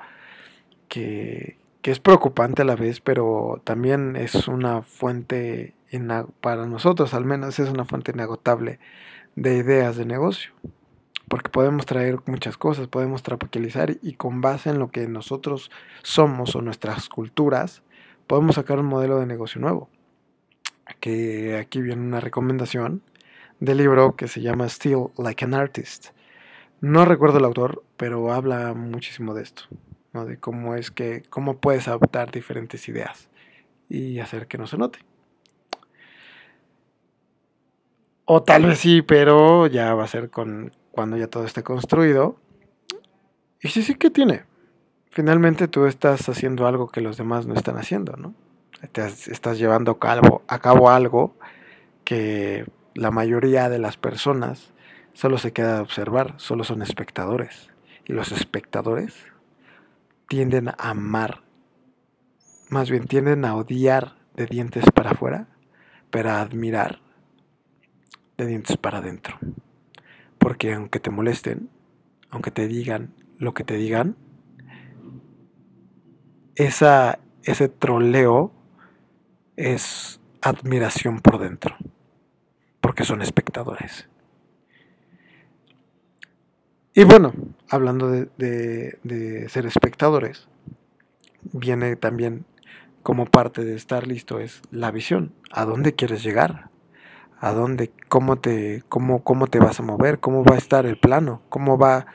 que, 0.87 1.57
que 1.87 1.91
es 1.91 2.01
preocupante 2.01 2.63
a 2.63 2.65
la 2.65 2.75
vez, 2.75 2.99
pero 2.99 3.61
también 3.63 4.17
es 4.17 4.49
una 4.49 4.81
fuente, 4.81 5.73
para 6.41 6.65
nosotros 6.65 7.13
al 7.13 7.23
menos, 7.23 7.59
es 7.59 7.69
una 7.69 7.85
fuente 7.85 8.11
inagotable 8.11 8.81
de 9.37 9.55
ideas 9.55 9.95
de 9.95 10.05
negocio. 10.05 10.51
Porque 11.29 11.49
podemos 11.49 11.85
traer 11.85 12.19
muchas 12.25 12.57
cosas, 12.57 12.89
podemos 12.89 13.23
tropicalizar 13.23 13.95
y 14.01 14.15
con 14.15 14.41
base 14.41 14.69
en 14.69 14.79
lo 14.79 14.91
que 14.91 15.07
nosotros 15.07 15.71
somos 16.03 16.57
o 16.57 16.61
nuestras 16.61 17.07
culturas, 17.07 17.83
podemos 18.27 18.55
sacar 18.55 18.79
un 18.79 18.87
modelo 18.87 19.17
de 19.21 19.25
negocio 19.25 19.61
nuevo. 19.61 19.89
Aquí 20.85 21.81
viene 21.81 22.01
una 22.01 22.19
recomendación 22.19 23.01
del 23.61 23.77
libro 23.77 24.17
que 24.17 24.27
se 24.27 24.41
llama 24.41 24.67
Still 24.67 25.11
Like 25.17 25.45
an 25.45 25.53
Artist. 25.53 26.07
No 26.81 27.05
recuerdo 27.05 27.37
el 27.37 27.45
autor, 27.45 27.81
pero 27.95 28.33
habla 28.33 28.73
muchísimo 28.73 29.33
de 29.33 29.43
esto. 29.43 29.63
De 30.25 30.39
cómo 30.39 30.75
es 30.75 30.91
que, 30.91 31.23
cómo 31.29 31.57
puedes 31.57 31.87
adoptar 31.87 32.31
diferentes 32.31 32.87
ideas 32.87 33.29
y 33.89 34.19
hacer 34.19 34.47
que 34.47 34.57
no 34.57 34.67
se 34.67 34.77
note. 34.77 34.99
O 38.25 38.43
tal 38.43 38.65
vez 38.65 38.79
sí, 38.79 39.01
pero 39.01 39.67
ya 39.67 39.93
va 39.93 40.03
a 40.03 40.07
ser 40.07 40.29
con 40.29 40.71
cuando 40.91 41.15
ya 41.15 41.27
todo 41.27 41.45
esté 41.45 41.63
construido. 41.63 42.37
Y 43.61 43.69
sí, 43.69 43.81
sí 43.83 43.95
que 43.95 44.09
tiene. 44.09 44.43
Finalmente 45.09 45.67
tú 45.67 45.85
estás 45.85 46.27
haciendo 46.27 46.67
algo 46.67 46.89
que 46.89 47.01
los 47.01 47.17
demás 47.17 47.47
no 47.47 47.53
están 47.53 47.77
haciendo, 47.77 48.17
¿no? 48.17 48.33
estás 48.93 49.57
llevando 49.57 49.91
a 49.91 49.99
cabo, 49.99 50.43
a 50.47 50.59
cabo 50.59 50.89
algo 50.89 51.35
que 52.03 52.65
la 52.93 53.11
mayoría 53.11 53.69
de 53.69 53.79
las 53.79 53.97
personas 53.97 54.73
solo 55.13 55.37
se 55.37 55.53
queda 55.53 55.75
de 55.75 55.81
observar, 55.81 56.33
solo 56.37 56.63
son 56.63 56.81
espectadores. 56.81 57.71
Y 58.05 58.13
los 58.13 58.31
espectadores 58.31 59.15
tienden 60.27 60.69
a 60.69 60.75
amar, 60.77 61.43
más 62.69 62.89
bien 62.89 63.05
tienden 63.05 63.45
a 63.45 63.55
odiar 63.55 64.17
de 64.35 64.45
dientes 64.45 64.85
para 64.93 65.11
afuera, 65.11 65.47
pero 66.09 66.31
a 66.31 66.41
admirar 66.41 67.01
de 68.37 68.45
dientes 68.45 68.77
para 68.77 68.99
adentro. 68.99 69.37
Porque 70.37 70.73
aunque 70.73 70.99
te 70.99 71.09
molesten, 71.09 71.69
aunque 72.29 72.51
te 72.51 72.67
digan 72.67 73.13
lo 73.37 73.53
que 73.53 73.63
te 73.63 73.75
digan, 73.75 74.15
esa, 76.55 77.19
ese 77.43 77.69
troleo 77.69 78.51
es 79.55 80.19
admiración 80.41 81.19
por 81.19 81.39
dentro, 81.39 81.75
porque 82.81 83.03
son 83.03 83.21
espectadores. 83.21 84.07
Y 86.97 87.03
bueno, 87.03 87.31
hablando 87.69 88.09
de, 88.09 88.27
de, 89.03 89.49
ser 89.49 89.67
espectadores, 89.67 90.47
viene 91.43 91.95
también 91.95 92.43
como 93.03 93.27
parte 93.27 93.63
de 93.63 93.75
estar 93.75 94.07
listo 94.07 94.39
es 94.39 94.63
la 94.71 94.89
visión. 94.89 95.31
¿A 95.51 95.65
dónde 95.65 95.93
quieres 95.93 96.23
llegar? 96.23 96.71
¿A 97.39 97.53
dónde? 97.53 97.91
¿Cómo 98.09 98.37
te, 98.39 98.83
cómo, 98.89 99.23
cómo 99.23 99.45
te 99.45 99.59
vas 99.59 99.79
a 99.79 99.83
mover? 99.83 100.19
¿Cómo 100.19 100.43
va 100.43 100.55
a 100.55 100.57
estar 100.57 100.87
el 100.87 100.97
plano? 100.97 101.43
¿Cómo, 101.49 101.77
va, 101.77 102.07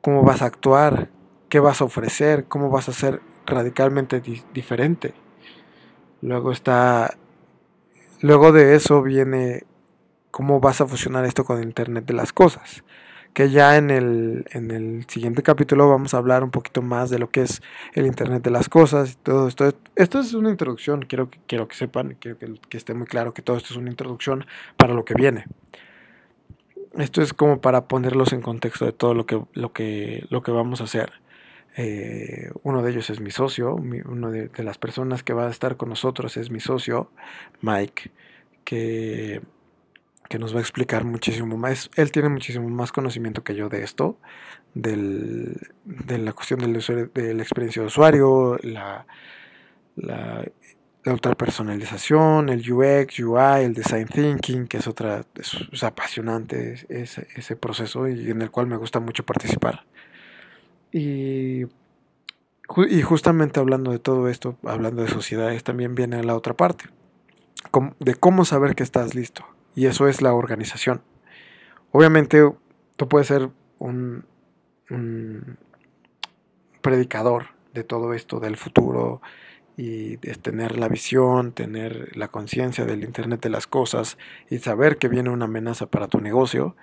¿Cómo 0.00 0.22
vas 0.22 0.42
a 0.42 0.46
actuar? 0.46 1.10
¿Qué 1.48 1.58
vas 1.58 1.80
a 1.80 1.86
ofrecer? 1.86 2.44
¿Cómo 2.44 2.70
vas 2.70 2.88
a 2.88 2.92
ser 2.92 3.20
radicalmente 3.46 4.20
di 4.20 4.44
diferente? 4.54 5.12
Luego 6.20 6.52
está... 6.52 7.16
Luego 8.20 8.52
de 8.52 8.76
eso 8.76 9.02
viene 9.02 9.64
cómo 10.30 10.60
vas 10.60 10.80
a 10.80 10.86
fusionar 10.86 11.24
esto 11.24 11.44
con 11.44 11.60
Internet 11.64 12.04
de 12.06 12.14
las 12.14 12.32
Cosas 12.32 12.84
que 13.34 13.50
ya 13.50 13.76
en 13.76 13.90
el, 13.90 14.44
en 14.52 14.70
el 14.70 15.04
siguiente 15.08 15.42
capítulo 15.42 15.88
vamos 15.88 16.14
a 16.14 16.18
hablar 16.18 16.44
un 16.44 16.52
poquito 16.52 16.82
más 16.82 17.10
de 17.10 17.18
lo 17.18 17.30
que 17.30 17.42
es 17.42 17.62
el 17.92 18.06
Internet 18.06 18.44
de 18.44 18.50
las 18.50 18.68
Cosas 18.68 19.12
y 19.12 19.16
todo 19.16 19.48
esto. 19.48 19.74
Esto 19.96 20.20
es 20.20 20.34
una 20.34 20.50
introducción, 20.50 21.02
quiero, 21.02 21.28
quiero 21.48 21.66
que 21.66 21.74
sepan, 21.74 22.16
quiero 22.20 22.38
que, 22.38 22.76
esté 22.76 22.94
muy 22.94 23.08
claro 23.08 23.34
que 23.34 23.42
todo 23.42 23.56
esto 23.56 23.72
es 23.72 23.76
una 23.76 23.90
introducción 23.90 24.46
para 24.76 24.94
lo 24.94 25.04
que 25.04 25.14
viene. 25.14 25.46
Esto 26.96 27.22
es 27.22 27.34
como 27.34 27.60
para 27.60 27.88
ponerlos 27.88 28.32
en 28.32 28.40
contexto 28.40 28.84
de 28.84 28.92
todo 28.92 29.14
lo 29.14 29.26
que, 29.26 29.42
lo 29.52 29.72
que, 29.72 30.24
lo 30.30 30.42
que 30.44 30.52
vamos 30.52 30.80
a 30.80 30.84
hacer. 30.84 31.12
Eh, 31.76 32.52
uno 32.62 32.82
de 32.82 32.92
ellos 32.92 33.10
es 33.10 33.18
mi 33.18 33.32
socio, 33.32 33.76
mi, 33.78 34.00
uno 34.00 34.30
de, 34.30 34.46
de, 34.46 34.62
las 34.62 34.78
personas 34.78 35.24
que 35.24 35.32
va 35.32 35.48
a 35.48 35.50
estar 35.50 35.76
con 35.76 35.88
nosotros 35.88 36.36
es 36.36 36.50
mi 36.50 36.60
socio, 36.60 37.10
Mike, 37.62 38.12
que 38.64 39.42
que 40.34 40.40
nos 40.40 40.52
va 40.52 40.58
a 40.58 40.62
explicar 40.62 41.04
muchísimo 41.04 41.56
más. 41.56 41.92
Él 41.94 42.10
tiene 42.10 42.28
muchísimo 42.28 42.68
más 42.68 42.90
conocimiento 42.90 43.44
que 43.44 43.54
yo 43.54 43.68
de 43.68 43.84
esto, 43.84 44.18
de 44.74 46.18
la 46.18 46.32
cuestión 46.32 46.58
del 46.58 46.72
de 47.14 47.34
la 47.34 47.42
experiencia 47.44 47.82
de 47.82 47.86
usuario, 47.86 48.58
la, 48.64 49.06
la, 49.94 50.44
la 51.04 51.12
ultrapersonalización, 51.12 52.48
el 52.48 52.68
UX, 52.68 53.20
UI, 53.20 53.62
el 53.62 53.74
design 53.74 54.08
thinking, 54.08 54.66
que 54.66 54.78
es 54.78 54.88
otra, 54.88 55.24
es, 55.36 55.84
apasionante 55.84 56.84
ese, 56.88 57.54
proceso 57.54 58.08
y 58.08 58.28
en 58.28 58.42
el 58.42 58.50
cual 58.50 58.66
me 58.66 58.76
gusta 58.76 58.98
mucho 58.98 59.24
participar. 59.24 59.84
Y 60.90 61.66
justamente 63.04 63.60
hablando 63.60 63.92
de 63.92 64.00
todo 64.00 64.28
esto, 64.28 64.58
hablando 64.64 65.02
de 65.02 65.08
sociedades, 65.08 65.62
también 65.62 65.94
viene 65.94 66.24
la 66.24 66.34
otra 66.34 66.54
parte, 66.54 66.86
de 68.00 68.14
cómo 68.16 68.44
saber 68.44 68.74
que 68.74 68.82
estás 68.82 69.14
listo. 69.14 69.53
Y 69.74 69.86
eso 69.86 70.08
es 70.08 70.22
la 70.22 70.34
organización. 70.34 71.02
Obviamente 71.90 72.42
tú 72.96 73.08
puedes 73.08 73.26
ser 73.26 73.50
un, 73.78 74.24
un 74.90 75.58
predicador 76.80 77.46
de 77.72 77.84
todo 77.84 78.14
esto, 78.14 78.40
del 78.40 78.56
futuro 78.56 79.20
y 79.76 80.18
es 80.28 80.38
tener 80.38 80.78
la 80.78 80.88
visión, 80.88 81.52
tener 81.52 82.16
la 82.16 82.28
conciencia 82.28 82.84
del 82.84 83.02
Internet 83.02 83.40
de 83.42 83.50
las 83.50 83.66
cosas 83.66 84.18
y 84.48 84.58
saber 84.58 84.98
que 84.98 85.08
viene 85.08 85.30
una 85.30 85.46
amenaza 85.46 85.86
para 85.86 86.06
tu 86.06 86.20
negocio. 86.20 86.76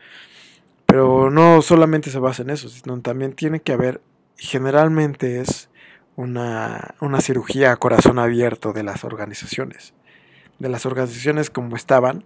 Pero 0.85 1.29
no 1.29 1.61
solamente 1.61 2.09
se 2.09 2.19
basa 2.19 2.41
en 2.41 2.49
eso, 2.49 2.67
sino 2.67 2.99
también 2.99 3.33
tiene 3.33 3.61
que 3.61 3.71
haber, 3.71 4.01
generalmente 4.35 5.39
es 5.39 5.69
una, 6.17 6.95
una 6.99 7.21
cirugía 7.21 7.71
a 7.71 7.77
corazón 7.77 8.19
abierto 8.19 8.73
de 8.73 8.83
las 8.83 9.05
organizaciones. 9.05 9.93
De 10.59 10.67
las 10.67 10.85
organizaciones 10.85 11.49
como 11.49 11.77
estaban, 11.77 12.25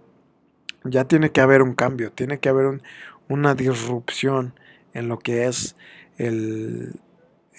ya 0.90 1.04
tiene 1.04 1.30
que 1.30 1.40
haber 1.40 1.62
un 1.62 1.74
cambio, 1.74 2.12
tiene 2.12 2.38
que 2.38 2.48
haber 2.48 2.80
una 3.28 3.54
disrupción 3.54 4.54
en 4.92 5.08
lo 5.08 5.18
que 5.18 5.46
es 5.46 5.76
eh, 6.18 6.90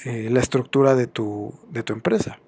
la 0.04 0.40
estructura 0.40 0.96
de 0.96 1.08
tu, 1.08 1.54
empresa. 1.74 2.40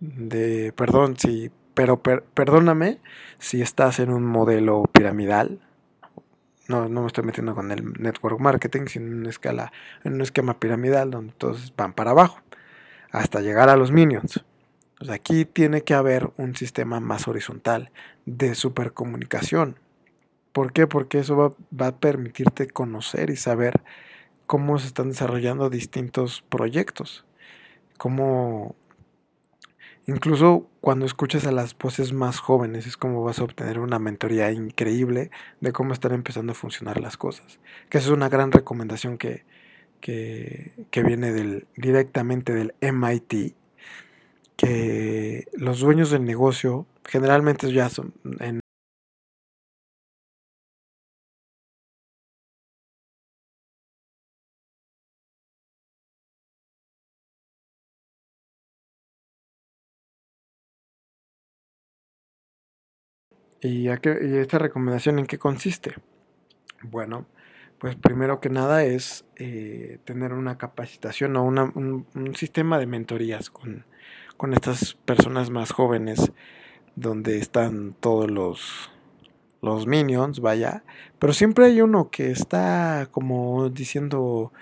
De, 0.00 0.72
perdón, 0.76 1.16
si, 1.18 1.50
pero 1.74 2.00
perdóname 2.02 2.98
si 3.38 3.62
estás 3.62 3.98
en 3.98 4.10
un 4.10 4.24
modelo 4.24 4.84
piramidal. 4.92 5.60
No, 6.68 6.88
no 6.88 7.00
me 7.00 7.06
estoy 7.06 7.24
metiendo 7.24 7.54
con 7.54 7.70
el 7.70 7.94
network 7.94 8.38
marketing, 8.40 8.86
sino 8.86 9.06
en 9.06 9.20
una 9.20 9.30
escala, 9.30 9.72
un 10.04 10.20
esquema 10.20 10.60
piramidal 10.60 11.10
donde 11.10 11.32
todos 11.32 11.72
van 11.76 11.94
para 11.94 12.10
abajo 12.10 12.40
hasta 13.10 13.40
llegar 13.40 13.68
a 13.68 13.76
los 13.76 13.90
minions. 13.90 14.44
aquí 15.08 15.44
tiene 15.44 15.82
que 15.82 15.94
haber 15.94 16.30
un 16.36 16.56
sistema 16.56 17.00
más 17.00 17.28
horizontal 17.28 17.90
de 18.28 18.54
supercomunicación. 18.54 19.76
¿Por 20.52 20.72
qué? 20.72 20.86
Porque 20.86 21.18
eso 21.18 21.36
va, 21.36 21.52
va 21.78 21.88
a 21.88 21.96
permitirte 21.96 22.68
conocer 22.68 23.30
y 23.30 23.36
saber 23.36 23.82
cómo 24.46 24.78
se 24.78 24.86
están 24.86 25.10
desarrollando 25.10 25.70
distintos 25.70 26.42
proyectos. 26.48 27.24
Cómo 27.96 28.76
incluso 30.06 30.66
cuando 30.80 31.06
escuchas 31.06 31.46
a 31.46 31.52
las 31.52 31.76
voces 31.76 32.12
más 32.12 32.38
jóvenes 32.38 32.86
es 32.86 32.96
como 32.96 33.22
vas 33.22 33.38
a 33.40 33.44
obtener 33.44 33.78
una 33.78 33.98
mentoría 33.98 34.50
increíble 34.52 35.30
de 35.60 35.72
cómo 35.72 35.92
están 35.92 36.12
empezando 36.12 36.52
a 36.52 36.54
funcionar 36.54 37.00
las 37.00 37.16
cosas. 37.16 37.60
Que 37.88 37.98
esa 37.98 38.08
es 38.08 38.12
una 38.12 38.28
gran 38.28 38.52
recomendación 38.52 39.18
que, 39.18 39.44
que, 40.00 40.72
que 40.90 41.02
viene 41.02 41.32
del, 41.32 41.66
directamente 41.76 42.54
del 42.54 42.74
MIT, 42.80 43.54
que 44.58 45.46
los 45.54 45.78
dueños 45.80 46.10
del 46.10 46.24
negocio 46.24 46.86
generalmente 47.04 47.72
ya 47.72 47.88
son 47.88 48.12
en 48.40 48.60
¿Y, 63.60 63.88
esta 63.88 64.58
recomendación 64.58 65.18
en 65.18 65.26
qué 65.26 65.38
consiste? 65.38 65.94
Bueno, 66.82 67.26
pues 67.78 67.96
primero 67.96 68.40
que 68.40 68.50
nada 68.50 68.84
es 68.84 69.24
eh, 69.36 69.98
tener 70.04 70.32
una 70.32 70.58
capacitación 70.58 71.36
o 71.36 71.44
un, 71.44 72.34
sistema 72.36 72.78
de 72.78 72.86
mentorías 72.86 73.50
con, 73.50 73.84
con, 74.38 74.54
estas 74.54 74.94
personas 75.04 75.50
más 75.50 75.72
jóvenes 75.72 76.32
donde 76.96 77.38
están 77.38 77.94
todos 78.00 78.30
los, 78.30 78.90
los 79.60 79.86
minions, 79.86 80.40
vaya, 80.40 80.82
pero 81.18 81.34
siempre 81.34 81.66
hay 81.66 81.82
uno 81.82 82.10
que 82.10 82.30
está 82.30 83.08
como 83.10 83.68
diciendo, 83.68 84.52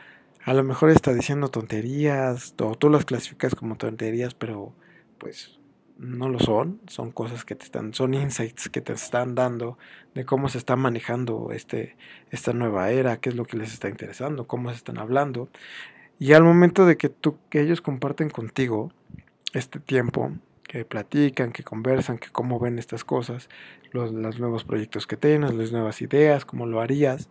a 0.45 0.53
lo 0.55 0.65
mejor 0.65 0.91
está 0.91 1.15
diciendo 1.15 1.49
tonterías, 1.49 2.55
o 2.61 2.75
tú 2.75 2.91
las 2.91 3.05
clasificas 3.05 3.55
como 3.55 3.77
tonterías, 3.77 4.35
pero 4.35 4.73
pues 5.19 5.59
no 5.99 6.29
lo 6.29 6.39
son, 6.39 6.81
son 6.89 7.11
cosas 7.11 7.45
que 7.45 7.55
te 7.55 7.65
están, 7.65 7.95
son 7.95 8.15
insights 8.15 8.69
que 8.69 8.81
te 8.81 8.93
están 8.93 9.35
dando 9.35 9.79
de 10.15 10.25
cómo 10.25 10.49
se 10.49 10.59
está 10.59 10.77
manejando 10.77 11.51
este, 11.53 11.97
esta 12.31 12.53
nueva 12.53 12.91
era, 12.91 13.19
qué 13.19 13.31
es 13.31 13.35
lo 13.35 13.45
que 13.45 13.57
les 13.57 13.73
está 13.73 13.89
interesando, 13.89 14.47
cómo 14.47 14.71
se 14.71 14.77
están 14.77 14.99
hablando. 14.99 15.49
Y 16.19 16.33
al 16.33 16.45
momento 16.45 16.87
de 16.87 16.97
que 16.97 17.09
tú, 17.09 17.37
que 17.51 17.61
ellos 17.61 17.81
comparten 17.81 18.31
contigo 18.31 18.93
este 19.57 19.81
tiempo, 19.81 20.33
que 20.63 20.85
platican, 20.85 21.53
que 21.53 21.63
conversan, 21.63 22.19
que 22.19 22.29
cómo 22.31 22.59
ven 22.59 22.79
estas 22.79 23.05
cosas, 23.05 23.49
los, 23.93 24.13
nuevos 24.13 24.65
proyectos 24.65 25.07
que 25.07 25.17
tienes, 25.17 25.55
las 25.55 25.73
nuevas 25.73 26.03
ideas, 26.03 26.45
cómo 26.45 26.67
lo 26.67 26.81
harías, 26.81 27.29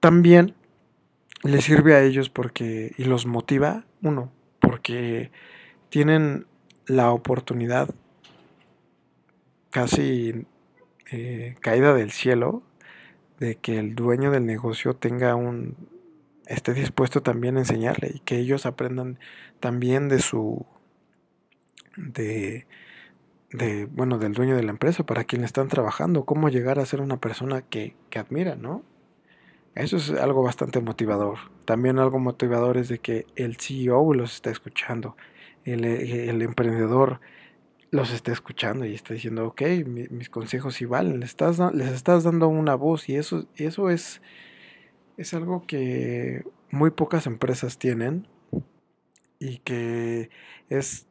también 0.00 0.54
les 1.42 1.64
sirve 1.64 1.94
a 1.94 2.02
ellos 2.02 2.28
porque, 2.28 2.92
y 2.98 3.04
los 3.04 3.26
motiva, 3.26 3.84
uno, 4.02 4.32
porque 4.60 5.30
tienen 5.88 6.46
la 6.86 7.12
oportunidad 7.12 7.88
casi 9.70 10.46
eh, 11.10 11.54
caída 11.60 11.94
del 11.94 12.10
cielo 12.10 12.62
de 13.38 13.56
que 13.56 13.78
el 13.78 13.94
dueño 13.94 14.30
del 14.30 14.46
negocio 14.46 14.94
tenga 14.94 15.34
un 15.34 15.76
esté 16.46 16.74
dispuesto 16.74 17.22
también 17.22 17.56
a 17.56 17.60
enseñarle 17.60 18.10
y 18.14 18.18
que 18.20 18.36
ellos 18.36 18.66
aprendan 18.66 19.18
también 19.60 20.08
de 20.08 20.18
su 20.18 20.66
de, 21.96 22.66
de 23.50 23.86
bueno 23.86 24.18
del 24.18 24.32
dueño 24.32 24.56
de 24.56 24.62
la 24.62 24.70
empresa 24.70 25.04
para 25.04 25.24
quien 25.24 25.44
están 25.44 25.68
trabajando 25.68 26.24
cómo 26.24 26.48
llegar 26.48 26.78
a 26.78 26.86
ser 26.86 27.00
una 27.00 27.18
persona 27.18 27.62
que, 27.62 27.96
que 28.10 28.18
admira 28.18 28.56
no 28.56 28.82
eso 29.74 29.96
es 29.96 30.10
algo 30.10 30.42
bastante 30.42 30.80
motivador. 30.80 31.38
También 31.64 31.98
algo 31.98 32.18
motivador 32.18 32.76
es 32.76 32.88
de 32.88 32.98
que 32.98 33.24
el 33.36 33.56
CEO 33.56 34.12
los 34.12 34.34
está 34.34 34.50
escuchando 34.50 35.16
eh, 35.64 36.26
el, 36.28 36.42
emprendedor 36.42 37.20
los 37.90 38.12
está 38.12 38.32
escuchando 38.32 38.84
y 38.84 38.94
está 38.94 39.14
diciendo, 39.14 39.46
ok, 39.46 39.62
mis 39.86 40.30
consejos 40.30 40.74
sí 40.74 40.86
valen, 40.86 41.20
les 41.20 41.30
estás, 41.30 41.58
les 41.74 41.88
estás 41.88 42.24
dando 42.24 42.48
una 42.48 42.74
voz 42.74 43.08
y 43.08 43.16
eso, 43.16 43.46
eso 43.56 43.90
es, 43.90 44.22
es 45.18 45.34
algo 45.34 45.66
que 45.66 46.42
muy 46.70 46.90
pocas 46.90 47.26
empresas 47.26 47.78
tienen 47.78 48.26
y 49.38 49.58
que 49.58 50.30
es 50.70 51.06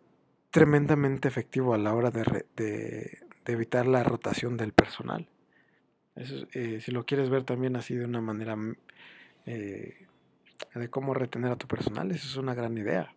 tremendamente 0.52 1.28
efectivo 1.28 1.74
a 1.74 1.78
la 1.78 1.94
hora 1.94 2.12
de, 2.12 2.46
de, 2.56 3.20
evitar 3.46 3.88
la 3.88 4.04
rotación 4.04 4.58
del 4.58 4.74
personal. 4.74 5.28
Eso, 6.16 6.46
eh, 6.54 6.80
si 6.82 6.92
lo 6.92 7.06
quieres 7.06 7.30
ver 7.30 7.44
también 7.44 7.76
así 7.76 7.96
de 7.96 8.06
una 8.06 8.22
manera 8.22 8.58
eh, 9.46 10.08
de 10.76 10.90
cómo 10.90 11.14
retener 11.14 11.52
a 11.52 11.56
tu 11.56 11.68
personal, 11.68 12.12
eso 12.12 12.28
es 12.28 12.36
una 12.36 12.54
gran 12.54 12.78
idea. 12.78 13.16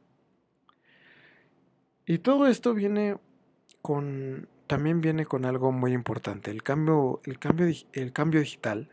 Y 2.06 2.18
todo 2.18 2.46
esto 2.46 2.72
viene 2.74 3.16
con, 3.82 4.48
también 4.66 5.00
viene 5.00 5.26
con 5.26 5.44
algo 5.44 5.72
muy 5.72 5.92
importante. 5.92 6.50
El 6.50 6.62
cambio, 6.62 7.20
el 7.24 7.38
cambio, 7.38 7.66
el 7.92 8.12
cambio 8.12 8.40
digital 8.40 8.88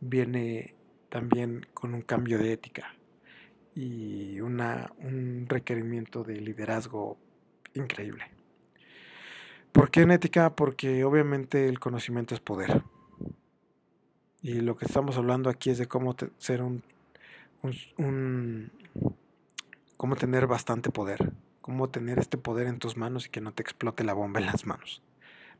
viene 0.00 0.74
también 1.10 1.66
con 1.74 1.94
un 1.94 2.02
cambio 2.02 2.38
de 2.38 2.52
ética 2.52 2.94
y 3.74 4.40
una, 4.40 4.92
un 4.98 5.46
requerimiento 5.48 6.24
de 6.24 6.40
liderazgo 6.40 7.18
increíble. 7.74 8.24
¿Por 9.72 9.90
qué 9.90 10.02
en 10.02 10.10
ética? 10.10 10.54
Porque 10.56 11.04
obviamente 11.04 11.68
el 11.68 11.78
conocimiento 11.78 12.34
es 12.34 12.40
poder. 12.40 12.82
Y 14.42 14.60
lo 14.60 14.76
que 14.76 14.86
estamos 14.86 15.16
hablando 15.16 15.50
aquí 15.50 15.70
es 15.70 15.78
de 15.78 15.86
cómo 15.86 16.16
ser 16.38 16.62
un, 16.62 16.82
un 17.98 18.72
cómo 19.96 20.16
tener 20.16 20.46
bastante 20.46 20.90
poder 20.90 21.32
cómo 21.70 21.88
tener 21.88 22.18
este 22.18 22.36
poder 22.36 22.66
en 22.66 22.78
tus 22.78 22.96
manos 22.96 23.26
y 23.26 23.30
que 23.30 23.40
no 23.40 23.52
te 23.52 23.62
explote 23.62 24.02
la 24.04 24.12
bomba 24.12 24.40
en 24.40 24.46
las 24.46 24.66
manos. 24.66 25.02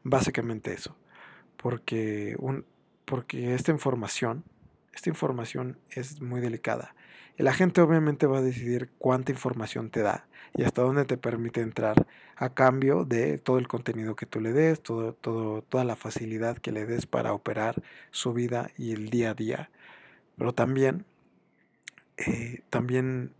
Básicamente 0.03 0.73
eso. 0.73 0.97
Porque, 1.57 2.35
un, 2.39 2.65
porque 3.05 3.55
esta 3.55 3.71
información, 3.71 4.45
esta 4.95 5.09
información 5.09 5.79
es 5.91 6.21
muy 6.21 6.41
delicada. 6.41 6.95
Y 7.39 7.43
la 7.43 7.53
gente 7.53 7.81
obviamente 7.81 8.27
va 8.27 8.39
a 8.39 8.43
decidir 8.43 8.91
cuánta 8.99 9.33
información 9.33 9.91
te 9.91 10.03
da 10.03 10.27
y 10.55 10.65
hasta 10.65 10.83
dónde 10.83 11.05
te 11.05 11.17
permite 11.17 11.61
entrar 11.61 12.07
a 12.37 12.55
cambio 12.55 13.05
de 13.05 13.39
todo 13.39 13.59
el 13.59 13.69
contenido 13.69 14.17
que 14.17 14.27
tú 14.27 14.41
le 14.41 14.53
des, 14.53 14.83
todo, 14.83 15.15
todo, 15.15 15.63
toda 15.63 15.85
la 15.85 15.97
facilidad 15.97 16.59
que 16.59 16.73
le 16.73 16.87
des 16.87 17.07
para 17.07 17.33
operar 17.33 17.83
su 18.11 18.33
vida 18.33 18.71
y 18.77 18.93
el 18.93 19.11
día 19.11 19.31
a 19.31 19.35
día. 19.35 19.71
Pero 20.37 20.53
también, 20.53 21.07
eh, 22.17 22.63
también 22.69 23.33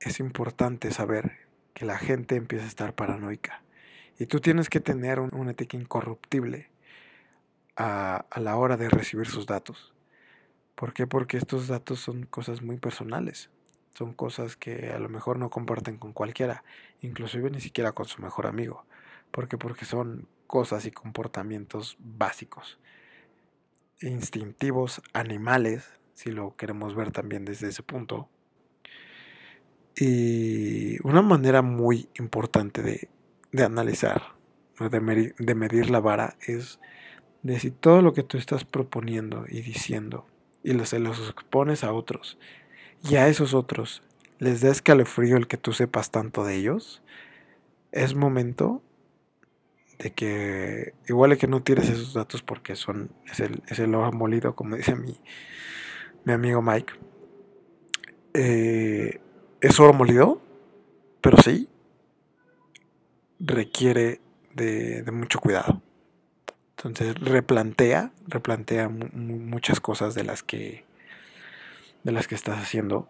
es 0.00 0.20
importante 0.20 0.90
saber 0.90 1.32
que 1.74 1.84
la 1.84 1.98
gente 1.98 2.36
empieza 2.36 2.64
a 2.64 2.68
estar 2.68 2.94
paranoica. 2.94 3.62
Y 4.18 4.26
tú 4.26 4.40
tienes 4.40 4.68
que 4.68 4.80
tener 4.80 5.20
un, 5.20 5.34
una 5.34 5.52
ética 5.52 5.76
incorruptible 5.76 6.70
a 7.76 8.24
la 8.40 8.56
hora 8.56 8.76
de 8.76 8.88
recibir 8.88 9.28
sus 9.28 9.46
datos. 9.46 9.94
¿Por 10.78 10.92
qué? 10.92 11.08
Porque 11.08 11.38
estos 11.38 11.66
datos 11.66 11.98
son 11.98 12.26
cosas 12.26 12.62
muy 12.62 12.76
personales. 12.76 13.50
Son 13.94 14.14
cosas 14.14 14.54
que 14.54 14.90
a 14.90 15.00
lo 15.00 15.08
mejor 15.08 15.36
no 15.36 15.50
comparten 15.50 15.96
con 15.96 16.12
cualquiera, 16.12 16.62
inclusive 17.00 17.50
ni 17.50 17.60
siquiera 17.60 17.90
con 17.90 18.06
su 18.06 18.22
mejor 18.22 18.46
amigo. 18.46 18.84
¿Por 19.32 19.48
qué? 19.48 19.58
Porque 19.58 19.84
son 19.84 20.28
cosas 20.46 20.86
y 20.86 20.92
comportamientos 20.92 21.96
básicos, 21.98 22.78
instintivos, 24.00 25.02
animales, 25.14 25.90
si 26.14 26.30
lo 26.30 26.54
queremos 26.54 26.94
ver 26.94 27.10
también 27.10 27.44
desde 27.44 27.70
ese 27.70 27.82
punto, 27.82 28.28
Y 29.96 31.04
una 31.04 31.22
manera 31.22 31.60
muy 31.60 32.08
importante 32.20 32.82
de, 32.82 33.08
de 33.50 33.64
analizar, 33.64 34.36
de 34.78 35.00
medir, 35.00 35.34
de 35.40 35.56
medir 35.56 35.90
la 35.90 35.98
vara, 35.98 36.36
es 36.46 36.78
de 37.42 37.58
si 37.58 37.72
todo 37.72 38.00
lo 38.00 38.12
que 38.12 38.22
tú 38.22 38.38
estás 38.38 38.64
proponiendo 38.64 39.44
y 39.48 39.62
diciendo 39.62 40.24
y 40.68 40.84
se 40.84 40.98
los 40.98 41.30
expones 41.30 41.82
a 41.82 41.92
otros 41.92 42.38
y 43.08 43.16
a 43.16 43.28
esos 43.28 43.54
otros 43.54 44.02
les 44.38 44.60
da 44.60 44.70
escalofrío 44.70 45.36
el 45.36 45.46
que 45.46 45.56
tú 45.56 45.72
sepas 45.72 46.10
tanto 46.10 46.44
de 46.44 46.56
ellos, 46.56 47.02
es 47.90 48.14
momento 48.14 48.82
de 49.98 50.12
que 50.12 50.92
igual 51.08 51.32
es 51.32 51.38
que 51.38 51.48
no 51.48 51.62
tires 51.62 51.88
esos 51.88 52.12
datos 52.12 52.42
porque 52.42 52.76
son 52.76 53.10
es 53.30 53.40
el, 53.40 53.62
es 53.66 53.78
el 53.78 53.88
molido, 53.88 54.54
como 54.54 54.76
dice 54.76 54.94
mi, 54.94 55.18
mi 56.24 56.32
amigo 56.34 56.60
Mike. 56.62 56.92
Eh, 58.34 59.20
es 59.60 59.80
oro 59.80 59.92
molido, 59.92 60.40
pero 61.20 61.38
sí 61.38 61.68
requiere 63.40 64.20
de 64.54 65.10
mucho 65.10 65.40
cuidado. 65.40 65.82
Entonces 66.78 67.16
replantea, 67.18 68.12
replantea 68.28 68.88
muchas 68.88 69.80
cosas 69.80 70.14
de 70.14 70.22
las 70.22 70.44
que 70.44 70.84
de 72.04 72.12
las 72.12 72.28
que 72.28 72.36
estás 72.36 72.58
haciendo. 72.58 73.08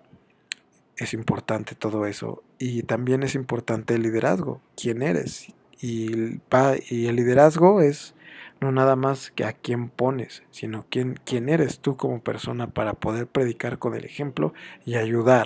Es 0.97 1.13
importante 1.13 1.75
todo 1.75 2.07
eso 2.07 2.43
y 2.59 2.83
también 2.83 3.23
es 3.23 3.35
importante 3.35 3.95
el 3.95 4.03
liderazgo, 4.03 4.63
quién 4.75 5.03
eres. 5.03 5.55
Y, 5.81 6.11
el 6.11 7.17
liderazgo 7.17 7.83
es 7.83 8.15
no 8.61 8.73
nada 8.73 8.97
más 8.97 9.31
que 9.31 9.45
a 9.45 9.53
quién 9.53 9.91
pones, 9.91 10.43
sino 10.51 10.87
quién, 10.91 11.21
quién 11.25 11.49
eres 11.49 11.79
tú 11.79 11.97
como 11.97 12.21
persona 12.21 12.69
para 12.71 12.95
poder 12.95 13.29
predicar 13.29 13.79
con 13.79 13.95
el 13.95 14.05
ejemplo 14.05 14.55
y 14.85 14.97
ayudar 14.97 15.45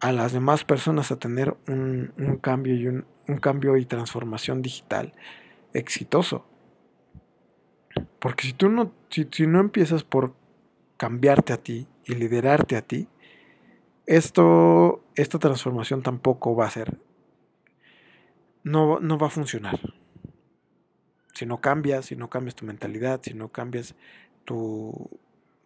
a 0.00 0.12
las 0.12 0.32
demás 0.32 0.64
personas 0.64 1.12
a 1.12 1.18
tener 1.18 1.56
un, 1.68 2.12
un 2.16 2.38
cambio 2.38 2.74
y 2.74 2.88
un, 2.88 3.04
un 3.28 3.36
cambio 3.36 3.76
y 3.76 3.84
transformación 3.84 4.62
digital 4.62 5.12
exitoso. 5.74 6.44
Porque 8.18 8.48
si 8.48 8.52
tú 8.52 8.68
no, 8.68 8.92
si, 9.10 9.28
si 9.30 9.46
no 9.46 9.60
empiezas 9.60 10.04
por 10.04 10.34
cambiarte 10.96 11.52
a 11.52 11.58
ti 11.58 11.86
y 12.04 12.14
liderarte 12.14 12.76
a 12.76 12.82
ti, 12.82 13.08
esto, 14.06 15.04
esta 15.14 15.38
transformación 15.38 16.02
tampoco 16.02 16.54
va 16.54 16.66
a 16.66 16.70
ser, 16.70 16.98
no, 18.62 19.00
no 19.00 19.18
va 19.18 19.26
a 19.26 19.30
funcionar. 19.30 19.78
Si 21.34 21.44
no 21.44 21.60
cambias, 21.60 22.06
si 22.06 22.16
no 22.16 22.30
cambias 22.30 22.54
tu 22.54 22.64
mentalidad, 22.64 23.20
si 23.22 23.34
no 23.34 23.48
cambias 23.48 23.94
tu, 24.44 25.10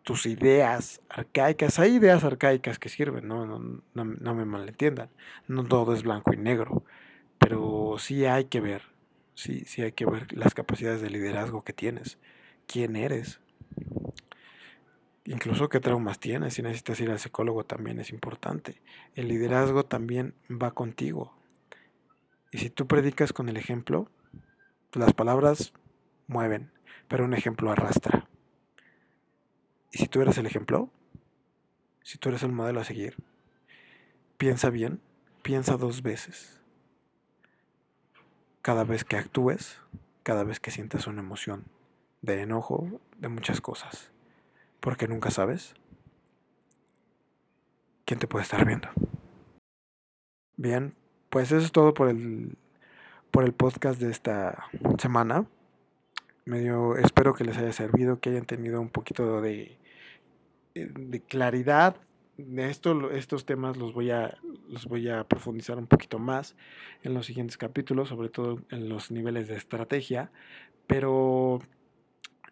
tus 0.02 0.26
ideas 0.26 1.00
arcaicas, 1.08 1.78
hay 1.78 1.94
ideas 1.96 2.24
arcaicas 2.24 2.78
que 2.78 2.88
sirven, 2.88 3.28
no, 3.28 3.46
no, 3.46 3.58
no, 3.94 4.04
no 4.04 4.34
me 4.34 4.44
malentiendan, 4.44 5.10
no 5.46 5.64
todo 5.64 5.94
es 5.94 6.02
blanco 6.02 6.32
y 6.32 6.36
negro, 6.36 6.84
pero 7.38 7.96
sí 7.98 8.24
hay 8.24 8.46
que 8.46 8.60
ver, 8.60 8.82
sí, 9.34 9.64
sí 9.66 9.82
hay 9.82 9.92
que 9.92 10.06
ver 10.06 10.32
las 10.36 10.54
capacidades 10.54 11.00
de 11.02 11.10
liderazgo 11.10 11.62
que 11.62 11.72
tienes 11.72 12.18
quién 12.70 12.94
eres. 12.94 13.40
Incluso 15.24 15.68
qué 15.68 15.80
traumas 15.80 16.20
tienes. 16.20 16.54
Si 16.54 16.62
necesitas 16.62 17.00
ir 17.00 17.10
al 17.10 17.18
psicólogo 17.18 17.64
también 17.64 17.98
es 17.98 18.10
importante. 18.10 18.80
El 19.16 19.26
liderazgo 19.28 19.84
también 19.84 20.34
va 20.50 20.70
contigo. 20.70 21.34
Y 22.52 22.58
si 22.58 22.70
tú 22.70 22.86
predicas 22.86 23.32
con 23.32 23.48
el 23.48 23.56
ejemplo, 23.56 24.08
las 24.92 25.12
palabras 25.14 25.72
mueven, 26.28 26.70
pero 27.08 27.24
un 27.24 27.34
ejemplo 27.34 27.72
arrastra. 27.72 28.28
Y 29.92 29.98
si 29.98 30.06
tú 30.06 30.20
eres 30.20 30.38
el 30.38 30.46
ejemplo, 30.46 30.90
si 32.04 32.18
tú 32.18 32.28
eres 32.28 32.44
el 32.44 32.52
modelo 32.52 32.80
a 32.80 32.84
seguir, 32.84 33.16
piensa 34.36 34.70
bien, 34.70 35.00
piensa 35.42 35.76
dos 35.76 36.02
veces. 36.02 36.59
Cada 38.62 38.84
vez 38.84 39.04
que 39.04 39.16
actúes, 39.16 39.80
cada 40.22 40.44
vez 40.44 40.60
que 40.60 40.70
sientas 40.70 41.06
una 41.06 41.20
emoción, 41.20 41.64
de 42.22 42.42
enojo, 42.42 43.00
de 43.18 43.28
muchas 43.28 43.60
cosas. 43.60 44.10
Porque 44.80 45.08
nunca 45.08 45.30
sabes 45.30 45.74
quién 48.04 48.18
te 48.18 48.26
puede 48.26 48.42
estar 48.42 48.64
viendo. 48.64 48.88
Bien, 50.56 50.94
pues 51.30 51.52
eso 51.52 51.64
es 51.64 51.72
todo 51.72 51.94
por 51.94 52.08
el, 52.08 52.58
por 53.30 53.44
el 53.44 53.52
podcast 53.52 54.00
de 54.00 54.10
esta 54.10 54.68
semana. 54.98 55.46
Medio, 56.44 56.96
espero 56.96 57.34
que 57.34 57.44
les 57.44 57.56
haya 57.56 57.72
servido, 57.72 58.20
que 58.20 58.30
hayan 58.30 58.46
tenido 58.46 58.80
un 58.80 58.88
poquito 58.88 59.40
de, 59.40 59.78
de 60.74 61.20
claridad. 61.20 61.96
De 62.46 62.70
esto, 62.70 63.10
estos 63.10 63.44
temas 63.44 63.76
los 63.76 63.92
voy, 63.92 64.10
a, 64.10 64.38
los 64.68 64.86
voy 64.86 65.08
a 65.08 65.24
profundizar 65.24 65.78
un 65.78 65.86
poquito 65.86 66.18
más 66.18 66.56
en 67.02 67.14
los 67.14 67.26
siguientes 67.26 67.56
capítulos, 67.56 68.08
sobre 68.08 68.28
todo 68.28 68.60
en 68.70 68.88
los 68.88 69.10
niveles 69.10 69.48
de 69.48 69.56
estrategia. 69.56 70.30
Pero 70.86 71.60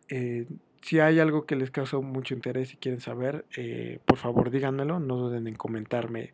eh, 0.09 0.47
si 0.83 1.01
hay 1.01 1.19
algo 1.19 1.45
que 1.47 1.57
les 1.57 1.71
causa 1.71 1.99
mucho 1.99 2.35
interés 2.35 2.73
y 2.73 2.77
quieren 2.77 3.01
saber, 3.01 3.45
eh, 3.57 3.99
por 4.05 4.17
favor 4.17 4.51
díganmelo, 4.51 5.01
no 5.01 5.17
duden 5.17 5.47
en 5.47 5.55
comentarme 5.55 6.33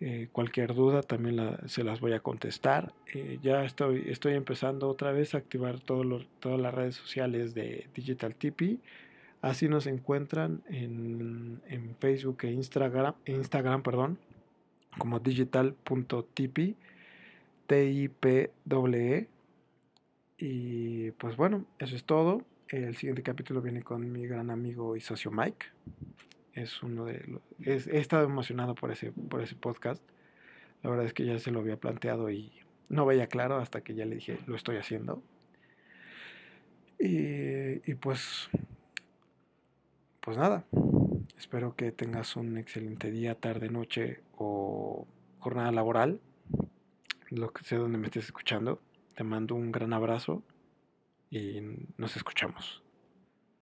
eh, 0.00 0.28
cualquier 0.32 0.74
duda, 0.74 1.02
también 1.02 1.40
se 1.66 1.84
las 1.84 2.00
voy 2.00 2.12
a 2.12 2.20
contestar. 2.20 2.92
ya 3.40 3.64
estoy, 3.64 4.04
estoy 4.08 4.34
empezando 4.34 4.88
otra 4.88 5.12
vez 5.12 5.34
a 5.34 5.38
activar 5.38 5.80
todo 5.80 6.24
todas 6.40 6.60
las 6.60 6.74
redes 6.74 6.96
sociales 6.96 7.54
de 7.54 7.88
Digital 7.94 8.34
TP. 8.34 8.78
Así 9.42 9.68
nos 9.68 9.88
encuentran 9.88 10.62
en, 10.68 11.60
en 11.66 11.96
Facebook 11.96 12.38
e 12.42 12.52
Instagram, 12.52 13.14
Instagram 13.26 13.82
perdón, 13.82 14.18
como 14.98 15.18
digital.tp, 15.18 16.76
T-I-P-E. 17.66 19.28
Y 20.38 21.10
pues 21.12 21.36
bueno, 21.36 21.64
eso 21.80 21.96
es 21.96 22.04
todo. 22.04 22.42
El 22.68 22.96
siguiente 22.96 23.24
capítulo 23.24 23.60
viene 23.60 23.82
con 23.82 24.12
mi 24.12 24.26
gran 24.28 24.48
amigo 24.50 24.96
y 24.96 25.00
socio 25.00 25.32
Mike. 25.32 25.66
Es 26.54 26.80
uno 26.84 27.06
de 27.06 27.24
los, 27.26 27.42
he 27.66 27.98
estado 27.98 28.24
emocionado 28.24 28.76
por 28.76 28.92
ese, 28.92 29.10
por 29.10 29.42
ese 29.42 29.56
podcast. 29.56 30.02
La 30.84 30.90
verdad 30.90 31.06
es 31.06 31.14
que 31.14 31.26
ya 31.26 31.40
se 31.40 31.50
lo 31.50 31.58
había 31.58 31.76
planteado 31.76 32.30
y 32.30 32.52
no 32.88 33.06
veía 33.06 33.26
claro 33.26 33.56
hasta 33.56 33.80
que 33.80 33.94
ya 33.94 34.04
le 34.04 34.14
dije, 34.16 34.38
lo 34.46 34.54
estoy 34.54 34.76
haciendo. 34.76 35.20
Y 36.98 37.94
pues, 37.94 38.48
pues 40.22 40.38
nada, 40.38 40.64
espero 41.36 41.74
que 41.74 41.90
tengas 41.90 42.36
un 42.36 42.56
excelente 42.56 43.10
día, 43.10 43.34
tarde, 43.34 43.68
noche 43.68 44.20
o 44.36 45.06
jornada 45.40 45.72
laboral, 45.72 46.20
lo 47.28 47.52
que 47.52 47.64
sea 47.64 47.78
donde 47.78 47.98
me 47.98 48.06
estés 48.06 48.26
escuchando. 48.26 48.80
Te 49.16 49.24
mando 49.24 49.56
un 49.56 49.72
gran 49.72 49.92
abrazo 49.92 50.44
y 51.28 51.60
nos 51.96 52.16
escuchamos. 52.16 52.81